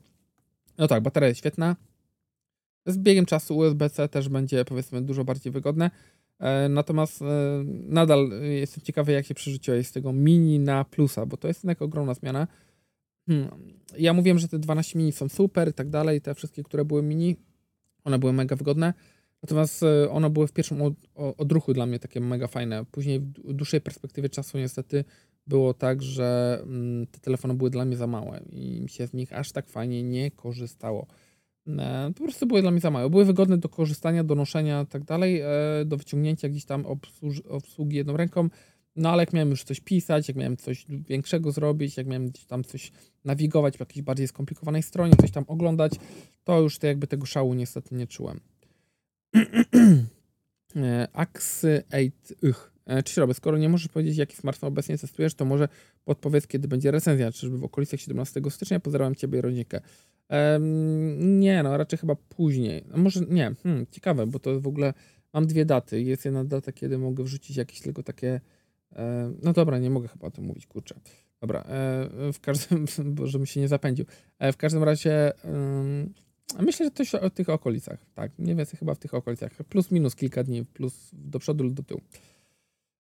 No 0.78 0.88
tak, 0.88 1.04
bateria 1.04 1.30
jest 1.30 1.40
świetna. 1.40 1.76
Z 2.86 2.98
biegiem 2.98 3.26
czasu 3.26 3.58
USB-C 3.58 4.10
też 4.10 4.30
będzie 4.30 4.66
powiedzmy 4.66 5.02
dużo 5.02 5.24
bardziej 5.24 5.52
wygodne. 5.52 5.92
E, 6.40 6.70
natomiast 6.70 7.22
e, 7.22 7.26
nadal 7.68 8.30
jestem 8.42 8.84
ciekawy, 8.84 9.12
jak 9.12 9.26
się 9.26 9.34
przerzuciłeś 9.34 9.88
z 9.88 9.92
tego 9.92 10.14
mini 10.14 10.60
na 10.60 10.84
plusa, 10.84 11.26
bo 11.26 11.38
to 11.38 11.48
jest 11.48 11.64
jednak 11.64 11.82
ogromna 11.82 12.14
zmiana. 12.14 12.48
Hmm. 13.28 13.50
Ja 13.98 14.14
mówiłem, 14.14 14.40
że 14.40 14.48
te 14.48 14.60
12 14.60 15.00
mini 15.00 15.12
są 15.12 15.30
super 15.30 15.70
i 15.70 15.74
tak 15.74 15.90
dalej, 15.90 16.22
te 16.22 16.36
wszystkie, 16.36 16.64
które 16.64 16.86
były 16.86 17.04
mini, 17.04 17.36
one 18.04 18.20
były 18.20 18.34
mega 18.34 18.56
wygodne. 18.56 18.94
Natomiast 19.44 19.84
e, 19.84 20.10
one 20.10 20.30
były 20.30 20.48
w 20.48 20.54
pierwszym 20.54 20.96
odruchu 21.16 21.74
dla 21.74 21.86
mnie 21.86 22.00
takie 22.00 22.20
mega 22.20 22.48
fajne. 22.48 22.86
Później 22.92 23.20
w 23.20 23.54
dłuższej 23.54 23.82
perspektywie 23.82 24.30
czasu 24.30 24.58
niestety 24.58 25.06
było 25.48 25.74
tak, 25.74 26.02
że 26.02 26.60
mm, 26.64 27.08
te 27.08 27.20
telefony 27.20 27.54
były 27.54 27.70
dla 27.70 27.86
mnie 27.86 27.98
za 27.98 28.08
małe 28.08 28.42
i 28.50 28.82
mi 28.82 28.90
się 28.90 29.08
z 29.08 29.14
nich 29.14 29.34
aż 29.34 29.52
tak 29.52 29.70
fajnie 29.70 30.04
nie 30.04 30.32
korzystało. 30.32 31.08
E, 31.68 32.12
po 32.16 32.24
prostu 32.24 32.48
były 32.48 32.62
dla 32.62 32.72
mnie 32.72 32.80
za 32.80 32.92
małe. 32.92 33.10
Były 33.10 33.26
wygodne 33.26 33.58
do 33.58 33.70
korzystania, 33.70 34.24
do 34.24 34.36
noszenia 34.36 34.82
i 34.82 34.88
tak 34.88 35.04
dalej, 35.04 35.42
e, 35.42 35.50
do 35.86 35.98
wyciągnięcia 35.98 36.50
gdzieś 36.50 36.66
tam 36.66 36.86
obsługi 37.50 37.98
jedną 37.98 38.18
ręką, 38.18 38.50
no 38.96 39.10
ale 39.10 39.24
jak 39.24 39.34
miałem 39.34 39.50
już 39.50 39.64
coś 39.64 39.80
pisać, 39.80 40.28
jak 40.28 40.38
miałem 40.38 40.58
coś 40.58 40.86
większego 40.90 41.52
zrobić, 41.52 41.98
jak 41.98 42.08
miałem 42.08 42.32
tam 42.48 42.64
coś 42.64 42.92
nawigować 43.26 43.78
po 43.78 43.82
jakiejś 43.82 44.02
bardziej 44.02 44.28
skomplikowanej 44.28 44.84
stronie, 44.84 45.14
coś 45.22 45.32
tam 45.32 45.44
oglądać, 45.48 45.92
to 46.44 46.62
już 46.62 46.80
to 46.80 46.88
jakby 46.88 47.08
tego 47.08 47.26
szału 47.26 47.54
niestety 47.54 47.96
nie 47.96 48.08
czułem. 48.08 48.40
E, 50.76 51.08
Axy 51.14 51.84
8 51.90 52.12
ych. 52.42 52.72
E, 52.86 53.04
Cześć 53.04 53.18
Robert, 53.18 53.38
skoro 53.38 53.58
nie 53.58 53.70
możesz 53.70 53.88
powiedzieć, 53.88 54.18
jaki 54.18 54.36
smartfon 54.36 54.68
obecnie 54.68 54.98
testujesz, 54.98 55.34
to 55.34 55.46
może 55.46 55.68
podpowiedz, 56.06 56.48
kiedy 56.48 56.68
będzie 56.68 56.92
recenzja, 56.92 57.32
czyżby 57.32 57.58
w 57.58 57.64
okolicach 57.64 58.00
17 58.00 58.42
stycznia. 58.50 58.80
Pozdrawiam 58.80 59.16
Ciebie, 59.16 59.42
Rodzinkę. 59.42 59.82
Um, 60.30 61.40
nie, 61.40 61.64
no 61.64 61.78
raczej 61.78 62.00
chyba 62.00 62.16
później. 62.16 62.86
Może 62.96 63.20
nie, 63.30 63.56
hmm, 63.64 63.86
ciekawe, 63.92 64.28
bo 64.28 64.40
to 64.40 64.62
w 64.62 64.68
ogóle 64.68 64.94
mam 65.34 65.48
dwie 65.48 65.66
daty. 65.66 66.02
Jest 66.02 66.26
jedna 66.26 66.44
data, 66.44 66.72
kiedy 66.72 66.98
mogę 66.98 67.24
wrzucić 67.24 67.58
jakieś 67.58 67.82
tylko 67.82 68.04
takie 68.04 68.40
E, 68.96 69.34
no 69.44 69.54
dobra, 69.54 69.80
nie 69.80 69.90
mogę 69.90 70.08
chyba 70.08 70.28
o 70.28 70.32
tym 70.32 70.46
mówić, 70.46 70.68
kurczę. 70.68 70.96
Dobra, 71.42 71.60
e, 71.60 72.34
w 72.34 72.40
każdym, 72.40 72.86
bo 73.16 73.28
żebym 73.28 73.46
się 73.46 73.60
nie 73.60 73.68
zapędził. 73.68 74.06
E, 74.40 74.52
w 74.52 74.58
każdym 74.58 74.84
razie 74.84 75.32
myślę, 76.60 76.86
że 76.86 76.92
coś 76.92 77.16
o 77.16 77.30
tych 77.30 77.50
okolicach, 77.50 78.00
tak, 78.16 78.32
mniej 78.40 78.56
więcej 78.56 78.80
chyba 78.80 78.94
w 78.94 79.00
tych 79.00 79.14
okolicach, 79.14 79.52
plus 79.70 79.92
minus 79.92 80.16
kilka 80.16 80.44
dni, 80.44 80.66
plus 80.66 81.10
do 81.14 81.40
przodu 81.40 81.64
lub 81.64 81.74
do 81.74 81.84
tyłu. 81.84 82.02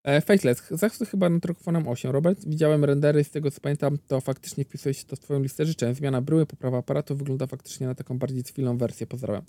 Faceless, 0.05 0.63
zachód 0.71 1.09
chyba 1.09 1.29
nad 1.29 1.45
Rockfonem 1.45 1.89
8. 1.89 2.11
Robert, 2.11 2.49
widziałem 2.49 2.85
rendery, 2.85 3.25
z 3.25 3.31
tego 3.31 3.51
co 3.51 3.61
pamiętam, 3.61 3.99
to 4.07 4.21
faktycznie 4.21 4.65
wpisuje 4.65 4.95
się 4.95 5.05
to 5.05 5.17
w 5.17 5.21
twoją 5.21 5.43
listę 5.43 5.67
życzeń. 5.67 5.95
Zmiana 5.95 6.21
bryły, 6.21 6.47
poprawa 6.47 6.79
aparatu, 6.79 7.17
wygląda 7.17 7.47
faktycznie 7.47 7.87
na 7.87 7.95
taką 7.95 8.19
bardziej 8.19 8.43
cywilną 8.43 8.79
wersję. 8.79 9.07
Pozdrawiam. 9.07 9.43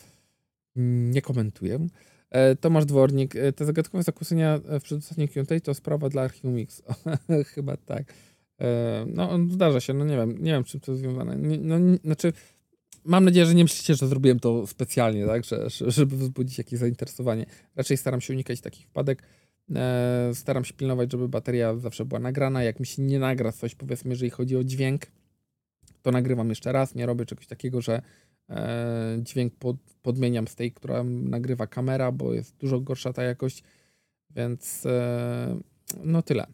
Mm, 0.76 1.12
nie 1.12 1.22
komentuję. 1.22 1.88
E, 2.30 2.56
Tomasz 2.56 2.86
Dwornik, 2.86 3.36
e, 3.36 3.54
te 3.54 3.66
zagadkowe 3.66 4.04
zakłócenia 4.04 4.60
w 4.80 4.82
przedostatniej 4.82 5.30
Q&A 5.30 5.60
to 5.60 5.74
sprawa 5.74 6.10
dla 6.10 6.22
Archium 6.22 6.58
X. 6.58 6.84
Chyba 7.54 7.78
tak. 7.78 8.14
E, 8.62 9.06
no, 9.08 9.40
zdarza 9.50 9.80
się, 9.80 9.94
no 9.94 10.06
nie 10.06 10.16
wiem, 10.18 10.44
nie 10.44 10.52
wiem, 10.52 10.64
czym 10.64 10.80
to 10.80 10.92
jest 10.92 11.02
związane. 11.02 11.38
No, 11.38 11.76
znaczy, 12.04 12.34
mam 13.06 13.26
nadzieję, 13.26 13.46
że 13.46 13.56
nie 13.56 13.64
myślicie, 13.64 13.96
że 13.96 14.08
zrobiłem 14.08 14.40
to 14.40 14.68
specjalnie, 14.68 15.26
tak, 15.26 15.44
że, 15.44 15.70
żeby 15.70 16.18
wzbudzić 16.18 16.58
jakieś 16.58 16.80
zainteresowanie. 16.80 17.46
Raczej 17.76 17.98
staram 17.98 18.22
się 18.22 18.34
unikać 18.34 18.62
takich 18.62 18.86
wpadek. 18.86 19.24
E, 19.76 20.32
staram 20.34 20.66
się 20.66 20.74
pilnować, 20.74 21.12
żeby 21.12 21.30
bateria 21.30 21.78
zawsze 21.78 22.06
była 22.06 22.20
nagrana. 22.20 22.64
Jak 22.64 22.80
mi 22.80 22.86
się 22.86 23.02
nie 23.02 23.20
nagra 23.20 23.52
coś, 23.52 23.76
powiedzmy, 23.76 24.10
jeżeli 24.10 24.30
chodzi 24.30 24.58
o 24.58 24.64
dźwięk, 24.64 25.02
to 26.02 26.12
nagrywam 26.12 26.50
jeszcze 26.50 26.72
raz. 26.72 26.96
Nie 26.96 27.06
robię 27.06 27.26
czegoś 27.26 27.48
takiego, 27.48 27.82
że 27.82 28.02
e, 28.50 29.18
dźwięk 29.22 29.56
pod, 29.56 29.78
podmieniam 30.02 30.48
z 30.48 30.56
tej, 30.56 30.72
która 30.72 31.04
nagrywa 31.04 31.68
kamera, 31.68 32.12
bo 32.12 32.34
jest 32.34 32.58
dużo 32.58 32.80
gorsza 32.80 33.14
ta 33.14 33.24
jakość. 33.24 33.64
Więc 34.30 34.86
e, 34.86 35.60
no 36.04 36.22
tyle. 36.22 36.48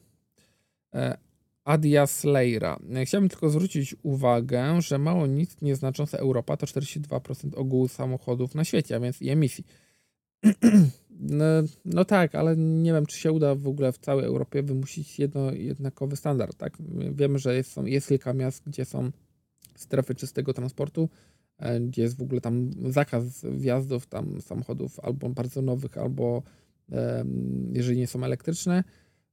Adia 1.63 2.07
Slayra. 2.07 2.79
Chciałbym 3.05 3.29
tylko 3.29 3.49
zwrócić 3.49 3.95
uwagę, 4.03 4.81
że 4.81 4.97
mało 4.97 5.27
nic 5.27 5.61
nieznaczące 5.61 6.19
Europa 6.19 6.57
to 6.57 6.65
42% 6.65 7.55
ogółu 7.55 7.87
samochodów 7.87 8.55
na 8.55 8.63
świecie, 8.63 8.95
a 8.95 8.99
więc 8.99 9.21
i 9.21 9.29
emisji. 9.29 9.65
No, 11.21 11.45
no, 11.85 12.05
tak, 12.05 12.35
ale 12.35 12.57
nie 12.57 12.93
wiem, 12.93 13.05
czy 13.05 13.17
się 13.17 13.31
uda 13.31 13.55
w 13.55 13.67
ogóle 13.67 13.91
w 13.91 13.97
całej 13.97 14.25
Europie 14.25 14.63
wymusić 14.63 15.19
jedno, 15.19 15.51
jednakowy 15.51 16.15
standard. 16.15 16.57
Tak? 16.57 16.77
Wiemy, 17.11 17.39
że 17.39 17.55
jest, 17.55 17.77
jest 17.85 18.07
kilka 18.07 18.33
miast, 18.33 18.63
gdzie 18.67 18.85
są 18.85 19.11
strefy 19.75 20.15
czystego 20.15 20.53
transportu, 20.53 21.09
e, 21.57 21.79
gdzie 21.79 22.01
jest 22.01 22.17
w 22.17 22.21
ogóle 22.21 22.41
tam 22.41 22.71
zakaz 22.89 23.45
wjazdów 23.45 24.05
tam 24.05 24.41
samochodów 24.41 24.99
albo 24.99 25.29
bardzo 25.29 25.61
nowych, 25.61 25.97
albo 25.97 26.43
jeżeli 27.73 27.97
nie 27.97 28.07
są 28.07 28.23
elektryczne 28.23 28.83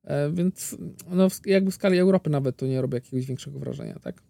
E, 0.09 0.32
więc 0.32 0.76
no, 1.11 1.28
jakby 1.47 1.70
w 1.70 1.74
skali 1.74 1.99
Europy 1.99 2.30
nawet 2.30 2.57
to 2.57 2.66
nie 2.66 2.80
robi 2.80 2.95
jakiegoś 2.95 3.26
większego 3.26 3.59
wrażenia, 3.59 3.99
tak? 3.99 4.22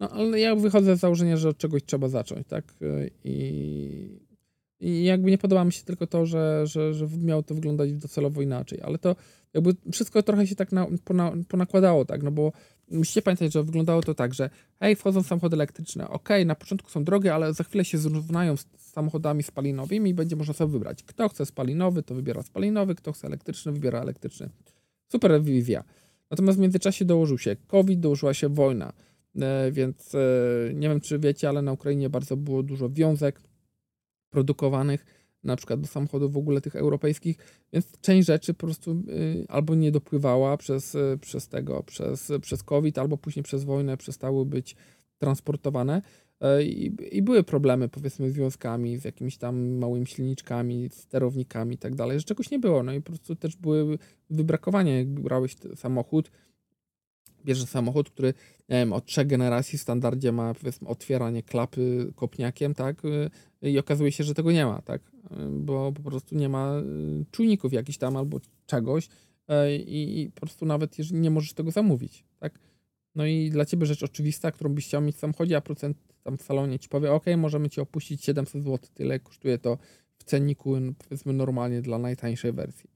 No, 0.00 0.10
ale 0.10 0.40
ja 0.40 0.56
wychodzę 0.56 0.96
z 0.96 1.00
założenia, 1.00 1.36
że 1.36 1.48
od 1.48 1.58
czegoś 1.58 1.84
trzeba 1.84 2.08
zacząć, 2.08 2.46
tak? 2.46 2.64
E, 2.82 3.06
I, 3.24 4.20
i 4.80 5.04
jakby 5.04 5.30
nie 5.30 5.38
podoba 5.38 5.64
mi 5.64 5.72
się 5.72 5.84
tylko 5.84 6.06
to, 6.06 6.26
że, 6.26 6.66
że, 6.66 6.94
że 6.94 7.08
miało 7.18 7.42
to 7.42 7.54
wyglądać 7.54 7.92
docelowo 7.92 8.42
inaczej, 8.42 8.80
ale 8.82 8.98
to 8.98 9.16
jakby 9.54 9.74
wszystko 9.92 10.22
trochę 10.22 10.46
się 10.46 10.56
tak 10.56 10.72
na, 10.72 10.86
pona, 11.04 11.32
ponakładało, 11.48 12.04
tak? 12.04 12.22
No 12.22 12.30
bo 12.30 12.52
musicie 12.90 13.22
pamiętać, 13.22 13.52
że 13.52 13.62
wyglądało 13.62 14.02
to 14.02 14.14
tak, 14.14 14.34
że 14.34 14.50
hej, 14.80 14.96
wchodzą 14.96 15.22
samochody 15.22 15.56
elektryczne, 15.56 16.08
ok, 16.08 16.28
na 16.46 16.54
początku 16.54 16.90
są 16.90 17.04
drogie, 17.04 17.34
ale 17.34 17.54
za 17.54 17.64
chwilę 17.64 17.84
się 17.84 17.98
zrównają 17.98 18.56
z 18.56 18.66
samochodami 18.76 19.42
spalinowymi 19.42 20.10
i 20.10 20.14
będzie 20.14 20.36
można 20.36 20.54
sobie 20.54 20.72
wybrać. 20.72 21.02
Kto 21.02 21.28
chce 21.28 21.46
spalinowy, 21.46 22.02
to 22.02 22.14
wybiera 22.14 22.42
spalinowy, 22.42 22.94
kto 22.94 23.12
chce 23.12 23.26
elektryczny, 23.26 23.72
wybiera 23.72 24.00
elektryczny. 24.00 24.50
Super 25.12 25.42
wizja. 25.42 25.84
Natomiast 26.30 26.58
w 26.58 26.62
międzyczasie 26.62 27.04
dołożył 27.04 27.38
się 27.38 27.56
COVID, 27.66 28.00
dołożyła 28.00 28.34
się 28.34 28.48
wojna, 28.48 28.92
e, 29.40 29.72
więc 29.72 30.14
e, 30.14 30.18
nie 30.74 30.88
wiem, 30.88 31.00
czy 31.00 31.18
wiecie, 31.18 31.48
ale 31.48 31.62
na 31.62 31.72
Ukrainie 31.72 32.10
bardzo 32.10 32.36
było 32.36 32.62
dużo 32.62 32.90
wiązek 32.90 33.40
produkowanych, 34.30 35.04
na 35.44 35.56
przykład 35.56 35.80
do 35.80 35.86
samochodów 35.86 36.32
w 36.32 36.36
ogóle 36.36 36.60
tych 36.60 36.76
europejskich, 36.76 37.36
więc 37.72 38.00
część 38.00 38.26
rzeczy 38.26 38.54
po 38.54 38.66
prostu 38.66 38.90
y, 38.90 39.46
albo 39.48 39.74
nie 39.74 39.92
dopływała 39.92 40.56
przez, 40.56 40.94
y, 40.94 41.18
przez 41.20 41.48
tego, 41.48 41.82
przez, 41.82 42.32
przez 42.40 42.62
COVID, 42.62 42.98
albo 42.98 43.16
później 43.16 43.42
przez 43.42 43.64
wojnę 43.64 43.96
przestały 43.96 44.46
być 44.46 44.76
transportowane. 45.18 46.02
E, 46.40 46.64
I, 46.64 46.96
I, 47.16 47.22
były 47.22 47.42
problemy, 47.42 47.88
powiedzmy, 47.88 48.30
z 48.30 48.34
związkami, 48.34 48.98
z 48.98 49.04
jakimiś 49.04 49.38
tam 49.38 49.78
małymi 49.78 50.06
silniczkami, 50.06 50.88
sterownikami 50.92 51.74
i 51.74 51.78
tak 51.78 51.94
dalej, 51.94 52.18
że 52.18 52.24
czegoś 52.24 52.50
nie 52.50 52.58
było. 52.58 52.82
No 52.82 52.92
i 52.92 53.00
po 53.00 53.12
prostu 53.12 53.36
też 53.36 53.56
były 53.56 53.98
wybrakowania. 54.30 54.98
Jak 54.98 55.08
brałeś 55.08 55.56
samochód, 55.76 56.30
bierzesz 57.44 57.68
samochód, 57.68 58.10
który 58.10 58.34
wiem, 58.70 58.92
od 58.92 59.06
trzech 59.06 59.26
generacji 59.26 59.78
w 59.78 59.82
standardzie 59.82 60.32
ma 60.32 60.54
otwieranie 60.86 61.42
klapy 61.42 62.12
kopniakiem, 62.16 62.74
tak? 62.74 63.04
Y, 63.04 63.30
I 63.70 63.78
okazuje 63.78 64.12
się, 64.12 64.24
że 64.24 64.34
tego 64.34 64.52
nie 64.52 64.66
ma, 64.66 64.82
tak? 64.82 65.02
Y, 65.02 65.36
bo 65.50 65.92
po 65.92 66.02
prostu 66.02 66.34
nie 66.34 66.48
ma 66.48 66.78
y, 66.78 67.24
czujników 67.30 67.72
jakichś 67.72 67.98
tam 67.98 68.16
albo 68.16 68.40
czegoś 68.66 69.08
i, 69.86 70.20
i 70.20 70.30
po 70.30 70.40
prostu 70.40 70.66
nawet 70.66 70.98
jeżeli 70.98 71.20
nie 71.20 71.30
możesz 71.30 71.52
tego 71.52 71.70
zamówić, 71.70 72.24
tak? 72.38 72.58
No 73.14 73.26
i 73.26 73.50
dla 73.50 73.64
ciebie 73.64 73.86
rzecz 73.86 74.02
oczywista, 74.02 74.52
którą 74.52 74.74
byś 74.74 74.86
chciał 74.86 75.02
mieć 75.02 75.16
w 75.16 75.18
samochodzie, 75.18 75.56
a 75.56 75.60
procent 75.60 75.96
tam 76.22 76.38
w 76.38 76.42
salonie 76.42 76.78
ci 76.78 76.88
powie, 76.88 77.12
ok, 77.12 77.24
możemy 77.36 77.70
ci 77.70 77.80
opuścić 77.80 78.24
700 78.24 78.64
zł, 78.64 78.78
tyle 78.94 79.20
kosztuje 79.20 79.58
to 79.58 79.78
w 80.18 80.24
cenniku, 80.24 80.76
powiedzmy 80.98 81.32
normalnie 81.32 81.82
dla 81.82 81.98
najtańszej 81.98 82.52
wersji. 82.52 82.90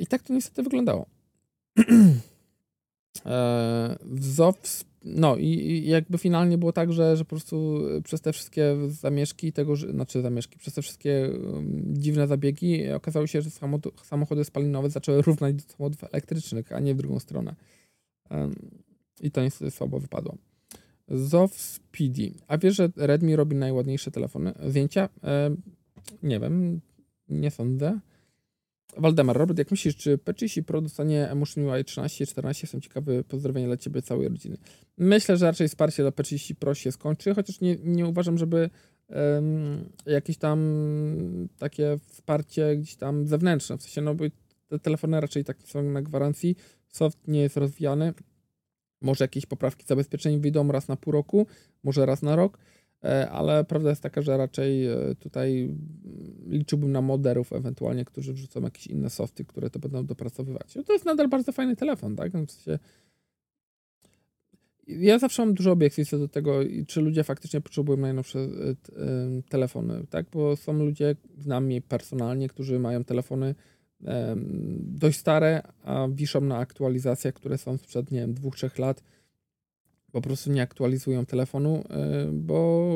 I 0.00 0.06
tak 0.06 0.22
to 0.22 0.32
niestety 0.32 0.62
wyglądało. 0.62 1.06
E, 3.26 3.96
ZOF, 4.20 4.84
no 5.04 5.36
i, 5.36 5.82
jakby 5.86 6.18
finalnie 6.18 6.58
było 6.58 6.72
tak, 6.72 6.92
że, 6.92 7.16
że 7.16 7.24
po 7.24 7.28
prostu 7.28 7.80
przez 8.04 8.20
te 8.20 8.32
wszystkie 8.32 8.76
zamieszki 8.88 9.52
tego, 9.52 9.76
znaczy 9.76 10.22
zamieszki, 10.22 10.58
przez 10.58 10.74
te 10.74 10.82
wszystkie 10.82 11.30
um, 11.52 11.84
dziwne 11.86 12.26
zabiegi 12.26 12.90
okazało 12.90 13.26
się, 13.26 13.42
że 13.42 13.50
samochody, 14.02 14.44
spalinowe 14.44 14.90
zaczęły 14.90 15.22
równać 15.22 15.54
do 15.54 15.62
samochodów 15.62 16.04
elektrycznych, 16.04 16.72
a 16.72 16.80
nie 16.80 16.94
w 16.94 16.96
drugą 16.96 17.18
stronę. 17.18 17.54
I 19.20 19.30
to 19.30 19.42
niestety 19.42 19.70
słabo 19.70 19.98
wypadło. 20.00 20.36
ZOF 21.08 21.54
Speedy. 21.60 22.32
A 22.48 22.58
wiesz, 22.58 22.76
że 22.76 22.88
Redmi 22.96 23.36
robi 23.36 23.56
najładniejsze 23.56 24.10
telefony? 24.10 24.52
Zdjęcia? 24.68 25.08
Nie 26.22 26.40
wiem, 26.40 26.80
nie 27.28 27.50
sądzę. 27.50 28.00
Waldemar, 28.96 29.36
Robert, 29.36 29.58
jak 29.58 29.70
myślisz, 29.70 29.96
czy 29.96 30.18
P30 30.18 30.62
Pro 30.62 30.80
dostanie 30.80 31.30
Emotion 31.30 31.68
UI 31.68 31.84
13 31.84 32.26
14? 32.26 32.60
Jestem 32.64 32.80
ciekawy, 32.80 33.24
pozdrowienia 33.24 33.66
dla 33.66 33.76
Ciebie, 33.76 34.02
całej 34.02 34.28
rodziny. 34.28 34.56
Myślę, 34.98 35.36
że 35.36 35.46
raczej 35.46 35.68
wsparcie 35.68 36.02
dla 36.02 36.10
P30 36.10 36.54
Pro 36.54 36.74
się 36.74 36.92
skończy, 36.92 37.34
chociaż 37.34 37.60
nie, 37.60 37.76
nie 37.76 38.06
uważam, 38.06 38.38
żeby 38.38 38.70
um, 39.08 39.84
jakieś 40.06 40.38
tam 40.38 40.58
takie 41.58 41.98
wsparcie 42.08 42.76
gdzieś 42.76 42.96
tam 42.96 43.26
zewnętrzne, 43.26 43.78
w 43.78 43.82
sensie, 43.82 44.00
no 44.00 44.14
bo 44.14 44.24
te 44.68 44.78
telefony 44.78 45.20
raczej 45.20 45.44
tak 45.44 45.56
są 45.64 45.82
na 45.82 46.02
gwarancji, 46.02 46.56
soft 46.88 47.28
nie 47.28 47.40
jest 47.40 47.56
rozwijany, 47.56 48.14
może 49.00 49.24
jakieś 49.24 49.46
poprawki 49.46 49.86
zabezpieczeń 49.86 50.40
wyjdą 50.40 50.72
raz 50.72 50.88
na 50.88 50.96
pół 50.96 51.12
roku, 51.12 51.46
może 51.82 52.06
raz 52.06 52.22
na 52.22 52.36
rok, 52.36 52.58
ale 53.30 53.64
prawda 53.64 53.90
jest 53.90 54.02
taka, 54.02 54.22
że 54.22 54.36
raczej 54.36 54.86
e, 54.86 55.14
tutaj 55.18 55.74
liczyłbym 56.46 56.92
na 56.92 57.00
moderów 57.00 57.52
ewentualnie, 57.52 58.04
którzy 58.04 58.32
wrzucą 58.32 58.60
jakieś 58.62 58.86
inne 58.86 59.10
softy, 59.10 59.44
które 59.44 59.70
to 59.70 59.78
będą 59.78 60.06
dopracowywać. 60.06 60.74
No 60.74 60.82
to 60.82 60.92
jest 60.92 61.04
nadal 61.04 61.28
bardzo 61.28 61.52
fajny 61.52 61.76
telefon, 61.76 62.16
tak? 62.16 62.32
W 62.32 62.50
sensie 62.50 62.78
ja 64.86 65.18
zawsze 65.18 65.42
mam 65.42 65.54
dużo 65.54 65.72
obiekcji 65.72 66.06
co 66.06 66.18
do 66.18 66.28
tego, 66.28 66.60
czy 66.86 67.00
ludzie 67.00 67.24
faktycznie 67.24 67.60
potrzebują 67.60 67.98
najnowsze 67.98 68.38
e, 68.38 68.48
telefony, 69.48 70.06
tak? 70.10 70.26
Bo 70.32 70.56
są 70.56 70.72
ludzie, 70.72 71.16
znam 71.38 71.64
mnie 71.64 71.80
personalnie, 71.80 72.48
którzy 72.48 72.78
mają 72.78 73.04
telefony 73.04 73.54
dość 74.78 75.18
stare, 75.18 75.62
a 75.82 76.08
wiszą 76.10 76.40
na 76.40 76.58
aktualizacjach, 76.58 77.34
które 77.34 77.58
są 77.58 77.76
sprzed, 77.76 78.10
nie 78.10 78.20
wiem, 78.20 78.34
dwóch, 78.34 78.56
trzech 78.56 78.78
lat 78.78 79.02
po 80.14 80.20
prostu 80.20 80.52
nie 80.52 80.62
aktualizują 80.62 81.26
telefonu, 81.26 81.84
y, 82.28 82.32
bo, 82.32 82.90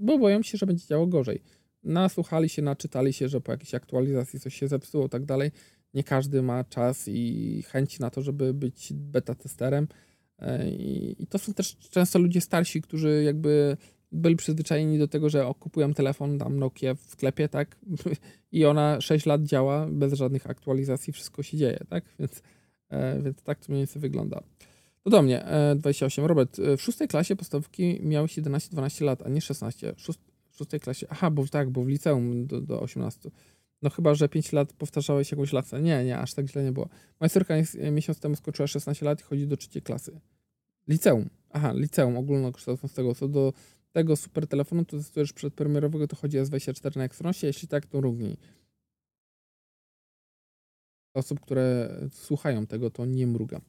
bo 0.00 0.18
boją 0.18 0.42
się, 0.42 0.58
że 0.58 0.66
będzie 0.66 0.86
działo 0.86 1.06
gorzej. 1.06 1.42
Nasłuchali 1.84 2.48
się, 2.48 2.62
naczytali 2.62 3.12
się, 3.12 3.28
że 3.28 3.40
po 3.40 3.52
jakiejś 3.52 3.74
aktualizacji 3.74 4.40
coś 4.40 4.54
się 4.54 4.68
zepsuło, 4.68 5.08
tak 5.08 5.24
dalej. 5.24 5.50
Nie 5.94 6.04
każdy 6.04 6.42
ma 6.42 6.64
czas 6.64 7.08
i 7.08 7.62
chęci 7.62 8.00
na 8.00 8.10
to, 8.10 8.22
żeby 8.22 8.54
być 8.54 8.92
beta 8.94 9.34
testerem. 9.34 9.88
Y, 10.42 10.70
I, 10.70 11.22
I, 11.22 11.26
to 11.26 11.38
są 11.38 11.54
też 11.54 11.76
często 11.76 12.18
ludzie 12.18 12.40
starsi, 12.40 12.82
którzy 12.82 13.22
jakby 13.24 13.76
byli 14.12 14.36
przyzwyczajeni 14.36 14.98
do 14.98 15.08
tego, 15.08 15.28
że 15.30 15.52
kupują 15.60 15.94
telefon, 15.94 16.38
tam 16.38 16.58
Nokia 16.58 16.94
w 16.94 17.00
sklepie, 17.00 17.48
tak? 17.48 17.76
I 18.52 18.64
ona 18.64 19.00
6 19.00 19.26
lat 19.26 19.42
działa 19.42 19.86
bez 19.90 20.12
żadnych 20.12 20.50
aktualizacji, 20.50 21.12
wszystko 21.12 21.42
się 21.42 21.56
dzieje, 21.56 21.78
tak? 21.88 22.04
Więc, 22.18 22.42
e, 22.88 23.22
więc 23.22 23.42
tak 23.42 23.58
to 23.58 23.72
mniej 23.72 23.80
więcej 23.80 24.02
wygląda. 24.02 24.42
To 25.02 25.10
do 25.10 25.22
mnie, 25.22 25.46
28. 25.76 26.24
E, 26.24 26.28
Robert, 26.28 26.58
e, 26.58 26.76
w 26.76 26.82
szóstej 26.82 27.08
klasie 27.08 27.36
podstawówki 27.36 28.00
miałeś 28.02 28.38
11-12 28.38 29.04
lat, 29.04 29.22
a 29.22 29.28
nie 29.28 29.40
16. 29.40 29.94
W 30.50 30.56
szóstej 30.56 30.80
klasie, 30.80 31.06
aha, 31.10 31.30
bo 31.30 31.46
tak, 31.46 31.70
bo 31.70 31.84
w 31.84 31.88
liceum 31.88 32.46
do, 32.46 32.60
do 32.60 32.80
18. 32.80 33.30
No 33.82 33.90
chyba, 33.90 34.14
że 34.14 34.28
5 34.28 34.52
lat 34.52 34.72
powtarzałeś 34.72 35.30
jakąś 35.30 35.52
latę. 35.52 35.82
Nie, 35.82 36.04
nie, 36.04 36.18
aż 36.18 36.34
tak 36.34 36.46
źle 36.46 36.64
nie 36.64 36.72
było. 36.72 36.88
Moja 37.20 37.30
córka 37.30 37.54
miesiąc 37.92 38.20
temu 38.20 38.36
skończyła 38.36 38.66
16 38.66 39.06
lat 39.06 39.20
i 39.20 39.22
chodzi 39.22 39.46
do 39.46 39.56
trzeciej 39.56 39.82
klasy. 39.82 40.20
Liceum. 40.88 41.28
Aha, 41.50 41.72
liceum 41.72 42.16
ogólnokształcącego. 42.16 43.14
Co 43.14 43.28
do 43.28 43.52
tego 43.92 44.16
super 44.16 44.46
telefonu, 44.46 44.84
to 44.84 44.96
testujesz 44.96 45.32
przedpremierowego, 45.32 46.08
to 46.08 46.16
chodzi 46.16 46.38
S24 46.38 46.96
na 46.96 47.04
Exynosie, 47.04 47.46
jeśli 47.46 47.68
tak, 47.68 47.86
to 47.86 48.00
równi. 48.00 48.36
Osób, 51.14 51.40
które 51.40 51.98
słuchają 52.12 52.66
tego, 52.66 52.90
to 52.90 53.06
nie 53.06 53.26
mrugam. 53.26 53.60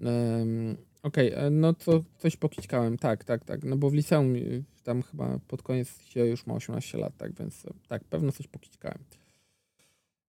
Um, 0.00 0.76
Okej, 1.02 1.34
okay, 1.34 1.46
e, 1.46 1.50
no 1.50 1.74
to 1.74 2.04
coś 2.18 2.36
pokićkałem, 2.36 2.98
tak, 2.98 3.24
tak, 3.24 3.44
tak, 3.44 3.64
no 3.64 3.76
bo 3.76 3.90
w 3.90 3.94
liceum 3.94 4.36
y, 4.36 4.64
tam 4.84 5.02
chyba 5.02 5.38
pod 5.48 5.62
koniec 5.62 6.02
się 6.02 6.26
już 6.26 6.46
ma 6.46 6.54
18 6.54 6.98
lat, 6.98 7.16
tak, 7.16 7.32
więc 7.34 7.66
e, 7.66 7.70
tak, 7.88 8.04
pewno 8.04 8.32
coś 8.32 8.46
pokićkałem. 8.46 8.98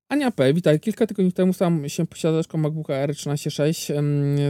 Ania 0.10 0.32
P., 0.32 0.54
witaj. 0.54 0.80
Kilka 0.80 1.08
tygodni 1.08 1.32
temu 1.32 1.54
sam 1.54 1.90
się 1.90 2.06
posiadaczką 2.06 2.58
MacBooka 2.58 3.08
R13.6 3.08 3.94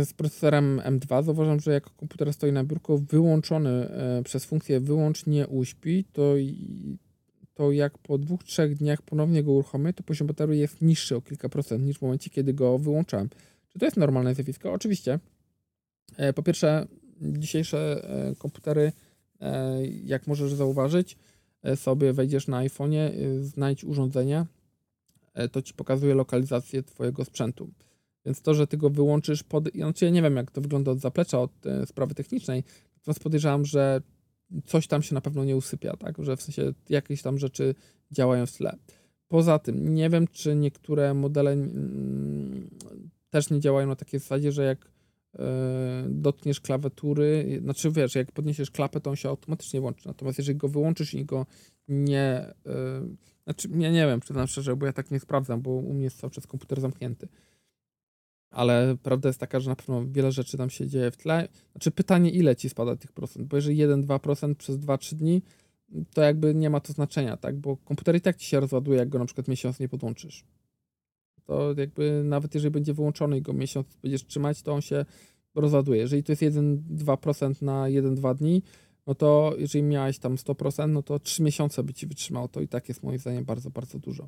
z 0.05 0.13
procesorem 0.13 0.81
M2. 0.85 1.23
Zauważam, 1.23 1.59
że 1.59 1.71
jak 1.71 1.83
komputer 1.95 2.33
stoi 2.33 2.51
na 2.51 2.63
biurku 2.63 2.97
wyłączony 2.97 3.69
e, 3.69 4.23
przez 4.23 4.45
funkcję 4.45 4.79
wyłącz 4.79 5.25
nie 5.25 5.47
uśpi, 5.47 6.05
to, 6.13 6.33
to 7.53 7.71
jak 7.71 7.97
po 7.97 8.17
dwóch, 8.17 8.43
trzech 8.43 8.75
dniach 8.75 9.01
ponownie 9.01 9.43
go 9.43 9.51
uruchomię, 9.51 9.93
to 9.93 10.03
poziom 10.03 10.27
baterii 10.27 10.59
jest 10.59 10.81
niższy 10.81 11.15
o 11.15 11.21
kilka 11.21 11.49
procent 11.49 11.85
niż 11.85 11.97
w 11.97 12.01
momencie, 12.01 12.29
kiedy 12.29 12.53
go 12.53 12.77
wyłączałem. 12.77 13.29
To 13.79 13.85
jest 13.85 13.97
normalne 13.97 14.35
zjawisko? 14.35 14.73
Oczywiście. 14.73 15.19
E, 16.17 16.33
po 16.33 16.43
pierwsze, 16.43 16.87
dzisiejsze 17.21 18.09
e, 18.09 18.35
komputery, 18.35 18.91
jak 20.03 20.27
możesz 20.27 20.53
zauważyć, 20.53 21.17
sobie 21.75 22.13
wejdziesz 22.13 22.47
na 22.47 22.57
iPhone'ie, 22.65 23.11
znajdź 23.41 23.83
urządzenie, 23.83 24.45
E, 25.33 25.49
to 25.49 25.61
ci 25.61 25.73
pokazuje 25.73 26.15
lokalizację 26.15 26.83
twojego 26.83 27.25
sprzętu. 27.25 27.69
Więc 28.25 28.41
to, 28.41 28.53
że 28.53 28.67
ty 28.67 28.77
go 28.77 28.89
wyłączysz 28.89 29.43
pod. 29.43 29.69
Znaczy 29.75 30.05
ja 30.05 30.11
nie 30.11 30.21
wiem, 30.21 30.35
jak 30.35 30.51
to 30.51 30.61
wygląda 30.61 30.91
od 30.91 30.99
zaplecza, 30.99 31.41
od 31.41 31.65
e, 31.65 31.85
sprawy 31.85 32.15
technicznej, 32.15 32.63
natomiast 32.97 33.19
podejrzewam, 33.19 33.65
że 33.65 34.01
coś 34.65 34.87
tam 34.87 35.03
się 35.03 35.15
na 35.15 35.21
pewno 35.21 35.43
nie 35.45 35.55
usypia, 35.55 35.97
tak? 35.97 36.23
Że 36.23 36.37
w 36.37 36.41
sensie 36.41 36.73
jakieś 36.89 37.21
tam 37.21 37.37
rzeczy 37.37 37.75
działają 38.11 38.45
w 38.45 38.51
tle. 38.51 38.75
Poza 39.27 39.59
tym, 39.59 39.95
nie 39.95 40.09
wiem, 40.09 40.27
czy 40.27 40.55
niektóre 40.55 41.13
modele 41.13 41.51
mm, 41.51 42.69
też 43.29 43.49
nie 43.49 43.59
działają 43.59 43.87
na 43.87 43.95
takiej 43.95 44.19
zasadzie, 44.19 44.51
że 44.51 44.63
jak 44.63 44.91
e, 45.39 46.05
dotkniesz 46.09 46.61
klawiatury, 46.61 47.59
znaczy 47.63 47.91
wiesz, 47.91 48.15
jak 48.15 48.31
podniesiesz 48.31 48.71
klapę, 48.71 48.99
to 48.99 49.09
on 49.09 49.15
się 49.15 49.29
automatycznie 49.29 49.81
włączy. 49.81 50.07
Natomiast 50.07 50.37
jeżeli 50.37 50.57
go 50.57 50.69
wyłączysz 50.69 51.13
i 51.13 51.25
go 51.25 51.45
nie. 51.87 52.53
Znaczy, 53.43 53.69
ja 53.77 53.91
nie 53.91 54.07
wiem, 54.07 54.19
przyznam 54.19 54.47
szczerze, 54.47 54.75
bo 54.75 54.85
ja 54.85 54.93
tak 54.93 55.11
nie 55.11 55.19
sprawdzam, 55.19 55.61
bo 55.61 55.71
u 55.71 55.93
mnie 55.93 56.03
jest 56.03 56.19
cały 56.19 56.31
czas 56.31 56.47
komputer 56.47 56.81
zamknięty. 56.81 57.27
Ale 58.51 58.97
prawda 59.03 59.29
jest 59.29 59.39
taka, 59.39 59.59
że 59.59 59.69
na 59.69 59.75
pewno 59.75 60.05
wiele 60.07 60.31
rzeczy 60.31 60.57
tam 60.57 60.69
się 60.69 60.87
dzieje 60.87 61.11
w 61.11 61.17
tle. 61.17 61.47
Znaczy 61.71 61.91
pytanie, 61.91 62.29
ile 62.29 62.55
ci 62.55 62.69
spada 62.69 62.95
tych 62.95 63.11
procent, 63.11 63.47
bo 63.47 63.57
jeżeli 63.57 63.77
1-2% 63.77 64.55
przez 64.55 64.77
2-3 64.77 65.15
dni, 65.15 65.41
to 66.13 66.21
jakby 66.21 66.55
nie 66.55 66.69
ma 66.69 66.79
to 66.79 66.93
znaczenia, 66.93 67.37
tak? 67.37 67.57
Bo 67.57 67.77
komputer 67.77 68.15
i 68.15 68.21
tak 68.21 68.35
ci 68.35 68.45
się 68.47 68.59
rozładuje, 68.59 68.97
jak 68.97 69.09
go 69.09 69.19
na 69.19 69.25
przykład 69.25 69.47
miesiąc 69.47 69.79
nie 69.79 69.89
podłączysz. 69.89 70.43
To 71.49 71.73
jakby 71.77 72.21
nawet 72.23 72.55
jeżeli 72.55 72.71
będzie 72.71 72.93
wyłączony 72.93 73.37
i 73.37 73.41
go 73.41 73.53
miesiąc 73.53 73.87
będziesz 74.01 74.25
trzymać, 74.25 74.61
to 74.61 74.73
on 74.73 74.81
się 74.81 75.05
rozładuje. 75.55 75.99
Jeżeli 75.99 76.23
to 76.23 76.31
jest 76.31 76.41
1-2% 76.41 77.61
na 77.61 77.83
1-2 77.83 78.35
dni, 78.35 78.61
no 79.07 79.15
to 79.15 79.53
jeżeli 79.57 79.83
miałeś 79.83 80.19
tam 80.19 80.35
100%, 80.35 80.89
no 80.89 81.03
to 81.03 81.19
3 81.19 81.43
miesiące 81.43 81.83
by 81.83 81.93
ci 81.93 82.07
wytrzymało. 82.07 82.47
To 82.47 82.61
i 82.61 82.67
tak 82.67 82.89
jest 82.89 83.03
moim 83.03 83.19
zdaniem 83.19 83.45
bardzo, 83.45 83.69
bardzo 83.69 83.99
dużo. 83.99 84.27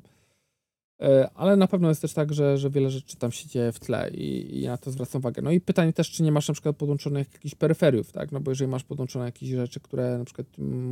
E, 1.00 1.30
ale 1.34 1.56
na 1.56 1.66
pewno 1.66 1.88
jest 1.88 2.02
też 2.02 2.12
tak, 2.12 2.32
że, 2.32 2.58
że 2.58 2.70
wiele 2.70 2.90
rzeczy 2.90 3.16
tam 3.16 3.32
się 3.32 3.48
dzieje 3.48 3.72
w 3.72 3.80
tle 3.80 4.10
i, 4.10 4.60
i 4.60 4.66
na 4.66 4.76
to 4.76 4.90
zwracam 4.90 5.20
uwagę. 5.20 5.42
No 5.42 5.50
i 5.50 5.60
pytanie 5.60 5.92
też, 5.92 6.10
czy 6.10 6.22
nie 6.22 6.32
masz 6.32 6.48
na 6.48 6.54
przykład 6.54 6.76
podłączonych 6.76 7.32
jakichś 7.32 7.54
peryferiów, 7.54 8.12
tak? 8.12 8.32
No 8.32 8.40
bo 8.40 8.50
jeżeli 8.50 8.70
masz 8.70 8.84
podłączone 8.84 9.24
jakieś 9.24 9.48
rzeczy, 9.48 9.80
które 9.80 10.18
na 10.18 10.24
przykład 10.24 10.46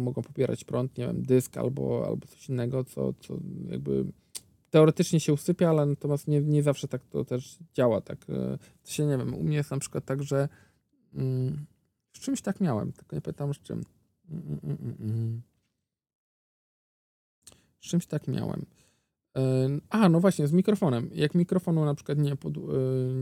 mogą 0.04 0.22
popierać 0.22 0.64
prąd, 0.64 0.98
nie 0.98 1.06
wiem, 1.06 1.22
dysk 1.22 1.56
albo, 1.56 2.06
albo 2.06 2.26
coś 2.26 2.48
innego, 2.48 2.84
co, 2.84 3.12
co 3.12 3.38
jakby 3.70 4.04
teoretycznie 4.70 5.20
się 5.20 5.32
usypia, 5.32 5.68
ale 5.68 5.86
natomiast 5.86 6.28
nie, 6.28 6.40
nie 6.40 6.62
zawsze 6.62 6.88
tak 6.88 7.02
to 7.04 7.24
też 7.24 7.58
działa, 7.74 8.00
tak? 8.00 8.18
E, 8.30 8.58
to 8.82 8.90
się 8.90 9.06
nie 9.06 9.18
wiem, 9.18 9.34
u 9.34 9.42
mnie 9.42 9.56
jest 9.56 9.70
na 9.70 9.78
przykład 9.78 10.04
tak, 10.04 10.22
że 10.22 10.48
mm, 11.14 11.66
z 12.12 12.20
czymś 12.20 12.42
tak 12.42 12.60
miałem, 12.60 12.92
tylko 12.92 13.16
nie 13.16 13.22
pytam 13.22 13.54
z 13.54 13.58
czym. 13.58 13.84
Mm, 14.30 14.60
mm, 14.64 14.96
mm, 15.00 15.42
z 17.80 17.88
czymś 17.88 18.06
tak 18.06 18.28
miałem. 18.28 18.66
A, 19.88 20.08
no 20.08 20.20
właśnie, 20.20 20.48
z 20.48 20.52
mikrofonem. 20.52 21.10
Jak 21.14 21.34
mikrofonu 21.34 21.84
na 21.84 21.94
przykład 21.94 22.18
nie, 22.18 22.36
pod, 22.36 22.54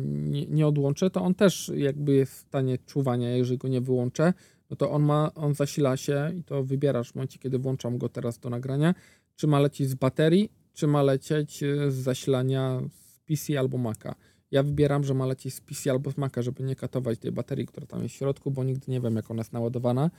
nie, 0.05 0.47
nie 0.47 0.67
odłączę, 0.67 1.11
to 1.11 1.23
on 1.23 1.35
też 1.35 1.73
jakby 1.75 2.13
jest 2.13 2.33
w 2.33 2.39
stanie 2.39 2.79
czuwania, 2.79 3.37
jeżeli 3.37 3.59
go 3.59 3.69
nie 3.69 3.81
wyłączę, 3.81 4.33
no 4.71 4.77
to 4.77 4.91
on 4.91 5.03
ma, 5.03 5.35
on 5.35 5.55
zasila 5.55 5.97
się 5.97 6.33
i 6.37 6.45
to 6.45 6.65
wybierasz 6.65 7.13
w 7.13 7.15
momencie, 7.15 7.39
kiedy 7.39 7.59
włączam 7.59 7.99
go 7.99 8.09
teraz 8.09 8.39
do 8.39 8.51
nagrania, 8.51 8.95
czy 9.37 9.47
ma 9.47 9.61
lecieć 9.61 9.89
z 9.89 9.95
baterii, 9.95 10.51
czy 10.79 10.87
ma 10.87 11.03
lecieć 11.03 11.65
z 11.89 11.95
zasilania 11.95 12.81
z 12.91 13.21
PC 13.21 13.59
albo 13.59 13.79
Maca. 13.79 14.15
Ja 14.51 14.63
wybieram, 14.63 15.05
że 15.05 15.15
ma 15.15 15.27
lecieć 15.27 15.55
z 15.55 15.61
PC 15.61 15.91
albo 15.91 16.11
z 16.11 16.17
Maca, 16.17 16.43
żeby 16.43 16.63
nie 16.63 16.77
katować 16.77 17.19
tej 17.19 17.33
baterii, 17.33 17.67
która 17.67 17.87
tam 17.87 18.03
jest 18.03 18.15
w 18.15 18.19
środku, 18.19 18.51
bo 18.51 18.65
nigdy 18.65 18.93
nie 18.93 19.01
wiem, 19.01 19.17
jak 19.17 19.31
ona 19.31 19.41
jest 19.41 19.53
naładowana. 19.53 20.11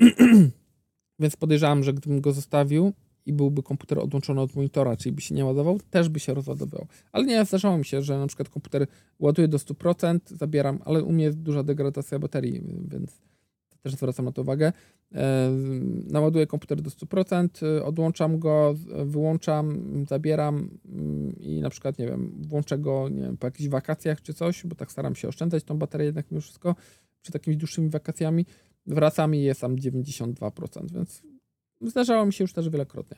Więc 1.20 1.36
podejrzewam, 1.36 1.84
że 1.84 1.92
gdybym 1.92 2.20
go 2.20 2.32
zostawił 2.32 2.92
i 3.26 3.32
byłby 3.32 3.62
komputer 3.62 3.98
odłączony 3.98 4.40
od 4.40 4.54
monitora, 4.54 4.96
czyli 4.96 5.12
by 5.12 5.20
się 5.20 5.34
nie 5.34 5.44
ładował, 5.44 5.80
też 5.90 6.08
by 6.08 6.20
się 6.20 6.34
rozładował. 6.34 6.86
Ale 7.12 7.24
nie, 7.24 7.44
zdarzało 7.44 7.78
mi 7.78 7.84
się, 7.84 8.02
że 8.02 8.18
na 8.18 8.26
przykład 8.26 8.48
komputer 8.48 8.86
ładuje 9.18 9.48
do 9.48 9.58
100%, 9.58 10.18
zabieram, 10.26 10.78
ale 10.84 11.02
u 11.04 11.12
mnie 11.12 11.24
jest 11.24 11.38
duża 11.38 11.62
degradacja 11.62 12.18
baterii, 12.18 12.62
więc 12.88 13.22
też 13.90 13.98
zwracam 13.98 14.24
na 14.24 14.32
to 14.32 14.42
uwagę. 14.42 14.72
E, 15.14 15.50
naładuję 16.10 16.46
komputer 16.46 16.82
do 16.82 16.90
100%, 16.90 17.62
e, 17.62 17.84
odłączam 17.84 18.38
go, 18.38 18.74
wyłączam, 19.04 19.80
zabieram 20.08 20.70
mm, 20.84 21.36
i 21.40 21.60
na 21.60 21.70
przykład, 21.70 21.98
nie 21.98 22.06
wiem, 22.06 22.42
włączę 22.48 22.78
go 22.78 23.08
nie 23.08 23.22
wiem, 23.22 23.36
po 23.36 23.46
jakichś 23.46 23.68
wakacjach 23.68 24.22
czy 24.22 24.34
coś, 24.34 24.66
bo 24.66 24.74
tak 24.74 24.92
staram 24.92 25.14
się 25.14 25.28
oszczędzać 25.28 25.64
tą 25.64 25.78
baterię 25.78 26.06
jednak 26.06 26.30
mimo 26.30 26.40
wszystko, 26.40 26.74
przed 27.22 27.32
takimi 27.32 27.56
dłuższymi 27.56 27.88
wakacjami. 27.88 28.46
Wracam 28.86 29.34
i 29.34 29.42
jest 29.42 29.60
tam 29.60 29.76
92%, 29.76 30.92
więc 30.92 31.22
zdarzało 31.80 32.26
mi 32.26 32.32
się 32.32 32.44
już 32.44 32.52
też 32.52 32.68
wielokrotnie. 32.68 33.16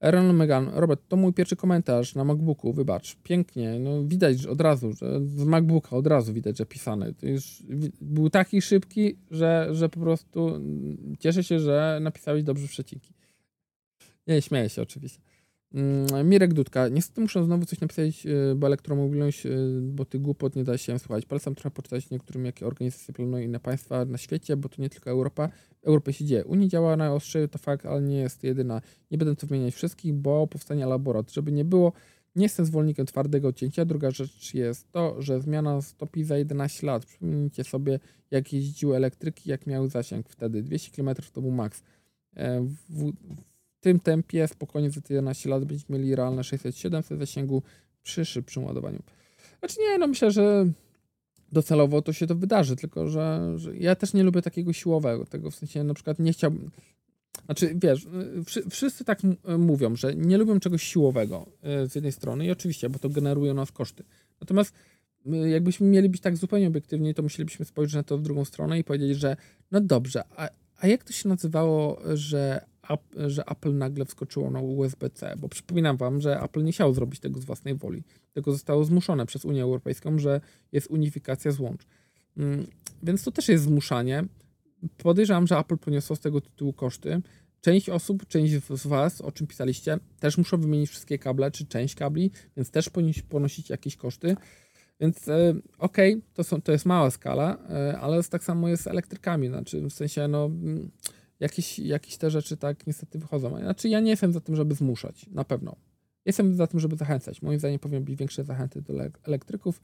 Aaron 0.00 0.36
Megan, 0.36 0.70
Robert, 0.74 1.08
to 1.08 1.16
mój 1.16 1.32
pierwszy 1.32 1.56
komentarz 1.56 2.14
na 2.14 2.24
MacBooku, 2.24 2.72
wybacz, 2.72 3.16
pięknie, 3.22 3.78
no 3.78 4.04
widać 4.04 4.46
od 4.46 4.60
razu, 4.60 4.92
że 4.92 5.20
z 5.26 5.44
MacBooka 5.44 5.96
od 5.96 6.06
razu 6.06 6.32
widać, 6.32 6.58
że 6.58 6.66
pisany. 6.66 7.14
To 7.14 7.26
już 7.26 7.62
był 8.00 8.30
taki 8.30 8.62
szybki, 8.62 9.16
że, 9.30 9.68
że 9.72 9.88
po 9.88 10.00
prostu 10.00 10.60
cieszę 11.18 11.44
się, 11.44 11.60
że 11.60 11.98
napisałeś 12.02 12.42
dobrze 12.42 12.68
przecinki. 12.68 13.14
Nie, 14.26 14.42
śmieję 14.42 14.68
się 14.68 14.82
oczywiście. 14.82 15.20
Mm, 15.74 16.28
Mirek 16.28 16.54
Dudka. 16.54 16.88
Niestety 16.88 17.20
muszę 17.20 17.44
znowu 17.44 17.66
coś 17.66 17.80
napisać, 17.80 18.26
y, 18.26 18.54
bo 18.56 18.66
elektromobilność, 18.66 19.46
y, 19.46 19.80
bo 19.82 20.04
ty 20.04 20.18
głupot 20.18 20.56
nie 20.56 20.64
da 20.64 20.78
się 20.78 20.98
słuchać. 20.98 21.26
Polecam 21.26 21.54
trochę 21.54 21.70
poczytać 21.70 22.10
niektórym, 22.10 22.44
jakie 22.44 22.66
organizacje 22.66 23.14
planują 23.14 23.44
inne 23.44 23.60
państwa 23.60 24.04
na 24.04 24.18
świecie, 24.18 24.56
bo 24.56 24.68
to 24.68 24.82
nie 24.82 24.90
tylko 24.90 25.10
Europa. 25.10 25.48
Europie 25.82 26.12
się 26.12 26.24
dzieje. 26.24 26.44
Unia 26.44 26.68
działa 26.68 26.96
na 26.96 27.14
ostrzeju, 27.14 27.48
to 27.48 27.58
fakt, 27.58 27.86
ale 27.86 28.02
nie 28.02 28.16
jest 28.16 28.44
jedyna. 28.44 28.80
Nie 29.10 29.18
będę 29.18 29.36
tu 29.36 29.46
wymieniać 29.46 29.74
wszystkich, 29.74 30.14
bo 30.14 30.46
powstanie 30.46 30.86
laborat. 30.86 31.32
Żeby 31.32 31.52
nie 31.52 31.64
było, 31.64 31.92
nie 32.36 32.42
jestem 32.42 32.66
zwolennikiem 32.66 33.06
twardego 33.06 33.48
odcięcia. 33.48 33.84
Druga 33.84 34.10
rzecz 34.10 34.54
jest 34.54 34.92
to, 34.92 35.22
że 35.22 35.40
zmiana 35.40 35.82
stopi 35.82 36.24
za 36.24 36.36
11 36.36 36.86
lat. 36.86 37.06
Przypomnijcie 37.06 37.64
sobie, 37.64 38.00
jak 38.30 38.52
jeździły 38.52 38.96
elektryki, 38.96 39.50
jak 39.50 39.66
miały 39.66 39.88
zasięg 39.88 40.28
wtedy. 40.28 40.62
200 40.62 40.90
km 40.90 41.16
to 41.32 41.40
był 41.40 41.50
maks. 41.50 41.82
E, 42.36 42.60
w, 42.88 43.12
tym 43.80 44.00
tempie 44.00 44.48
spokojnie 44.48 44.90
za 44.90 45.00
11 45.10 45.50
lat 45.50 45.64
będziemy 45.64 45.98
mieli 45.98 46.14
realne 46.14 46.42
600-700 46.42 47.18
zasięgu 47.18 47.62
przy 48.02 48.24
szybszym 48.24 48.64
ładowaniu. 48.64 49.02
Znaczy 49.58 49.80
nie, 49.80 49.98
no 49.98 50.06
myślę, 50.06 50.30
że 50.30 50.66
docelowo 51.52 52.02
to 52.02 52.12
się 52.12 52.26
to 52.26 52.34
wydarzy, 52.34 52.76
tylko 52.76 53.08
że, 53.08 53.52
że, 53.56 53.76
ja 53.76 53.94
też 53.94 54.12
nie 54.14 54.22
lubię 54.22 54.42
takiego 54.42 54.72
siłowego, 54.72 55.24
tego 55.24 55.50
w 55.50 55.54
sensie 55.54 55.84
na 55.84 55.94
przykład 55.94 56.18
nie 56.18 56.32
chciałbym, 56.32 56.70
znaczy 57.44 57.74
wiesz, 57.74 58.06
wszyscy 58.70 59.04
tak 59.04 59.18
mówią, 59.58 59.96
że 59.96 60.14
nie 60.14 60.38
lubią 60.38 60.60
czegoś 60.60 60.82
siłowego 60.82 61.46
e, 61.62 61.86
z 61.86 61.94
jednej 61.94 62.12
strony 62.12 62.46
i 62.46 62.50
oczywiście, 62.50 62.90
bo 62.90 62.98
to 62.98 63.08
generuje 63.08 63.54
nas 63.54 63.72
koszty. 63.72 64.04
Natomiast 64.40 64.74
jakbyśmy 65.46 65.86
mieli 65.86 66.08
być 66.08 66.20
tak 66.20 66.36
zupełnie 66.36 66.68
obiektywni, 66.68 67.14
to 67.14 67.22
musielibyśmy 67.22 67.64
spojrzeć 67.64 67.94
na 67.94 68.02
to 68.02 68.18
w 68.18 68.22
drugą 68.22 68.44
stronę 68.44 68.78
i 68.78 68.84
powiedzieć, 68.84 69.18
że 69.18 69.36
no 69.70 69.80
dobrze, 69.80 70.22
a, 70.36 70.48
a 70.76 70.86
jak 70.86 71.04
to 71.04 71.12
się 71.12 71.28
nazywało, 71.28 72.00
że 72.14 72.64
że 73.26 73.44
Apple 73.44 73.76
nagle 73.76 74.04
wskoczyło 74.04 74.50
na 74.50 74.60
USB-C, 74.60 75.34
bo 75.38 75.48
przypominam 75.48 75.96
Wam, 75.96 76.20
że 76.20 76.40
Apple 76.40 76.64
nie 76.64 76.72
chciał 76.72 76.94
zrobić 76.94 77.20
tego 77.20 77.40
z 77.40 77.44
własnej 77.44 77.74
woli, 77.74 78.02
tylko 78.32 78.52
zostało 78.52 78.84
zmuszone 78.84 79.26
przez 79.26 79.44
Unię 79.44 79.62
Europejską, 79.62 80.18
że 80.18 80.40
jest 80.72 80.90
unifikacja 80.90 81.52
złącz. 81.52 81.86
Mm, 82.36 82.66
więc 83.02 83.24
to 83.24 83.30
też 83.30 83.48
jest 83.48 83.64
zmuszanie. 83.64 84.24
Podejrzewam, 84.96 85.46
że 85.46 85.58
Apple 85.58 85.78
poniosło 85.78 86.16
z 86.16 86.20
tego 86.20 86.40
tytułu 86.40 86.72
koszty. 86.72 87.22
Część 87.60 87.88
osób, 87.88 88.26
część 88.26 88.52
z 88.52 88.86
Was, 88.86 89.20
o 89.20 89.32
czym 89.32 89.46
pisaliście, 89.46 89.98
też 90.20 90.38
muszą 90.38 90.60
wymienić 90.60 90.90
wszystkie 90.90 91.18
kable, 91.18 91.50
czy 91.50 91.66
część 91.66 91.94
kabli, 91.94 92.30
więc 92.56 92.70
też 92.70 92.90
ponosić 93.28 93.70
jakieś 93.70 93.96
koszty. 93.96 94.36
Więc 95.00 95.28
e, 95.28 95.54
okej, 95.78 96.14
okay, 96.14 96.44
to, 96.44 96.60
to 96.60 96.72
jest 96.72 96.86
mała 96.86 97.10
skala, 97.10 97.58
e, 97.70 97.98
ale 97.98 98.24
tak 98.24 98.44
samo 98.44 98.68
jest 98.68 98.82
z 98.82 98.86
elektrykami. 98.86 99.48
Znaczy, 99.48 99.80
w 99.80 99.92
sensie, 99.92 100.28
no 100.28 100.44
mm, 100.44 100.90
jakieś, 101.40 101.78
jakieś 101.78 102.16
te 102.16 102.30
rzeczy 102.30 102.56
tak 102.56 102.86
niestety 102.86 103.18
wychodzą. 103.18 103.58
Znaczy 103.58 103.88
ja 103.88 104.00
nie 104.00 104.10
jestem 104.10 104.32
za 104.32 104.40
tym, 104.40 104.56
żeby 104.56 104.74
zmuszać, 104.74 105.26
na 105.26 105.44
pewno. 105.44 105.76
Jestem 106.24 106.54
za 106.54 106.66
tym, 106.66 106.80
żeby 106.80 106.96
zachęcać. 106.96 107.42
Moim 107.42 107.58
zdaniem 107.58 107.78
powinny 107.78 108.04
być 108.04 108.16
większe 108.16 108.44
zachęty 108.44 108.82
do 108.82 108.94
elektryków, 109.22 109.80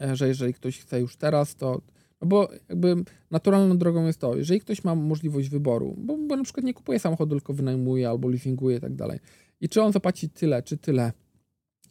e, 0.00 0.16
że 0.16 0.28
jeżeli 0.28 0.54
ktoś 0.54 0.78
chce 0.78 1.00
już 1.00 1.16
teraz, 1.16 1.54
to 1.54 1.80
no 2.20 2.26
bo 2.26 2.48
jakby 2.68 2.96
naturalną 3.30 3.78
drogą 3.78 4.06
jest 4.06 4.20
to, 4.20 4.36
jeżeli 4.36 4.60
ktoś 4.60 4.84
ma 4.84 4.94
możliwość 4.94 5.48
wyboru, 5.48 5.94
bo, 5.98 6.16
bo 6.16 6.36
na 6.36 6.44
przykład 6.44 6.66
nie 6.66 6.74
kupuje 6.74 6.98
samochodu, 6.98 7.36
tylko 7.36 7.52
wynajmuje 7.52 8.08
albo 8.08 8.28
leasinguje 8.28 8.76
i 8.76 8.80
tak 8.80 8.94
dalej 8.94 9.18
I 9.60 9.68
czy 9.68 9.82
on 9.82 9.92
zapłaci 9.92 10.30
tyle, 10.30 10.62
czy 10.62 10.76
tyle, 10.76 11.12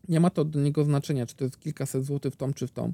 nie 0.07 0.19
ma 0.19 0.29
to 0.29 0.45
do 0.45 0.61
niego 0.61 0.83
znaczenia, 0.83 1.25
czy 1.25 1.35
to 1.35 1.43
jest 1.43 1.59
kilkaset 1.59 2.03
złotych 2.03 2.33
w 2.33 2.37
tą, 2.37 2.53
czy 2.53 2.67
w 2.67 2.71
tą. 2.71 2.93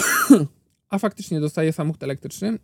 A 0.90 0.98
faktycznie 0.98 1.40
dostaje 1.40 1.72
samochód 1.72 2.02
elektryczny. 2.02 2.58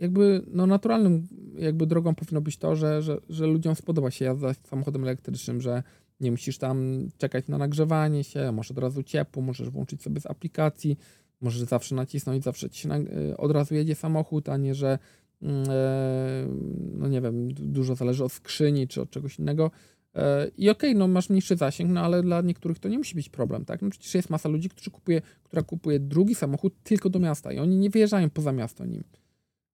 Jakby 0.00 0.42
no 0.46 0.66
naturalnym 0.66 1.28
jakby 1.58 1.86
drogą 1.86 2.14
powinno 2.14 2.40
być 2.40 2.56
to, 2.56 2.76
że, 2.76 3.02
że, 3.02 3.20
że 3.28 3.46
ludziom 3.46 3.74
spodoba 3.74 4.10
się 4.10 4.24
jazda 4.24 4.54
samochodem 4.54 5.02
elektrycznym, 5.02 5.60
że 5.60 5.82
nie 6.20 6.30
musisz 6.30 6.58
tam 6.58 7.08
czekać 7.18 7.48
na 7.48 7.58
nagrzewanie 7.58 8.24
się, 8.24 8.52
masz 8.52 8.70
od 8.70 8.78
razu 8.78 9.02
ciepło, 9.02 9.42
możesz 9.42 9.70
włączyć 9.70 10.02
sobie 10.02 10.20
z 10.20 10.26
aplikacji, 10.26 10.98
możesz 11.40 11.62
zawsze 11.62 11.94
nacisnąć, 11.94 12.44
zawsze 12.44 12.70
ci 12.70 12.80
się 12.82 12.94
y, 12.94 13.36
od 13.36 13.50
razu 13.50 13.74
jedzie 13.74 13.94
samochód, 13.94 14.48
a 14.48 14.56
nie, 14.56 14.74
że 14.74 14.98
mm, 15.42 15.64
e, 15.70 16.46
no 16.92 17.08
nie 17.08 17.20
wiem, 17.20 17.54
dużo 17.54 17.94
zależy 17.94 18.24
od 18.24 18.32
skrzyni 18.32 18.88
czy 18.88 19.02
od 19.02 19.10
czegoś 19.10 19.38
innego. 19.38 19.70
E, 20.14 20.50
I 20.58 20.70
okej, 20.70 20.90
okay, 20.90 20.98
no 20.98 21.08
masz 21.08 21.30
mniejszy 21.30 21.56
zasięg, 21.56 21.90
no 21.90 22.00
ale 22.00 22.22
dla 22.22 22.40
niektórych 22.40 22.78
to 22.78 22.88
nie 22.88 22.98
musi 22.98 23.14
być 23.14 23.28
problem, 23.28 23.64
tak? 23.64 23.82
No 23.82 23.90
przecież 23.90 24.14
jest 24.14 24.30
masa 24.30 24.48
ludzi, 24.48 24.68
którzy 24.68 24.90
kupuje, 24.90 25.22
która 25.44 25.62
kupuje 25.62 26.00
drugi 26.00 26.34
samochód 26.34 26.74
tylko 26.82 27.10
do 27.10 27.18
miasta 27.18 27.52
i 27.52 27.58
oni 27.58 27.76
nie 27.76 27.90
wyjeżdżają 27.90 28.30
poza 28.30 28.52
miasto 28.52 28.84
nim. 28.84 29.04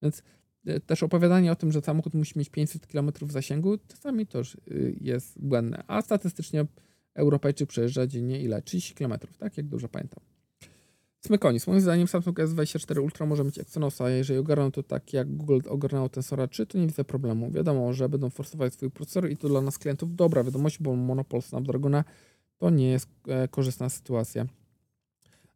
Więc 0.04 0.22
e, 0.66 0.80
też 0.80 1.02
opowiadanie 1.02 1.52
o 1.52 1.56
tym, 1.56 1.72
że 1.72 1.80
samochód 1.80 2.14
musi 2.14 2.38
mieć 2.38 2.50
500 2.50 2.86
km 2.86 3.10
zasięgu, 3.28 3.78
czasami 3.88 4.26
też 4.26 4.54
y, 4.54 4.96
jest 5.00 5.40
błędne. 5.42 5.84
A 5.86 6.02
statystycznie 6.02 6.66
Europejczyk 7.14 7.68
przejeżdża 7.68 8.06
dziennie 8.06 8.40
ile? 8.40 8.62
30 8.62 8.94
km, 8.94 9.14
tak? 9.38 9.56
Jak 9.56 9.68
dobrze 9.68 9.88
pamiętam. 9.88 10.20
Smykonis. 11.20 11.66
Moim 11.66 11.80
zdaniem 11.80 12.08
Samsung 12.08 12.38
S24 12.38 13.02
Ultra 13.02 13.26
może 13.26 13.44
mieć 13.44 13.58
Exynosa, 13.58 14.10
jeżeli 14.10 14.38
ogarną 14.38 14.70
to 14.70 14.82
tak 14.82 15.12
jak 15.12 15.36
Google 15.36 15.60
ogarnęło 15.68 16.08
Tensora 16.08 16.48
3, 16.48 16.66
to 16.66 16.78
nie 16.78 16.86
widzę 16.86 17.04
problemu. 17.04 17.50
Wiadomo, 17.50 17.92
że 17.92 18.08
będą 18.08 18.30
forsować 18.30 18.74
swój 18.74 18.90
procesor 18.90 19.30
i 19.30 19.36
to 19.36 19.48
dla 19.48 19.60
nas 19.60 19.78
klientów 19.78 20.16
dobra 20.16 20.44
wiadomość, 20.44 20.78
bo 20.82 20.96
monopol 20.96 21.42
Snapdragona 21.42 22.04
to 22.58 22.70
nie 22.70 22.90
jest 22.90 23.08
e, 23.28 23.48
korzystna 23.48 23.88
sytuacja. 23.88 24.46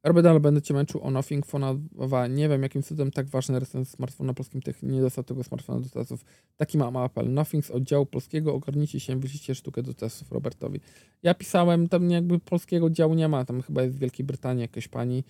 RBDL 0.03 0.41
będę 0.41 0.63
Cię 0.63 0.75
męczył 0.75 1.03
o 1.03 1.11
Nothing 1.11 1.47
Phone 1.47 1.89
2. 1.93 2.27
Nie 2.27 2.49
wiem, 2.49 2.63
jakim 2.63 2.83
cudem 2.83 3.11
tak 3.11 3.27
ważny 3.27 3.61
recenzent 3.61 3.89
smartfon 3.89 4.27
na 4.27 4.35
polskim 4.35 4.63
tech 4.63 4.83
nie 4.83 5.01
dostał 5.01 5.25
tego 5.25 5.45
smartfona 5.45 5.81
do 5.81 5.89
testów. 5.89 6.25
Taki 6.57 6.79
mam 6.79 6.97
apel. 6.97 7.33
Nothing 7.33 7.67
z 7.67 7.71
oddziału 7.71 8.07
polskiego, 8.07 8.55
ogarnijcie 8.55 9.01
się, 9.01 9.21
wyślijcie 9.21 9.55
sztukę 9.55 9.83
do 9.83 9.95
testów 9.95 10.33
Robertowi. 10.33 10.81
Ja 11.23 11.35
pisałem, 11.35 11.89
tam 11.89 12.11
jakby 12.11 12.39
polskiego 12.39 12.91
działu 12.91 13.15
nie 13.15 13.29
ma, 13.29 13.45
tam 13.45 13.63
chyba 13.63 13.83
jest 13.83 13.97
w 13.97 13.99
Wielkiej 13.99 14.27
Brytanii 14.27 14.63
jakaś 14.63 14.89
pani, 14.89 15.25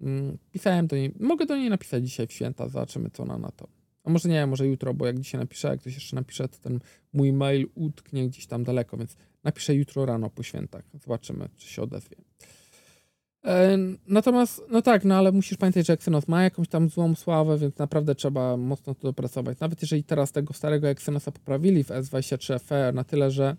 Mm, 0.00 0.38
pisałem 0.52 0.86
do 0.86 0.96
niej, 0.96 1.14
mogę 1.20 1.46
do 1.46 1.56
niej 1.56 1.70
napisać 1.70 2.04
dzisiaj 2.04 2.26
w 2.26 2.32
święta, 2.32 2.68
zobaczymy 2.68 3.10
co 3.10 3.22
ona 3.22 3.38
na 3.38 3.50
to. 3.50 3.68
A 4.04 4.10
może 4.10 4.28
nie, 4.28 4.46
może 4.46 4.66
jutro, 4.66 4.94
bo 4.94 5.06
jak 5.06 5.20
dzisiaj 5.20 5.40
napiszę, 5.40 5.68
jak 5.68 5.80
ktoś 5.80 5.94
jeszcze 5.94 6.16
napisze, 6.16 6.48
to 6.48 6.58
ten 6.58 6.80
mój 7.12 7.32
mail 7.32 7.68
utknie 7.74 8.28
gdzieś 8.28 8.46
tam 8.46 8.64
daleko, 8.64 8.96
więc 8.96 9.16
napiszę 9.44 9.74
jutro 9.74 10.06
rano 10.06 10.30
po 10.30 10.42
świętach. 10.42 10.84
Zobaczymy, 11.02 11.48
czy 11.56 11.68
się 11.68 11.82
odezwie. 11.82 12.16
E, 13.44 13.78
natomiast, 14.06 14.62
no 14.70 14.82
tak, 14.82 15.04
no 15.04 15.14
ale 15.14 15.32
musisz 15.32 15.58
pamiętać, 15.58 15.86
że 15.86 15.92
Exynos 15.92 16.28
ma 16.28 16.42
jakąś 16.42 16.68
tam 16.68 16.88
złą 16.88 17.14
sławę, 17.14 17.58
więc 17.58 17.78
naprawdę 17.78 18.14
trzeba 18.14 18.56
mocno 18.56 18.94
to 18.94 19.02
dopracować. 19.02 19.60
Nawet 19.60 19.82
jeżeli 19.82 20.04
teraz 20.04 20.32
tego 20.32 20.54
starego 20.54 20.88
Exynosa 20.88 21.32
poprawili 21.32 21.84
w 21.84 21.88
S23 21.88 22.58
FE 22.58 22.92
na 22.94 23.04
tyle, 23.04 23.30
że, 23.30 23.56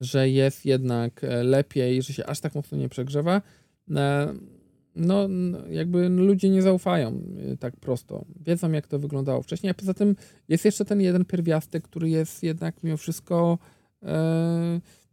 że 0.00 0.28
jest 0.28 0.66
jednak 0.66 1.24
e, 1.24 1.42
lepiej, 1.42 2.02
że 2.02 2.12
się 2.12 2.26
aż 2.26 2.40
tak 2.40 2.54
mocno 2.54 2.78
nie 2.78 2.88
przegrzewa, 2.88 3.42
e, 3.90 4.34
no, 4.96 5.28
jakby 5.70 6.08
ludzie 6.08 6.50
nie 6.50 6.62
zaufają 6.62 7.22
tak 7.60 7.76
prosto. 7.76 8.24
Wiedzą, 8.40 8.72
jak 8.72 8.86
to 8.86 8.98
wyglądało 8.98 9.42
wcześniej, 9.42 9.70
a 9.70 9.74
poza 9.74 9.94
tym 9.94 10.16
jest 10.48 10.64
jeszcze 10.64 10.84
ten 10.84 11.00
jeden 11.00 11.24
pierwiastek, 11.24 11.84
który 11.84 12.10
jest 12.10 12.42
jednak 12.42 12.82
mimo 12.82 12.96
wszystko, 12.96 13.58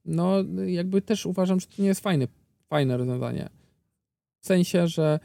no, 0.06 0.36
jakby 0.66 1.02
też 1.02 1.26
uważam, 1.26 1.60
że 1.60 1.68
to 1.68 1.82
nie 1.82 1.88
jest 1.88 2.02
fajne, 2.02 2.28
fajne 2.70 2.98
rozwiązanie. 2.98 3.50
W 4.42 4.46
sensie, 4.46 4.88
że 4.88 5.20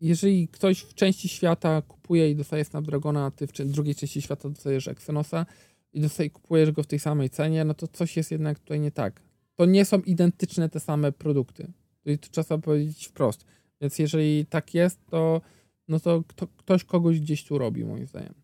jeżeli 0.00 0.48
ktoś 0.48 0.80
w 0.80 0.94
części 0.94 1.28
świata 1.28 1.82
kupuje 1.82 2.30
i 2.30 2.36
dostaje 2.36 2.64
Snapdragona, 2.64 3.26
a 3.26 3.30
ty 3.30 3.46
w 3.46 3.52
drugiej 3.52 3.94
części 3.94 4.22
świata 4.22 4.48
dostajesz 4.48 4.88
Exynosa 4.88 5.46
i 5.92 6.30
kupujesz 6.30 6.72
go 6.72 6.82
w 6.82 6.86
tej 6.86 6.98
samej 6.98 7.30
cenie, 7.30 7.64
no 7.64 7.74
to 7.74 7.88
coś 7.88 8.16
jest 8.16 8.30
jednak 8.30 8.58
tutaj 8.58 8.80
nie 8.80 8.90
tak. 8.90 9.20
To 9.54 9.64
nie 9.64 9.84
są 9.84 10.00
identyczne 10.00 10.68
te 10.68 10.80
same 10.80 11.12
produkty. 11.12 11.72
I 12.04 12.18
to 12.18 12.28
trzeba 12.42 12.58
powiedzieć 12.58 13.06
wprost 13.06 13.44
więc 13.82 13.98
jeżeli 13.98 14.46
tak 14.46 14.74
jest, 14.74 15.06
to, 15.06 15.40
no 15.88 16.00
to 16.00 16.22
kto, 16.28 16.46
ktoś 16.46 16.84
kogoś 16.84 17.20
gdzieś 17.20 17.44
tu 17.44 17.58
robi, 17.58 17.84
moim 17.84 18.06
zdaniem. 18.06 18.34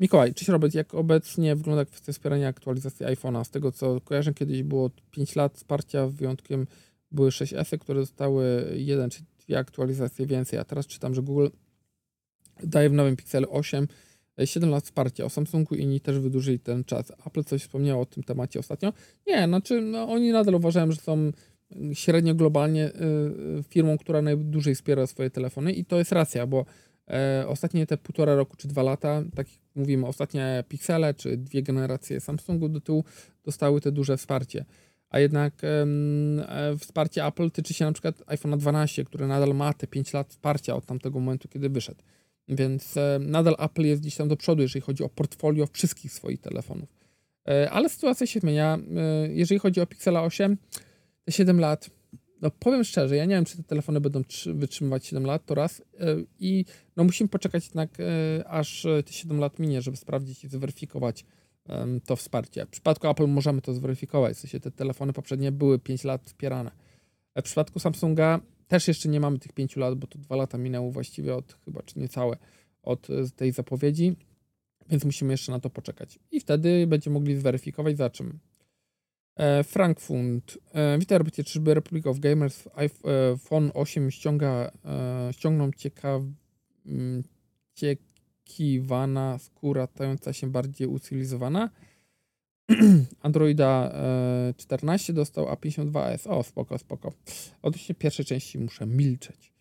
Mikołaj, 0.00 0.34
cześć 0.34 0.48
Robert, 0.48 0.74
jak 0.74 0.94
obecnie 0.94 1.56
wygląda 1.56 1.84
kwestia 1.84 2.12
wspierania 2.12 2.48
aktualizacji 2.48 3.06
iPhone'a? 3.06 3.44
Z 3.44 3.50
tego 3.50 3.72
co 3.72 4.00
kojarzę, 4.00 4.34
kiedyś 4.34 4.62
było 4.62 4.90
5 5.10 5.36
lat 5.36 5.54
wsparcia, 5.56 6.06
wyjątkiem 6.06 6.66
były 7.12 7.32
6 7.32 7.52
s 7.52 7.70
które 7.80 8.00
zostały 8.00 8.72
jeden 8.76 9.10
czy 9.10 9.22
dwie 9.38 9.58
aktualizacje 9.58 10.26
więcej, 10.26 10.58
a 10.58 10.64
teraz 10.64 10.86
czytam, 10.86 11.14
że 11.14 11.22
Google 11.22 11.48
daje 12.62 12.90
w 12.90 12.92
nowym 12.92 13.16
Pixelu 13.16 13.48
8 13.50 13.88
7 14.44 14.70
lat 14.70 14.84
wsparcia. 14.84 15.24
O 15.24 15.28
Samsungu 15.28 15.74
inni 15.74 16.00
też 16.00 16.18
wydłużyli 16.18 16.58
ten 16.58 16.84
czas. 16.84 17.12
Apple 17.26 17.44
coś 17.44 17.62
wspomniało 17.62 18.02
o 18.02 18.06
tym 18.06 18.22
temacie 18.22 18.60
ostatnio. 18.60 18.92
Nie, 19.26 19.46
znaczy 19.46 19.80
no, 19.80 20.08
oni 20.08 20.30
nadal 20.30 20.54
uważają, 20.54 20.92
że 20.92 21.00
są 21.00 21.32
średnio 21.92 22.34
globalnie 22.34 22.88
y, 22.88 22.92
y, 23.58 23.62
firmą, 23.62 23.98
która 23.98 24.22
najdłużej 24.22 24.74
wspiera 24.74 25.06
swoje 25.06 25.30
telefony 25.30 25.72
i 25.72 25.84
to 25.84 25.98
jest 25.98 26.12
racja, 26.12 26.46
bo 26.46 26.64
e, 27.10 27.44
ostatnie 27.48 27.86
te 27.86 27.96
półtora 27.96 28.34
roku 28.34 28.56
czy 28.56 28.68
dwa 28.68 28.82
lata, 28.82 29.22
tak 29.34 29.46
mówimy, 29.74 30.06
ostatnie 30.06 30.64
Pixele 30.68 31.14
czy 31.14 31.36
dwie 31.36 31.62
generacje 31.62 32.20
Samsungu 32.20 32.68
do 32.68 32.80
tyłu 32.80 33.04
dostały 33.44 33.80
te 33.80 33.92
duże 33.92 34.16
wsparcie. 34.16 34.64
A 35.10 35.18
jednak 35.18 35.54
e, 35.64 35.86
wsparcie 36.78 37.26
Apple 37.26 37.50
tyczy 37.50 37.74
się 37.74 37.84
na 37.84 37.92
przykład 37.92 38.22
iPhone 38.26 38.58
12, 38.58 39.04
który 39.04 39.26
nadal 39.26 39.54
ma 39.54 39.72
te 39.74 39.86
5 39.86 40.12
lat 40.12 40.28
wsparcia 40.28 40.76
od 40.76 40.86
tamtego 40.86 41.20
momentu, 41.20 41.48
kiedy 41.48 41.68
wyszedł. 41.68 42.02
Więc 42.48 42.96
e, 42.96 43.18
nadal 43.20 43.56
Apple 43.58 43.82
jest 43.82 44.02
gdzieś 44.02 44.16
tam 44.16 44.28
do 44.28 44.36
przodu, 44.36 44.62
jeżeli 44.62 44.80
chodzi 44.80 45.04
o 45.04 45.08
portfolio 45.08 45.66
wszystkich 45.72 46.12
swoich 46.12 46.40
telefonów. 46.40 47.00
Ale 47.70 47.88
sytuacja 47.88 48.26
się 48.26 48.40
zmienia. 48.40 48.78
Jeżeli 49.28 49.58
chodzi 49.58 49.80
o 49.80 49.86
Pixela 49.86 50.22
8, 50.22 50.56
te 51.24 51.32
7 51.32 51.60
lat, 51.60 51.90
no 52.42 52.50
powiem 52.50 52.84
szczerze, 52.84 53.16
ja 53.16 53.24
nie 53.24 53.34
wiem, 53.34 53.44
czy 53.44 53.56
te 53.56 53.62
telefony 53.62 54.00
będą 54.00 54.22
wytrzymywać 54.46 55.06
7 55.06 55.26
lat, 55.26 55.46
to 55.46 55.54
raz. 55.54 55.80
E, 55.80 56.16
I 56.38 56.64
no 56.96 57.04
musimy 57.04 57.28
poczekać 57.28 57.64
jednak, 57.64 57.90
e, 58.00 58.48
aż 58.48 58.86
te 59.06 59.12
7 59.12 59.38
lat 59.38 59.58
minie, 59.58 59.82
żeby 59.82 59.96
sprawdzić 59.96 60.44
i 60.44 60.48
zweryfikować 60.48 61.24
to 62.06 62.16
wsparcie. 62.16 62.66
W 62.66 62.68
przypadku 62.68 63.08
Apple 63.08 63.26
możemy 63.26 63.60
to 63.60 63.74
zweryfikować, 63.74 64.36
w 64.36 64.40
sensie 64.40 64.60
te 64.60 64.70
telefony 64.70 65.12
poprzednie 65.12 65.52
były 65.52 65.78
5 65.78 66.04
lat 66.04 66.22
wspierane. 66.22 66.70
E, 67.34 67.42
w 67.42 67.44
przypadku 67.44 67.78
Samsunga 67.78 68.40
też 68.68 68.88
jeszcze 68.88 69.08
nie 69.08 69.20
mamy 69.20 69.38
tych 69.38 69.52
5 69.52 69.76
lat, 69.76 69.94
bo 69.94 70.06
to 70.06 70.18
2 70.18 70.36
lata 70.36 70.58
minęło 70.58 70.90
właściwie 70.90 71.34
od 71.34 71.56
chyba, 71.64 71.82
czy 71.82 71.98
niecałe, 71.98 72.36
od 72.82 73.08
tej 73.36 73.52
zapowiedzi, 73.52 74.16
więc 74.90 75.04
musimy 75.04 75.32
jeszcze 75.32 75.52
na 75.52 75.60
to 75.60 75.70
poczekać. 75.70 76.18
I 76.30 76.40
wtedy 76.40 76.86
będziemy 76.86 77.14
mogli 77.14 77.36
zweryfikować, 77.36 77.96
za 77.96 78.10
czym 78.10 78.38
E, 79.40 79.64
Frankfurt. 79.64 80.58
E, 80.74 80.98
witaj, 80.98 81.18
robicie, 81.18 81.44
czyżby 81.44 81.74
Republic 81.74 82.06
of 82.06 82.18
Gamers 82.18 82.68
iPhone 82.74 83.70
8 83.74 84.10
ściąga, 84.10 84.70
e, 84.84 85.32
ściągną 85.32 85.70
ciekaw, 85.76 86.22
ciekiwana 88.50 89.38
skóra 89.38 89.86
stająca 89.86 90.32
się 90.32 90.46
bardziej 90.50 90.86
ucylizowana. 90.86 91.70
Androida 93.22 93.94
14 94.56 95.12
dostał 95.12 95.46
A52S. 95.46 96.28
O, 96.28 96.42
spoko, 96.42 96.78
spoko. 96.78 97.12
Odnośnie 97.62 97.94
pierwszej 97.94 98.24
części 98.24 98.58
muszę 98.58 98.86
milczeć. 98.86 99.52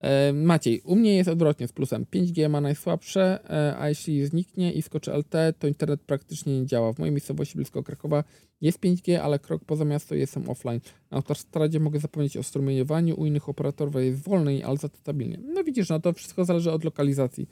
E, 0.00 0.32
Maciej, 0.32 0.80
u 0.80 0.96
mnie 0.96 1.16
jest 1.16 1.28
odwrotnie 1.28 1.68
z 1.68 1.72
plusem. 1.72 2.06
5G 2.14 2.48
ma 2.48 2.60
najsłabsze, 2.60 3.50
e, 3.50 3.78
a 3.78 3.88
jeśli 3.88 4.26
zniknie 4.26 4.72
i 4.72 4.82
skoczy 4.82 5.12
LT, 5.12 5.34
to 5.58 5.68
internet 5.68 6.00
praktycznie 6.00 6.60
nie 6.60 6.66
działa. 6.66 6.92
W 6.92 6.98
mojej 6.98 7.12
miejscowości 7.12 7.56
blisko 7.56 7.82
Krakowa 7.82 8.24
jest 8.60 8.80
5G, 8.80 9.16
ale 9.16 9.38
krok 9.38 9.64
poza 9.64 9.84
miasto 9.84 10.14
jestem 10.14 10.50
offline. 10.50 10.80
Na 11.10 11.16
autostradzie 11.16 11.80
mogę 11.80 12.00
zapomnieć 12.00 12.36
o 12.36 12.42
strumieniowaniu, 12.42 13.20
u 13.20 13.26
innych 13.26 13.48
operatorów 13.48 13.94
jest 13.94 14.22
wolniej, 14.22 14.64
ale 14.64 14.76
za 14.76 14.88
to 14.88 14.96
stabilnie. 14.96 15.38
No 15.54 15.64
widzisz, 15.64 15.88
no 15.88 16.00
to 16.00 16.12
wszystko 16.12 16.44
zależy 16.44 16.72
od 16.72 16.84
lokalizacji. 16.84 17.48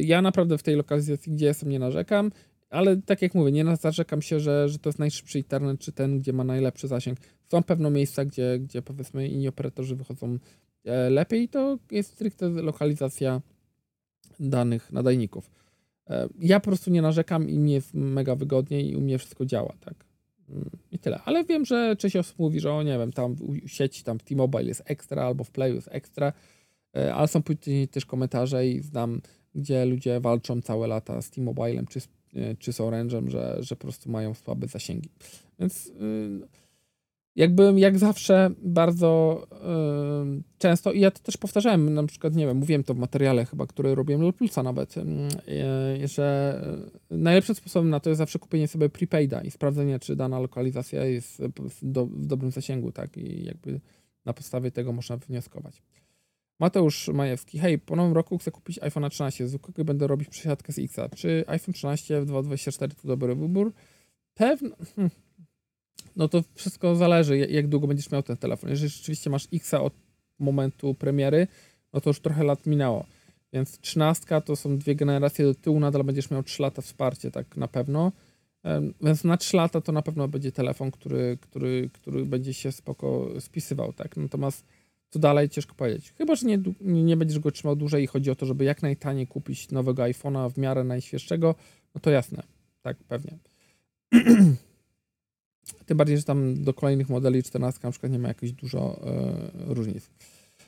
Ja 0.00 0.22
naprawdę 0.22 0.58
w 0.58 0.62
tej 0.62 0.76
lokalizacji, 0.76 1.32
gdzie 1.32 1.46
jestem, 1.46 1.68
nie 1.68 1.78
narzekam, 1.78 2.32
ale 2.70 2.96
tak 2.96 3.22
jak 3.22 3.34
mówię, 3.34 3.52
nie 3.52 3.64
narzekam 3.64 4.22
się, 4.22 4.40
że, 4.40 4.68
że 4.68 4.78
to 4.78 4.88
jest 4.88 4.98
najszybszy 4.98 5.38
internet, 5.38 5.80
czy 5.80 5.92
ten, 5.92 6.18
gdzie 6.18 6.32
ma 6.32 6.44
najlepszy 6.44 6.88
zasięg. 6.88 7.18
Są 7.48 7.62
pewne 7.62 7.90
miejsca, 7.90 8.24
gdzie, 8.24 8.58
gdzie 8.58 8.82
powiedzmy 8.82 9.28
inni 9.28 9.48
operatorzy 9.48 9.96
wychodzą 9.96 10.38
E, 10.86 11.10
lepiej, 11.10 11.48
to 11.48 11.78
jest 11.90 12.12
stricte 12.12 12.48
lokalizacja 12.48 13.40
danych 14.40 14.92
nadajników. 14.92 15.50
E, 16.10 16.28
ja 16.38 16.60
po 16.60 16.64
prostu 16.64 16.90
nie 16.90 17.02
narzekam 17.02 17.48
i 17.48 17.58
mi 17.58 17.72
jest 17.72 17.94
mega 17.94 18.36
wygodnie 18.36 18.82
i 18.82 18.96
u 18.96 19.00
mnie 19.00 19.18
wszystko 19.18 19.46
działa, 19.46 19.74
tak. 19.80 19.94
Mm, 20.48 20.70
I 20.92 20.98
tyle. 20.98 21.20
Ale 21.24 21.44
wiem, 21.44 21.64
że 21.64 21.96
część 21.96 22.16
osób 22.16 22.38
mówi, 22.38 22.60
że 22.60 22.72
o 22.72 22.82
nie 22.82 22.98
wiem, 22.98 23.12
tam 23.12 23.34
w 23.34 23.68
sieci, 23.68 24.04
tam 24.04 24.18
w 24.18 24.22
T-Mobile 24.22 24.64
jest 24.64 24.82
ekstra 24.84 25.22
albo 25.22 25.44
w 25.44 25.50
Playu 25.50 25.74
jest 25.74 25.88
ekstra, 25.92 26.32
e, 26.96 27.14
ale 27.14 27.28
są 27.28 27.42
później 27.42 27.88
też 27.88 28.06
komentarze 28.06 28.68
i 28.68 28.80
znam, 28.80 29.20
gdzie 29.56 29.84
ludzie 29.84 30.20
walczą 30.20 30.62
całe 30.62 30.86
lata 30.86 31.22
z 31.22 31.30
T-Mobilem 31.30 31.86
czy 31.86 32.00
z 32.00 32.08
y, 32.36 32.56
czy 32.58 32.72
z 32.72 32.80
Orange'em, 32.80 33.28
że, 33.28 33.56
że 33.60 33.76
po 33.76 33.82
prostu 33.82 34.10
mają 34.10 34.34
słabe 34.34 34.66
zasięgi. 34.66 35.08
Więc 35.60 35.86
y, 35.86 36.48
jakby 37.36 37.72
jak 37.76 37.98
zawsze 37.98 38.50
bardzo 38.62 39.42
y, 40.38 40.42
często, 40.58 40.92
i 40.92 41.00
ja 41.00 41.10
to 41.10 41.22
też 41.22 41.36
powtarzałem, 41.36 41.94
na 41.94 42.06
przykład, 42.06 42.34
nie 42.34 42.46
wiem, 42.46 42.56
mówiłem 42.56 42.84
to 42.84 42.94
w 42.94 42.98
materiale 42.98 43.44
chyba, 43.44 43.66
który 43.66 43.94
robiłem 43.94 44.22
dla 44.22 44.32
Plusa 44.32 44.62
nawet, 44.62 44.96
y, 44.96 45.02
że 46.08 46.60
najlepszym 47.10 47.54
sposobem 47.54 47.90
na 47.90 48.00
to 48.00 48.10
jest 48.10 48.18
zawsze 48.18 48.38
kupienie 48.38 48.68
sobie 48.68 48.88
prepaida 48.88 49.40
i 49.40 49.50
sprawdzenie, 49.50 49.98
czy 49.98 50.16
dana 50.16 50.38
lokalizacja 50.38 51.04
jest 51.04 51.42
w 51.58 52.26
dobrym 52.26 52.50
zasięgu, 52.50 52.92
tak, 52.92 53.16
i 53.16 53.44
jakby 53.44 53.80
na 54.24 54.32
podstawie 54.32 54.70
tego 54.70 54.92
można 54.92 55.16
wnioskować. 55.16 55.82
Mateusz 56.58 57.08
Majewski, 57.08 57.58
hej, 57.58 57.78
po 57.78 57.96
nowym 57.96 58.12
roku 58.12 58.38
chcę 58.38 58.50
kupić 58.50 58.78
iPhone 58.82 59.10
13, 59.10 59.48
zwykłego 59.48 59.84
będę 59.84 60.06
robić 60.06 60.28
przesiadkę 60.28 60.72
z 60.72 60.78
Xa. 60.78 61.08
Czy 61.16 61.44
iPhone 61.46 61.72
13 61.72 62.20
w 62.20 62.26
2.24 62.26 62.94
to 63.02 63.08
dobry 63.08 63.34
wybór? 63.34 63.72
Pewno, 64.34 64.76
hmm. 64.96 65.10
no 66.16 66.28
to 66.28 66.44
wszystko 66.54 66.96
zależy, 66.96 67.38
jak 67.38 67.68
długo 67.68 67.86
będziesz 67.86 68.10
miał 68.10 68.22
ten 68.22 68.36
telefon. 68.36 68.70
Jeżeli 68.70 68.88
rzeczywiście 68.88 69.30
masz 69.30 69.48
Xa 69.52 69.80
od 69.80 69.94
momentu 70.38 70.94
premiery, 70.94 71.46
no 71.92 72.00
to 72.00 72.10
już 72.10 72.20
trochę 72.20 72.44
lat 72.44 72.66
minęło. 72.66 73.06
Więc 73.52 73.78
13 73.78 74.42
to 74.44 74.56
są 74.56 74.78
dwie 74.78 74.94
generacje 74.94 75.44
do 75.44 75.54
tyłu, 75.54 75.80
nadal 75.80 76.04
będziesz 76.04 76.30
miał 76.30 76.42
3 76.42 76.62
lata 76.62 76.82
wsparcie, 76.82 77.30
tak 77.30 77.56
na 77.56 77.68
pewno. 77.68 78.12
Więc 79.02 79.24
na 79.24 79.36
3 79.36 79.56
lata 79.56 79.80
to 79.80 79.92
na 79.92 80.02
pewno 80.02 80.28
będzie 80.28 80.52
telefon, 80.52 80.90
który, 80.90 81.38
który, 81.40 81.90
który 81.92 82.26
będzie 82.26 82.54
się 82.54 82.72
spoko 82.72 83.28
spisywał, 83.40 83.92
tak. 83.92 84.16
Natomiast 84.16 84.64
dalej, 85.18 85.48
ciężko 85.48 85.74
powiedzieć. 85.74 86.12
Chyba, 86.18 86.34
że 86.34 86.46
nie, 86.46 86.58
nie 86.80 87.16
będziesz 87.16 87.38
go 87.38 87.50
trzymał 87.50 87.76
dłużej 87.76 88.04
i 88.04 88.06
chodzi 88.06 88.30
o 88.30 88.34
to, 88.34 88.46
żeby 88.46 88.64
jak 88.64 88.82
najtaniej 88.82 89.26
kupić 89.26 89.70
nowego 89.70 90.02
iPhone'a 90.02 90.50
w 90.50 90.58
miarę 90.58 90.84
najświeższego, 90.84 91.54
no 91.94 92.00
to 92.00 92.10
jasne, 92.10 92.42
tak, 92.82 92.96
pewnie. 92.96 93.38
Tym 95.86 95.96
bardziej, 95.96 96.16
że 96.16 96.22
tam 96.22 96.64
do 96.64 96.74
kolejnych 96.74 97.08
modeli 97.08 97.42
14 97.42 97.80
na 97.82 97.90
przykład 97.90 98.12
nie 98.12 98.18
ma 98.18 98.28
jakoś 98.28 98.52
dużo 98.52 99.00
e, 99.06 99.74
różnic. 99.74 100.10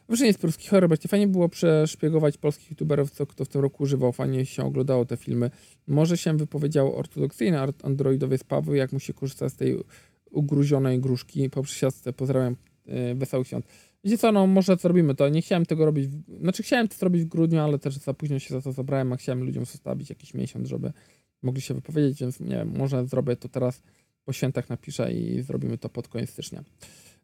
Wyżej 0.08 0.32
z 0.32 0.38
polskich 0.38 0.72
Robercie, 0.72 1.08
fajnie 1.08 1.28
było 1.28 1.48
przeszpiegować 1.48 2.38
polskich 2.38 2.70
youtuberów, 2.70 3.10
co 3.10 3.26
kto 3.26 3.44
w 3.44 3.48
tym 3.48 3.60
roku 3.60 3.82
używał, 3.82 4.12
fajnie 4.12 4.46
się 4.46 4.64
oglądało 4.64 5.04
te 5.04 5.16
filmy. 5.16 5.50
Może 5.86 6.16
się 6.16 6.36
wypowiedział 6.36 6.96
ortodoksyjny 6.96 7.58
androidowiec 7.82 8.44
Paweł, 8.44 8.74
jak 8.74 8.92
mu 8.92 9.00
się 9.00 9.14
korzysta 9.14 9.48
z 9.48 9.54
tej 9.54 9.78
ugruzionej 10.30 11.00
gruszki 11.00 11.50
po 11.50 11.62
przesiadce. 11.62 12.12
Pozdrawiam, 12.12 12.56
e, 12.86 13.14
wesołych 13.14 13.46
świąt. 13.46 13.66
Wiecie 14.08 14.18
co, 14.18 14.32
no 14.32 14.46
może 14.46 14.76
zrobimy 14.76 15.14
to. 15.14 15.28
Nie 15.28 15.42
chciałem 15.42 15.66
tego 15.66 15.84
robić, 15.84 16.08
w... 16.08 16.40
znaczy 16.40 16.62
chciałem 16.62 16.88
to 16.88 16.96
zrobić 16.96 17.22
w 17.22 17.26
grudniu, 17.26 17.60
ale 17.60 17.78
też 17.78 17.96
za 17.96 18.14
późno 18.14 18.38
się 18.38 18.54
za 18.54 18.62
to 18.62 18.72
zabrałem, 18.72 19.12
a 19.12 19.16
chciałem 19.16 19.44
ludziom 19.44 19.64
zostawić 19.64 20.10
jakiś 20.10 20.34
miesiąc, 20.34 20.68
żeby 20.68 20.92
mogli 21.42 21.62
się 21.62 21.74
wypowiedzieć, 21.74 22.20
więc 22.20 22.40
nie 22.40 22.56
wiem, 22.56 22.72
może 22.76 23.06
zrobię 23.06 23.36
to 23.36 23.48
teraz 23.48 23.82
po 24.24 24.32
świętach 24.32 24.70
napiszę 24.70 25.12
i 25.12 25.42
zrobimy 25.42 25.78
to 25.78 25.88
pod 25.88 26.08
koniec 26.08 26.30
stycznia. 26.30 26.64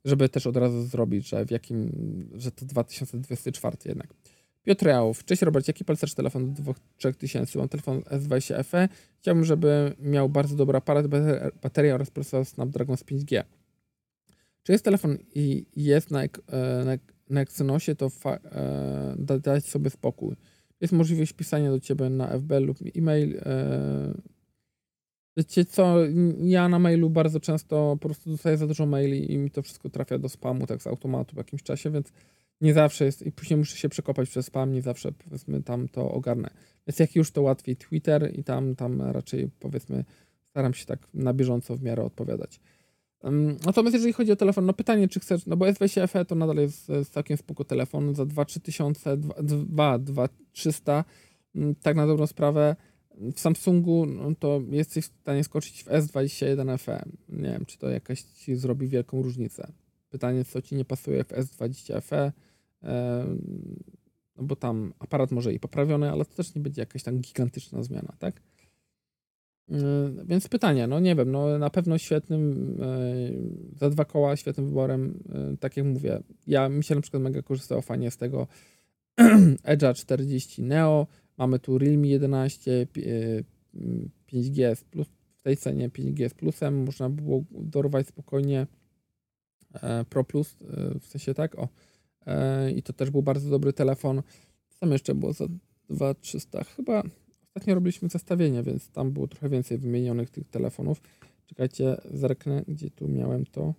Żeby 0.05 0.29
też 0.29 0.47
od 0.47 0.57
razu 0.57 0.83
zrobić, 0.83 1.29
że 1.29 1.47
w 1.47 1.51
jakim, 1.51 1.93
że 2.35 2.51
to 2.51 2.67
2024 2.67 3.77
jednak. 3.85 4.15
Piotr 4.63 4.87
Jałów. 4.87 5.25
Cześć 5.25 5.43
Robert, 5.43 5.69
jaki 5.69 5.85
palcerz 5.85 6.15
telefon 6.15 6.55
do 6.55 6.63
2-3 6.63 7.15
tysięcy? 7.15 7.59
Mam 7.59 7.69
telefon 7.69 8.01
S20 8.01 8.65
FE. 8.65 8.89
Chciałbym, 9.21 9.45
żeby 9.45 9.95
miał 9.99 10.29
bardzo 10.29 10.57
dobry 10.57 10.79
aparat, 10.79 11.07
bateria 11.63 11.95
oraz 11.95 12.11
procesor 12.11 12.45
Snapdragon 12.47 12.97
z 12.97 13.05
5G. 13.05 13.45
Czy 14.65 14.73
jest 14.73 14.85
telefon 14.85 15.19
i 15.35 15.67
jest 15.77 16.11
na, 16.11 16.23
e, 16.23 16.29
na, 16.85 16.97
na 17.31 17.41
Exynosie, 17.41 17.95
to 17.95 18.11
fa, 18.11 18.35
e, 18.37 19.15
da, 19.19 19.39
dać 19.39 19.65
sobie 19.67 19.91
spokój. 19.91 20.37
Jest 20.81 20.93
możliwość 20.93 21.33
pisania 21.33 21.71
do 21.71 21.81
ciebie 21.81 22.11
na 22.11 22.39
FB 22.39 22.61
lub 22.61 22.79
e-mail. 22.97 23.39
E, 23.39 24.15
wiecie 25.37 25.65
co, 25.65 25.97
ja 26.43 26.69
na 26.69 26.79
mailu 26.79 27.11
bardzo 27.11 27.41
często 27.41 27.97
po 28.01 28.09
prostu 28.09 28.31
dostaję 28.31 28.57
za 28.57 28.67
dużo 28.67 28.87
maili 28.87 29.33
i 29.33 29.39
mi 29.39 29.51
to 29.51 29.63
wszystko 29.63 29.91
trafia 29.91 30.19
do 30.19 30.29
spamu 30.29 30.67
tak 30.67 30.83
z 30.83 30.87
automatu 30.87 31.35
w 31.35 31.39
jakimś 31.39 31.63
czasie, 31.63 31.91
więc 31.91 32.13
nie 32.61 32.75
zawsze 32.75 33.05
jest, 33.05 33.23
i 33.23 33.33
później 33.33 33.57
muszę 33.57 33.77
się 33.77 33.89
przekopać 33.89 34.29
przez 34.29 34.47
spam, 34.47 34.73
nie 34.73 34.83
zawsze 34.83 35.13
powiedzmy 35.13 35.63
tam 35.63 35.89
to 35.89 36.11
ogarnę. 36.11 36.51
Więc 36.87 36.99
jak 36.99 37.17
już 37.17 37.31
to 37.31 37.43
łatwiej 37.43 37.77
Twitter 37.77 38.31
i 38.39 38.45
tam, 38.45 38.77
tam 38.77 39.03
raczej 39.03 39.51
powiedzmy 39.61 40.05
staram 40.43 40.75
się 40.75 40.87
tak 40.87 41.09
na 41.15 41.35
bieżąco 41.35 41.77
w 41.77 41.83
miarę 41.83 42.05
odpowiadać. 42.05 42.61
Natomiast 43.67 43.95
jeżeli 43.95 44.13
chodzi 44.13 44.33
o 44.33 44.37
telefon, 44.37 44.67
no 44.67 44.73
pytanie, 44.73 45.09
czy 45.09 45.21
chcesz, 45.21 45.47
no 45.47 45.57
bo 45.57 45.67
S20 45.67 46.09
FE 46.09 46.25
to 46.25 46.35
nadal 46.35 46.57
jest, 46.57 46.93
całkiem 47.11 47.37
spoko 47.37 47.65
telefon 47.65 48.15
za 48.15 48.23
2-3 48.23 48.61
tysiące, 48.61 49.17
2-300, 49.17 51.05
mm, 51.55 51.75
tak 51.75 51.97
na 51.97 52.07
dobrą 52.07 52.27
sprawę. 52.27 52.77
W 53.35 53.41
Samsungu 53.41 54.07
no 54.07 54.35
to 54.39 54.63
jesteś 54.71 55.05
w 55.05 55.21
stanie 55.21 55.45
skoczyć 55.45 55.85
w 55.85 55.87
S21 55.87 56.79
FE. 56.79 57.05
Nie 57.29 57.49
wiem, 57.49 57.65
czy 57.67 57.79
to 57.79 57.91
jakaś 57.91 58.23
ci 58.23 58.57
zrobi 58.57 58.89
wielką 58.89 59.23
różnicę. 59.23 59.73
Pytanie, 60.11 60.45
co 60.45 60.63
ci 60.63 60.75
nie 60.75 60.85
pasuje 60.85 61.25
w 61.25 61.29
S20 61.29 62.01
FE, 62.01 62.33
no 64.37 64.45
bo 64.45 64.57
tam 64.57 64.93
aparat 64.99 65.31
może 65.31 65.53
i 65.53 65.61
poprawiony, 65.61 66.13
ale 66.13 66.25
to 66.25 66.35
też 66.35 66.55
nie 66.55 66.61
będzie 66.63 66.83
jakaś 66.83 67.03
tam 67.03 67.21
gigantyczna 67.21 67.83
zmiana, 67.83 68.15
tak? 68.19 68.41
Yy, 69.69 70.25
więc 70.25 70.49
pytanie, 70.49 70.87
no 70.87 71.01
nie 71.01 71.15
wiem, 71.15 71.33
no 71.33 71.59
na 71.59 71.71
pewno 71.71 71.99
świetnym, 71.99 72.77
yy, 72.79 73.79
za 73.79 73.91
dwa 73.91 74.05
koła 74.05 74.37
świetnym 74.37 74.67
wyborem, 74.67 75.23
yy, 75.51 75.57
tak 75.57 75.77
jak 75.77 75.87
mówię, 75.87 76.23
ja 76.47 76.69
mi 76.69 76.85
się 76.85 76.95
na 76.95 77.01
przykład 77.01 77.23
mega 77.23 77.43
korzystało 77.43 77.83
fajnie 77.83 78.11
z 78.11 78.17
tego 78.17 78.47
Edge'a 79.73 79.95
40 79.95 80.63
Neo, 80.63 81.07
mamy 81.39 81.59
tu 81.59 81.79
Realme 81.79 82.09
11, 82.09 82.87
5G 84.33 84.85
plus, 84.91 85.09
w 85.37 85.43
tej 85.43 85.57
cenie 85.57 85.89
5G 85.89 86.29
z 86.29 86.35
plusem, 86.35 86.85
można 86.85 87.11
było 87.11 87.45
dorwać 87.51 88.09
spokojnie 88.09 88.67
Pro 90.09 90.25
Plus, 90.25 90.57
w 91.01 91.07
sensie 91.07 91.35
tak, 91.35 91.59
o, 91.59 91.69
i 92.77 92.83
to 92.83 92.93
też 92.93 93.11
był 93.11 93.23
bardzo 93.23 93.51
dobry 93.51 93.73
telefon, 93.73 94.23
co 94.69 94.79
tam 94.81 94.93
jeszcze 94.93 95.15
było 95.15 95.33
za 95.33 95.47
2300, 95.89 96.65
chyba 96.65 97.03
Ostatnio 97.55 97.75
robiliśmy 97.75 98.09
zestawienie, 98.09 98.63
więc 98.63 98.89
tam 98.89 99.13
było 99.13 99.29
trochę 99.29 99.49
więcej 99.49 99.79
wymienionych 99.79 100.31
tych 100.31 100.49
telefonów. 100.49 101.03
Czekajcie, 101.47 101.97
zerknę, 102.11 102.65
gdzie 102.69 102.91
tu 102.91 103.09
miałem 103.09 103.47
to. 103.47 103.75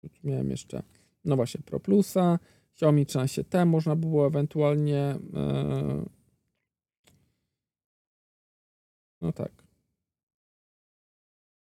Tu 0.00 0.10
miałem 0.24 0.50
jeszcze, 0.50 0.82
no 1.24 1.36
właśnie, 1.36 1.60
Pro 1.62 1.80
Plusa, 1.80 2.38
Xiaomi 2.72 3.06
13T 3.06 3.66
można 3.66 3.96
było 3.96 4.26
ewentualnie. 4.26 5.18
Yy... 5.32 6.04
No 9.20 9.32
tak. 9.32 9.66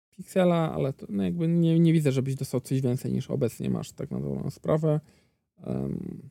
Pixela, 0.10 0.74
ale 0.74 0.94
to 0.94 1.06
no 1.10 1.24
jakby 1.24 1.48
nie, 1.48 1.80
nie 1.80 1.94
widzę, 1.94 2.12
żebyś 2.12 2.36
dostał 2.36 2.62
coś 2.62 2.82
więcej 2.82 3.14
niż 3.14 3.30
obecnie 3.32 3.70
masz, 3.70 3.92
tak 3.92 4.12
na 4.12 4.20
dobrą 4.20 4.50
sprawę. 4.50 5.00
Um, 5.66 6.30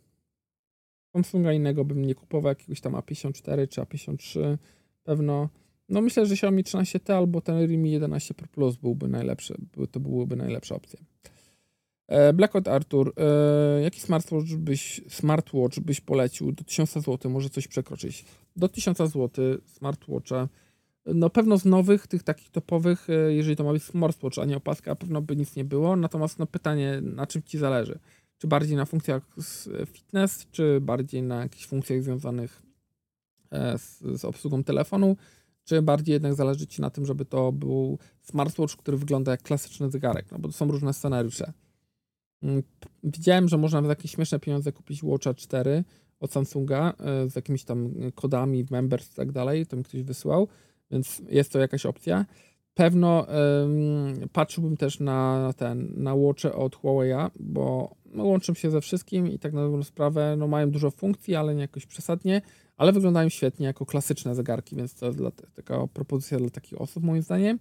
Samsunga 1.15 1.53
innego 1.53 1.85
bym 1.85 2.05
nie 2.05 2.15
kupował, 2.15 2.49
jakiegoś 2.49 2.81
tam 2.81 2.93
A54 2.93 3.69
czy 3.69 3.81
A53 3.81 4.57
pewno. 5.05 5.49
No 5.89 6.01
myślę, 6.01 6.27
że 6.27 6.35
Xiaomi 6.35 6.65
13T 6.65 7.13
albo 7.13 7.41
ten 7.41 7.59
Realme 7.59 7.89
11 7.89 8.35
Pro 8.35 8.47
Plus 8.49 8.77
byłby 8.77 9.09
najlepszy, 9.09 9.55
to 9.93 10.01
byłyby 10.01 10.37
najlepsze 10.37 10.75
opcje. 10.75 10.99
Blackwood 12.35 12.69
Arthur, 12.69 13.13
e, 13.17 13.83
jaki 13.83 14.01
smartwatch 14.01 14.55
byś, 14.55 15.01
smartwatch 15.09 15.81
byś 15.81 16.01
polecił 16.01 16.53
do 16.53 16.65
1000 16.65 16.93
zł, 16.93 17.31
może 17.31 17.51
coś 17.51 17.69
przekroczyć? 17.69 18.25
Do 18.57 18.69
1000 18.69 18.99
zł 18.99 19.31
smartwatche, 19.67 20.49
no 21.07 21.31
pewno 21.31 21.59
z 21.59 21.65
nowych, 21.65 22.07
tych 22.07 22.23
takich 22.23 22.51
topowych, 22.51 23.11
e, 23.11 23.35
jeżeli 23.35 23.57
to 23.57 23.65
ma 23.65 23.73
być 23.73 23.83
smartwatch, 23.83 24.39
a 24.39 24.45
nie 24.45 24.57
opaska, 24.57 24.95
pewno 24.95 25.23
by 25.23 25.37
nic 25.37 25.57
nie 25.57 25.65
było, 25.65 25.97
natomiast 25.97 26.39
no 26.39 26.47
pytanie, 26.47 27.01
na 27.03 27.27
czym 27.27 27.43
Ci 27.43 27.59
zależy? 27.59 27.99
Czy 28.45 28.49
bardziej 28.49 28.77
na 28.77 28.85
funkcjach 28.85 29.23
fitness, 29.87 30.47
czy 30.51 30.81
bardziej 30.81 31.23
na 31.23 31.43
jakichś 31.43 31.67
funkcjach 31.67 32.03
związanych 32.03 32.63
e, 33.51 33.79
z, 33.79 33.99
z 34.21 34.25
obsługą 34.25 34.65
telefonu, 34.65 35.17
czy 35.65 35.83
bardziej 35.83 36.13
jednak 36.13 36.35
zależy 36.35 36.67
Ci 36.67 36.83
na 36.83 36.91
tym, 36.91 37.07
żeby 37.07 37.25
to 37.25 37.53
był 37.53 37.99
smartwatch, 38.23 38.77
który 38.77 38.97
wygląda 38.97 39.33
jak 39.33 39.43
klasyczny 39.43 39.91
zegarek, 39.91 40.27
no 40.33 40.39
bo 40.39 40.49
to 40.49 40.55
są 40.55 40.69
różne 40.69 40.95
scenariusze. 40.95 41.53
Mm, 42.43 42.63
widziałem, 43.05 43.49
że 43.49 43.59
można 43.59 43.83
za 43.83 43.89
jakieś 43.89 44.11
śmieszne 44.11 44.41
pieniądze 44.41 44.73
kupić 44.73 45.03
Watcha 45.03 45.35
4 45.35 45.85
od 46.21 46.33
Samsunga 46.33 46.95
e, 46.99 47.31
z 47.31 47.37
jakimiś 47.37 47.65
tam 47.65 47.95
kodami, 48.15 48.67
members 48.71 49.13
i 49.13 49.15
tak 49.15 49.33
dalej, 49.33 49.67
to 49.67 49.77
mi 49.77 49.85
ktoś 49.85 50.03
wysłał, 50.03 50.49
więc 50.91 51.23
jest 51.29 51.53
to 51.53 51.59
jakaś 51.59 51.87
opcja. 51.87 52.27
Pewno 52.75 53.27
patrzyłbym 54.33 54.77
też 54.77 55.01
na 55.01 55.53
ten, 55.57 55.93
na 55.97 56.17
Watche 56.17 56.55
od 56.55 56.77
Huawei'a, 56.77 57.31
bo 57.41 57.95
no, 58.07 58.25
łączą 58.25 58.55
się 58.55 58.71
ze 58.71 58.81
wszystkim 58.81 59.29
i 59.29 59.39
tak 59.39 59.53
na 59.53 59.63
dobrą 59.63 59.83
sprawę 59.83 60.35
no, 60.39 60.49
mają 60.49 60.71
dużo 60.71 60.91
funkcji, 60.91 61.35
ale 61.35 61.55
nie 61.55 61.61
jakoś 61.61 61.87
przesadnie, 61.87 62.43
ale 62.77 62.93
wyglądają 62.93 63.29
świetnie 63.29 63.67
jako 63.67 63.87
klasyczne 63.87 64.35
zegarki, 64.35 64.77
więc 64.77 64.95
to 64.95 65.07
jest 65.07 65.19
dla, 65.19 65.31
taka 65.31 65.87
propozycja 65.87 66.39
dla 66.39 66.51
takich 66.51 66.81
osób 66.81 67.05
moim 67.05 67.23
zdaniem. 67.23 67.59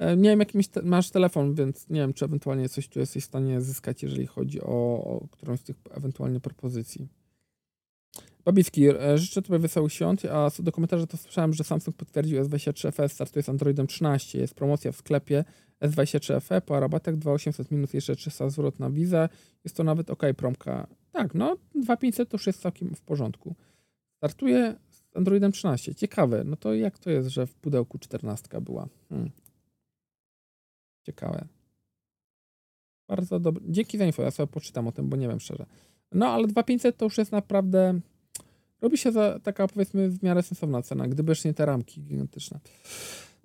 Nie 0.00 0.30
wiem, 0.30 0.40
jakimś 0.40 0.68
te, 0.68 0.82
masz 0.82 1.10
telefon, 1.10 1.54
więc 1.54 1.88
nie 1.88 2.00
wiem, 2.00 2.12
czy 2.12 2.24
ewentualnie 2.24 2.68
coś 2.68 2.88
tu 2.88 3.00
jesteś 3.00 3.24
w 3.24 3.26
stanie 3.26 3.60
zyskać, 3.60 4.02
jeżeli 4.02 4.26
chodzi 4.26 4.60
o, 4.62 5.04
o 5.04 5.28
którąś 5.30 5.60
z 5.60 5.62
tych 5.62 5.76
ewentualnie 5.90 6.40
propozycji. 6.40 7.08
Babicki, 8.46 8.88
e, 8.88 9.18
życzę 9.18 9.42
Tobie 9.42 9.58
wesołych 9.58 9.92
świąt, 9.92 10.24
a 10.24 10.50
co 10.50 10.62
do 10.62 10.72
komentarza 10.72 11.06
to 11.06 11.16
słyszałem, 11.16 11.52
że 11.52 11.64
Samsung 11.64 11.96
potwierdził 11.96 12.42
S23 12.42 12.92
FE 12.92 13.08
startuje 13.08 13.42
z 13.42 13.48
Androidem 13.48 13.86
13. 13.86 14.38
Jest 14.38 14.54
promocja 14.54 14.92
w 14.92 14.96
sklepie 14.96 15.44
S23 15.80 16.40
FE 16.40 16.60
po 16.60 16.80
rabatach 16.80 17.16
2800 17.16 17.70
minus 17.70 17.94
jeszcze 17.94 18.16
300 18.16 18.50
zwrot 18.50 18.78
na 18.78 18.90
wizę. 18.90 19.28
Jest 19.64 19.76
to 19.76 19.84
nawet 19.84 20.10
ok 20.10 20.22
promka. 20.36 20.86
Tak, 21.12 21.34
no 21.34 21.56
2500 21.74 22.28
to 22.28 22.36
już 22.36 22.46
jest 22.46 22.60
całkiem 22.60 22.94
w 22.94 23.00
porządku. 23.00 23.54
Startuje 24.16 24.74
z 24.90 25.16
Androidem 25.16 25.52
13. 25.52 25.94
Ciekawe, 25.94 26.44
no 26.44 26.56
to 26.56 26.74
jak 26.74 26.98
to 26.98 27.10
jest, 27.10 27.28
że 27.28 27.46
w 27.46 27.54
pudełku 27.54 27.98
14 27.98 28.60
była? 28.60 28.88
Hmm. 29.08 29.30
Ciekawe. 31.06 31.46
Bardzo 33.08 33.40
dobre. 33.40 33.62
Dzięki 33.68 33.98
za 33.98 34.04
info, 34.04 34.22
ja 34.22 34.30
sobie 34.30 34.46
poczytam 34.46 34.88
o 34.88 34.92
tym, 34.92 35.08
bo 35.08 35.16
nie 35.16 35.28
wiem 35.28 35.40
szczerze. 35.40 35.66
No 36.12 36.28
ale 36.28 36.46
2500 36.46 36.96
to 36.96 37.04
już 37.04 37.18
jest 37.18 37.32
naprawdę 37.32 38.00
robi 38.80 38.98
się 38.98 39.12
za 39.12 39.40
taka 39.42 39.68
powiedzmy 39.68 40.10
w 40.10 40.22
miarę 40.22 40.42
sensowna 40.42 40.82
cena, 40.82 41.08
gdyby 41.08 41.32
już 41.32 41.44
nie 41.44 41.54
te 41.54 41.66
ramki 41.66 42.02
gigantyczne. 42.02 42.60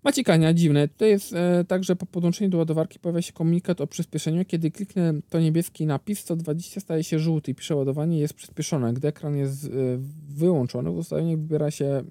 Macikania, 0.03 0.53
dziwne. 0.53 0.87
To 0.87 1.05
jest 1.05 1.33
e, 1.33 1.65
tak, 1.67 1.83
że 1.83 1.95
po 1.95 2.05
podłączeniu 2.05 2.49
do 2.49 2.57
ładowarki 2.57 2.99
pojawia 2.99 3.21
się 3.21 3.33
komunikat 3.33 3.81
o 3.81 3.87
przyspieszeniu. 3.87 4.45
Kiedy 4.45 4.71
kliknę 4.71 5.13
to 5.29 5.39
niebieski 5.39 5.85
napis, 5.85 6.19
120 6.19 6.79
staje 6.79 7.03
się 7.03 7.19
żółty 7.19 7.51
i 7.51 7.55
pisze 7.55 7.75
ładowanie 7.75 8.19
jest 8.19 8.33
przyspieszone. 8.33 8.93
Gdy 8.93 9.07
ekran 9.07 9.35
jest 9.35 9.65
e, 9.65 9.69
wyłączony, 10.27 10.91
w 10.91 10.97
ustawieniach 10.97 11.39
wybiera 11.39 11.71
się 11.71 12.03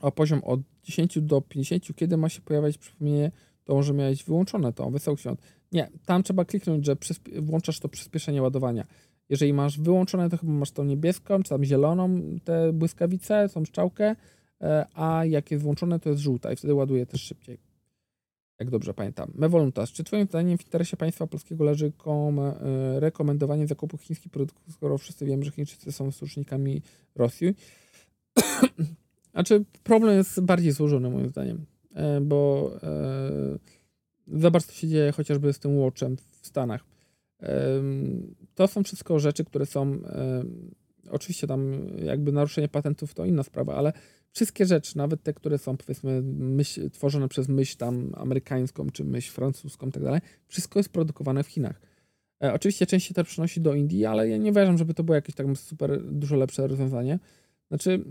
o 0.00 0.12
poziom 0.12 0.40
od 0.44 0.60
10 0.82 1.20
do 1.20 1.40
50, 1.40 1.96
kiedy 1.96 2.16
ma 2.16 2.28
się 2.28 2.40
pojawiać 2.40 2.78
przypomnienie, 2.78 3.30
to 3.64 3.74
może 3.74 3.94
miałeś 3.94 4.24
wyłączone 4.24 4.72
to, 4.72 4.90
wesoł 4.90 5.16
świąt. 5.16 5.40
Nie, 5.72 5.90
tam 6.06 6.22
trzeba 6.22 6.44
kliknąć, 6.44 6.86
że 6.86 6.96
włączasz 7.42 7.80
to 7.80 7.88
przyspieszenie 7.88 8.42
ładowania. 8.42 8.86
Jeżeli 9.28 9.52
masz 9.52 9.80
wyłączone, 9.80 10.30
to 10.30 10.36
chyba 10.36 10.52
masz 10.52 10.70
tą 10.70 10.84
niebieską, 10.84 11.42
czy 11.42 11.48
tam 11.48 11.64
zieloną, 11.64 12.20
te 12.44 12.72
błyskawice, 12.72 13.48
tą 13.54 13.64
strzałkę, 13.64 14.16
e, 14.60 14.86
a 14.94 15.24
jak 15.24 15.50
jest 15.50 15.62
włączone, 15.64 16.00
to 16.00 16.10
jest 16.10 16.22
żółta 16.22 16.52
i 16.52 16.56
wtedy 16.56 16.74
ładuje 16.74 17.06
też 17.06 17.22
szybciej. 17.22 17.58
Jak 18.58 18.70
dobrze 18.70 18.94
pamiętam. 18.94 19.32
Mewoluntas, 19.34 19.90
czy 19.90 20.04
Twoim 20.04 20.26
zdaniem 20.26 20.58
w 20.58 20.64
interesie 20.64 20.96
państwa 20.96 21.26
polskiego 21.26 21.64
leży 21.64 21.92
kom, 21.92 22.38
e, 22.38 22.52
rekomendowanie 23.00 23.66
zakupu 23.66 23.98
chińskich 23.98 24.32
produktów, 24.32 24.74
skoro 24.74 24.98
wszyscy 24.98 25.26
wiemy, 25.26 25.44
że 25.44 25.50
Chińczycy 25.50 25.92
są 25.92 26.10
sojusznikami 26.10 26.82
Rosji? 27.14 27.54
znaczy, 29.32 29.64
problem 29.84 30.16
jest 30.16 30.40
bardziej 30.40 30.72
złożony, 30.72 31.10
moim 31.10 31.28
zdaniem, 31.28 31.66
e, 31.94 32.20
bo 32.20 32.70
zobacz, 34.26 34.64
co 34.64 34.72
się 34.72 34.88
dzieje 34.88 35.12
chociażby 35.12 35.52
z 35.52 35.58
tym 35.58 35.78
Watchem 35.78 36.16
w 36.16 36.46
Stanach 36.46 36.93
to 38.54 38.66
są 38.66 38.82
wszystko 38.82 39.18
rzeczy, 39.18 39.44
które 39.44 39.66
są. 39.66 39.98
Oczywiście 41.10 41.46
tam 41.46 41.88
jakby 42.04 42.32
naruszenie 42.32 42.68
patentów 42.68 43.14
to 43.14 43.24
inna 43.24 43.42
sprawa, 43.42 43.74
ale 43.74 43.92
wszystkie 44.34 44.66
rzeczy, 44.66 44.98
nawet 44.98 45.22
te, 45.22 45.34
które 45.34 45.58
są 45.58 45.76
powiedzmy 45.76 46.22
myśl, 46.22 46.90
tworzone 46.90 47.28
przez 47.28 47.48
myśl 47.48 47.76
tam 47.76 48.12
amerykańską 48.16 48.90
czy 48.90 49.04
myśl 49.04 49.32
francuską 49.32 49.88
i 49.88 49.92
tak 49.92 50.02
dalej, 50.02 50.20
wszystko 50.46 50.78
jest 50.78 50.88
produkowane 50.88 51.42
w 51.42 51.46
Chinach. 51.46 51.80
E, 52.42 52.52
oczywiście 52.52 52.86
część 52.86 53.06
się 53.06 53.14
też 53.14 53.28
przenosi 53.28 53.60
do 53.60 53.74
Indii, 53.74 54.04
ale 54.04 54.28
ja 54.28 54.36
nie 54.36 54.50
uważam, 54.50 54.78
żeby 54.78 54.94
to 54.94 55.04
było 55.04 55.14
jakieś 55.14 55.34
tak 55.34 55.46
super 55.54 56.02
dużo 56.04 56.36
lepsze 56.36 56.66
rozwiązanie. 56.66 57.18
Znaczy, 57.68 58.04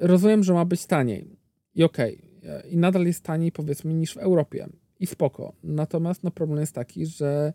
rozumiem, 0.00 0.44
że 0.44 0.54
ma 0.54 0.64
być 0.64 0.86
taniej 0.86 1.36
i 1.74 1.82
okej, 1.82 2.22
okay. 2.38 2.70
i 2.70 2.76
nadal 2.76 3.06
jest 3.06 3.24
taniej 3.24 3.52
powiedzmy 3.52 3.94
niż 3.94 4.14
w 4.14 4.18
Europie 4.18 4.68
i 5.00 5.06
spoko. 5.06 5.52
Natomiast 5.62 6.24
no, 6.24 6.30
problem 6.30 6.60
jest 6.60 6.74
taki, 6.74 7.06
że 7.06 7.52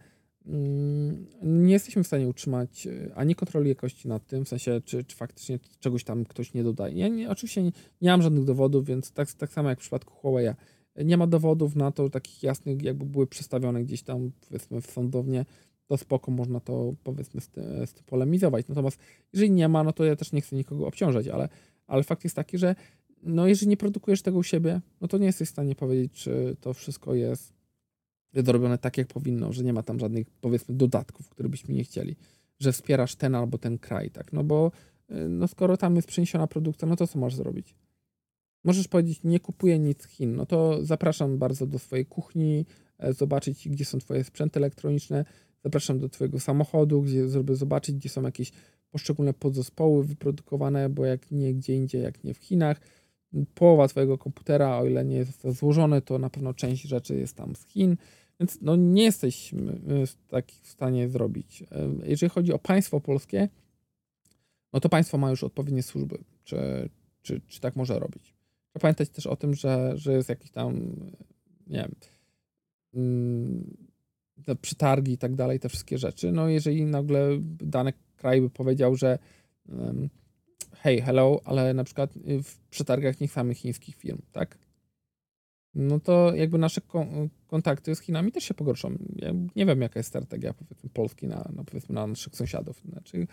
nie 1.43 1.73
jesteśmy 1.73 2.03
w 2.03 2.07
stanie 2.07 2.27
utrzymać 2.27 2.87
e, 2.87 3.15
ani 3.15 3.35
kontroli 3.35 3.69
jakości 3.69 4.07
nad 4.07 4.27
tym, 4.27 4.45
w 4.45 4.47
sensie, 4.47 4.81
czy, 4.85 5.03
czy 5.03 5.15
faktycznie 5.15 5.59
czegoś 5.79 6.03
tam 6.03 6.25
ktoś 6.25 6.53
nie 6.53 6.63
dodaje. 6.63 6.97
Ja 6.97 7.07
nie, 7.07 7.29
oczywiście 7.29 7.63
nie, 7.63 7.71
nie 8.01 8.09
mam 8.09 8.21
żadnych 8.21 8.43
dowodów, 8.43 8.85
więc 8.85 9.11
tak, 9.11 9.33
tak 9.33 9.53
samo 9.53 9.69
jak 9.69 9.79
w 9.79 9.81
przypadku 9.81 10.13
Huawei, 10.13 10.53
nie 10.95 11.17
ma 11.17 11.27
dowodów 11.27 11.75
na 11.75 11.91
to 11.91 12.09
takich 12.09 12.43
jasnych, 12.43 12.81
jakby 12.81 13.05
były 13.05 13.27
przedstawione 13.27 13.83
gdzieś 13.83 14.03
tam, 14.03 14.31
powiedzmy, 14.47 14.81
w 14.81 14.91
sądownie, 14.91 15.45
to 15.87 15.97
spoko, 15.97 16.31
można 16.31 16.59
to, 16.59 16.93
powiedzmy, 17.03 17.41
z, 17.41 17.49
z 17.89 17.93
tym 17.93 18.03
polemizować. 18.05 18.67
Natomiast 18.67 18.99
jeżeli 19.33 19.51
nie 19.51 19.67
ma, 19.67 19.83
no 19.83 19.93
to 19.93 20.05
ja 20.05 20.15
też 20.15 20.31
nie 20.31 20.41
chcę 20.41 20.55
nikogo 20.55 20.87
obciążać, 20.87 21.27
ale, 21.27 21.49
ale 21.87 22.03
fakt 22.03 22.23
jest 22.23 22.35
taki, 22.35 22.57
że 22.57 22.75
no 23.23 23.47
jeżeli 23.47 23.69
nie 23.69 23.77
produkujesz 23.77 24.21
tego 24.21 24.37
u 24.37 24.43
siebie, 24.43 24.81
no 25.01 25.07
to 25.07 25.17
nie 25.17 25.25
jesteś 25.25 25.47
w 25.47 25.51
stanie 25.51 25.75
powiedzieć, 25.75 26.11
czy 26.13 26.55
to 26.61 26.73
wszystko 26.73 27.15
jest 27.15 27.53
zrobione 28.33 28.77
tak, 28.77 28.97
jak 28.97 29.07
powinno, 29.07 29.53
że 29.53 29.63
nie 29.63 29.73
ma 29.73 29.83
tam 29.83 29.99
żadnych, 29.99 30.29
powiedzmy, 30.41 30.75
dodatków, 30.75 31.29
które 31.29 31.49
byśmy 31.49 31.73
nie 31.73 31.83
chcieli, 31.83 32.15
że 32.59 32.71
wspierasz 32.71 33.15
ten 33.15 33.35
albo 33.35 33.57
ten 33.57 33.77
kraj, 33.77 34.09
tak, 34.09 34.33
no 34.33 34.43
bo 34.43 34.71
y, 35.11 35.29
no 35.29 35.47
skoro 35.47 35.77
tam 35.77 35.95
jest 35.95 36.07
przeniesiona 36.07 36.47
produkcja, 36.47 36.87
no 36.87 36.95
to 36.95 37.07
co 37.07 37.19
możesz 37.19 37.37
zrobić? 37.37 37.75
Możesz 38.63 38.87
powiedzieć, 38.87 39.23
nie 39.23 39.39
kupuję 39.39 39.79
nic 39.79 40.01
z 40.01 40.07
Chin, 40.07 40.35
no 40.35 40.45
to 40.45 40.85
zapraszam 40.85 41.37
bardzo 41.37 41.67
do 41.67 41.79
swojej 41.79 42.05
kuchni, 42.05 42.65
e, 42.99 43.13
zobaczyć, 43.13 43.69
gdzie 43.69 43.85
są 43.85 43.99
twoje 43.99 44.23
sprzęty 44.23 44.59
elektroniczne, 44.59 45.25
zapraszam 45.63 45.99
do 45.99 46.09
twojego 46.09 46.39
samochodu, 46.39 47.01
gdzie 47.01 47.29
żeby 47.29 47.55
zobaczyć, 47.55 47.95
gdzie 47.95 48.09
są 48.09 48.21
jakieś 48.21 48.51
poszczególne 48.89 49.33
podzespoły 49.33 50.03
wyprodukowane, 50.03 50.89
bo 50.89 51.05
jak 51.05 51.31
nie 51.31 51.53
gdzie 51.53 51.75
indziej, 51.75 52.03
jak 52.03 52.23
nie 52.23 52.33
w 52.33 52.37
Chinach, 52.37 52.81
połowa 53.55 53.87
twojego 53.87 54.17
komputera, 54.17 54.77
o 54.77 54.85
ile 54.85 55.05
nie 55.05 55.15
jest 55.15 55.47
złożone, 55.47 56.01
to 56.01 56.19
na 56.19 56.29
pewno 56.29 56.53
część 56.53 56.83
rzeczy 56.83 57.15
jest 57.15 57.37
tam 57.37 57.55
z 57.55 57.65
Chin, 57.65 57.97
więc 58.43 58.61
no, 58.61 58.75
nie 58.75 59.03
jesteśmy 59.03 59.79
tak 60.27 60.51
w 60.51 60.67
stanie 60.67 61.09
zrobić. 61.09 61.63
Jeżeli 62.03 62.29
chodzi 62.29 62.53
o 62.53 62.59
państwo 62.59 63.01
polskie, 63.01 63.49
no 64.73 64.79
to 64.79 64.89
państwo 64.89 65.17
ma 65.17 65.29
już 65.29 65.43
odpowiednie 65.43 65.83
służby, 65.83 66.17
czy, 66.43 66.89
czy, 67.21 67.41
czy 67.47 67.61
tak 67.61 67.75
może 67.75 67.99
robić. 67.99 68.33
Trzeba 68.69 68.81
pamiętać 68.81 69.09
też 69.09 69.27
o 69.27 69.35
tym, 69.35 69.53
że, 69.53 69.91
że 69.95 70.13
jest 70.13 70.29
jakiś 70.29 70.51
tam, 70.51 70.95
nie 71.67 71.77
wiem, 71.77 71.95
mm, 72.93 73.77
te 74.45 74.55
przetargi 74.55 75.11
i 75.11 75.17
tak 75.17 75.35
dalej, 75.35 75.59
te 75.59 75.69
wszystkie 75.69 75.97
rzeczy. 75.97 76.31
No 76.31 76.49
jeżeli 76.49 76.85
nagle 76.85 77.29
dany 77.59 77.93
kraj 78.15 78.41
by 78.41 78.49
powiedział, 78.49 78.95
że 78.95 79.19
hej, 80.71 81.01
hello, 81.01 81.41
ale 81.45 81.73
na 81.73 81.83
przykład 81.83 82.13
w 82.43 82.57
przetargach 82.69 83.19
nie 83.19 83.27
samych 83.27 83.57
chińskich 83.57 83.95
firm, 83.95 84.21
tak? 84.31 84.57
No 85.75 85.99
to 85.99 86.35
jakby 86.35 86.57
nasze 86.57 86.81
kontakty 87.47 87.95
z 87.95 87.99
Chinami 87.99 88.31
też 88.31 88.43
się 88.43 88.53
pogorszą. 88.53 88.97
Ja 89.15 89.33
nie 89.55 89.65
wiem, 89.65 89.81
jaka 89.81 89.99
jest 89.99 90.09
strategia 90.09 90.53
powiedzmy 90.53 90.89
Polski 90.89 91.27
na, 91.27 91.49
na, 91.55 91.63
powiedzmy, 91.63 91.95
na 91.95 92.07
naszych 92.07 92.35
sąsiadów. 92.35 92.81
Znaczy, 92.89 93.27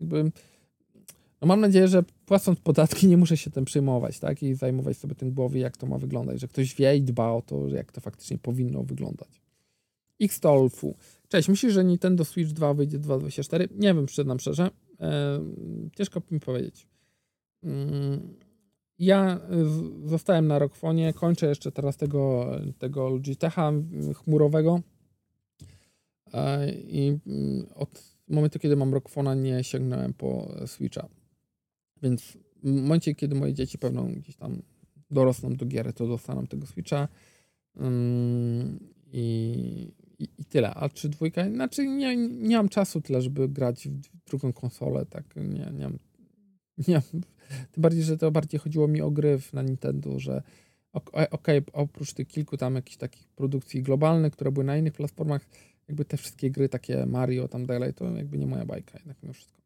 jakby, 0.00 0.30
no 1.40 1.46
mam 1.48 1.60
nadzieję, 1.60 1.88
że 1.88 2.04
płacąc 2.26 2.60
podatki 2.60 3.06
nie 3.06 3.16
muszę 3.16 3.36
się 3.36 3.50
tym 3.50 3.64
przejmować, 3.64 4.18
tak? 4.18 4.42
I 4.42 4.54
zajmować 4.54 4.96
sobie 4.96 5.14
tym 5.14 5.32
głowy, 5.32 5.58
jak 5.58 5.76
to 5.76 5.86
ma 5.86 5.98
wyglądać, 5.98 6.40
że 6.40 6.48
ktoś 6.48 6.74
wie 6.74 6.96
i 6.96 7.02
dba 7.02 7.30
o 7.30 7.42
to, 7.42 7.68
jak 7.68 7.92
to 7.92 8.00
faktycznie 8.00 8.38
powinno 8.38 8.82
wyglądać. 8.82 9.42
X-Tolfu. 10.20 10.96
Cześć, 11.28 11.48
myślisz, 11.48 11.72
że 11.72 11.84
Nintendo 11.84 12.24
Switch 12.24 12.52
2 12.52 12.74
wyjdzie 12.74 12.98
2.24? 12.98 13.68
Nie 13.70 13.94
wiem, 13.94 14.06
przyznam 14.06 14.40
szczerze. 14.40 14.70
Eee, 15.00 15.90
ciężko 15.96 16.22
mi 16.30 16.40
powiedzieć. 16.40 16.88
Mm, 17.62 18.34
ja 18.98 19.40
y, 20.04 20.08
zostałem 20.08 20.46
na 20.46 20.58
Rockfonie, 20.58 21.12
kończę 21.12 21.46
jeszcze 21.46 21.72
teraz 21.72 21.96
tego, 21.96 22.50
tego 22.78 23.08
Logitecha 23.08 23.72
chmurowego 24.14 24.80
e, 26.32 26.72
i 26.72 27.18
mm, 27.26 27.66
od 27.74 28.16
momentu, 28.28 28.58
kiedy 28.58 28.76
mam 28.76 28.94
Rockfona, 28.94 29.34
nie 29.34 29.64
sięgnąłem 29.64 30.14
po 30.14 30.48
Switcha. 30.66 31.08
Więc 32.02 32.38
w 32.62 32.70
momencie, 32.70 33.14
kiedy 33.14 33.34
moje 33.34 33.54
dzieci 33.54 33.78
pewno 33.78 34.04
gdzieś 34.04 34.36
tam 34.36 34.62
dorosną 35.10 35.56
do 35.56 35.66
gier, 35.66 35.92
to 35.92 36.06
dostaną 36.06 36.46
tego 36.46 36.66
Switcha 36.66 37.08
mm, 37.76 38.78
i, 39.12 39.92
i, 40.18 40.28
i, 40.38 40.44
tyle. 40.44 40.74
A 40.74 40.88
czy 40.88 41.08
dwójka? 41.08 41.50
Znaczy 41.50 41.86
nie, 41.86 42.16
nie 42.16 42.56
mam 42.56 42.68
czasu 42.68 43.00
tyle, 43.00 43.22
żeby 43.22 43.48
grać 43.48 43.88
w 43.88 44.28
drugą 44.30 44.52
konsolę, 44.52 45.06
tak, 45.06 45.24
nie, 45.36 45.72
nie 45.72 45.84
mam, 45.84 45.98
nie 46.88 46.94
mam 46.94 47.22
tym 47.72 47.82
bardziej, 47.82 48.02
że 48.02 48.16
to 48.18 48.30
bardziej 48.30 48.60
chodziło 48.60 48.88
mi 48.88 49.00
o 49.00 49.10
gry 49.10 49.38
na 49.52 49.62
Nintendo, 49.62 50.18
że 50.18 50.42
okej, 50.92 51.28
okay, 51.30 51.62
oprócz 51.72 52.12
tych 52.12 52.28
kilku 52.28 52.56
tam 52.56 52.74
jakichś 52.74 52.96
takich 52.96 53.28
produkcji 53.28 53.82
globalnych, 53.82 54.32
które 54.32 54.52
były 54.52 54.64
na 54.64 54.76
innych 54.76 54.92
platformach, 54.92 55.46
jakby 55.88 56.04
te 56.04 56.16
wszystkie 56.16 56.50
gry 56.50 56.68
takie 56.68 57.06
Mario 57.06 57.48
tam 57.48 57.66
dalej, 57.66 57.94
to 57.94 58.16
jakby 58.16 58.38
nie 58.38 58.46
moja 58.46 58.64
bajka 58.64 58.98
jednak 58.98 59.22
mimo 59.22 59.32
wszystko. 59.32 59.56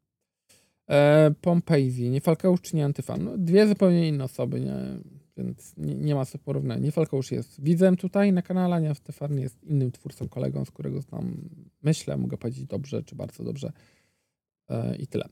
E, 0.90 1.30
Pompeizi, 1.40 2.10
nie 2.10 2.20
Falkeusz 2.20 2.60
czy 2.60 2.76
nie 2.76 2.84
Antyfan? 2.84 3.24
No, 3.24 3.38
dwie 3.38 3.66
zupełnie 3.66 4.08
inne 4.08 4.24
osoby, 4.24 4.60
nie? 4.60 4.74
więc 5.36 5.76
nie, 5.76 5.94
nie 5.94 6.14
ma 6.14 6.24
co 6.24 6.38
porównania. 6.38 6.80
Nie 6.84 6.92
Falkeusz 6.92 7.30
jest 7.32 7.62
widzem 7.62 7.96
tutaj 7.96 8.32
na 8.32 8.42
kanale, 8.42 8.80
nie 8.80 8.94
Stefan 8.94 9.38
jest 9.38 9.64
innym 9.64 9.92
twórcą, 9.92 10.28
kolegą, 10.28 10.64
z 10.64 10.70
którego 10.70 11.00
znam, 11.00 11.48
myślę, 11.82 12.16
mogę 12.16 12.36
powiedzieć 12.36 12.64
dobrze 12.64 13.02
czy 13.02 13.16
bardzo 13.16 13.44
dobrze 13.44 13.72
e, 14.68 14.96
i 14.96 15.06
tyle. 15.06 15.28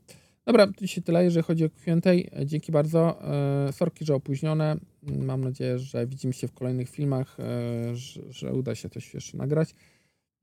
Dobra, 0.48 0.66
dzisiaj 0.80 1.04
tyle, 1.04 1.24
jeżeli 1.24 1.44
chodzi 1.44 1.64
o 1.64 1.70
Q&A. 1.70 2.44
Dzięki 2.44 2.72
bardzo. 2.72 3.22
E, 3.68 3.72
sorki, 3.72 4.04
że 4.04 4.14
opóźnione. 4.14 4.76
Mam 5.02 5.44
nadzieję, 5.44 5.78
że 5.78 6.06
widzimy 6.06 6.32
się 6.32 6.48
w 6.48 6.52
kolejnych 6.52 6.88
filmach, 6.90 7.36
e, 7.40 7.96
że, 8.30 8.52
uda 8.52 8.74
się 8.74 8.88
coś 8.88 9.14
jeszcze 9.14 9.36
nagrać. 9.36 9.74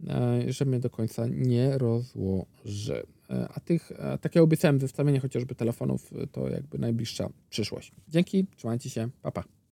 e, 0.08 0.52
że 0.54 0.66
mnie 0.66 0.80
do 0.80 0.90
końca 0.90 1.28
nie 1.28 1.78
rozłoży. 1.78 3.04
E, 3.30 3.48
A 3.56 3.60
tych, 3.60 3.92
e, 3.92 4.18
tak 4.18 4.36
jak 4.36 4.44
obiecałem, 4.44 4.80
zestawienie 4.80 5.20
chociażby 5.20 5.56
telefonów, 5.56 6.14
e, 6.14 6.28
to 6.28 6.50
jakby 6.50 6.78
najbliższa 6.78 7.30
przyszłość. 7.50 7.92
Dzięki, 8.08 8.46
trzymajcie 8.58 8.90
się, 8.90 9.10
pa 9.22 9.32
pa. 9.32 9.56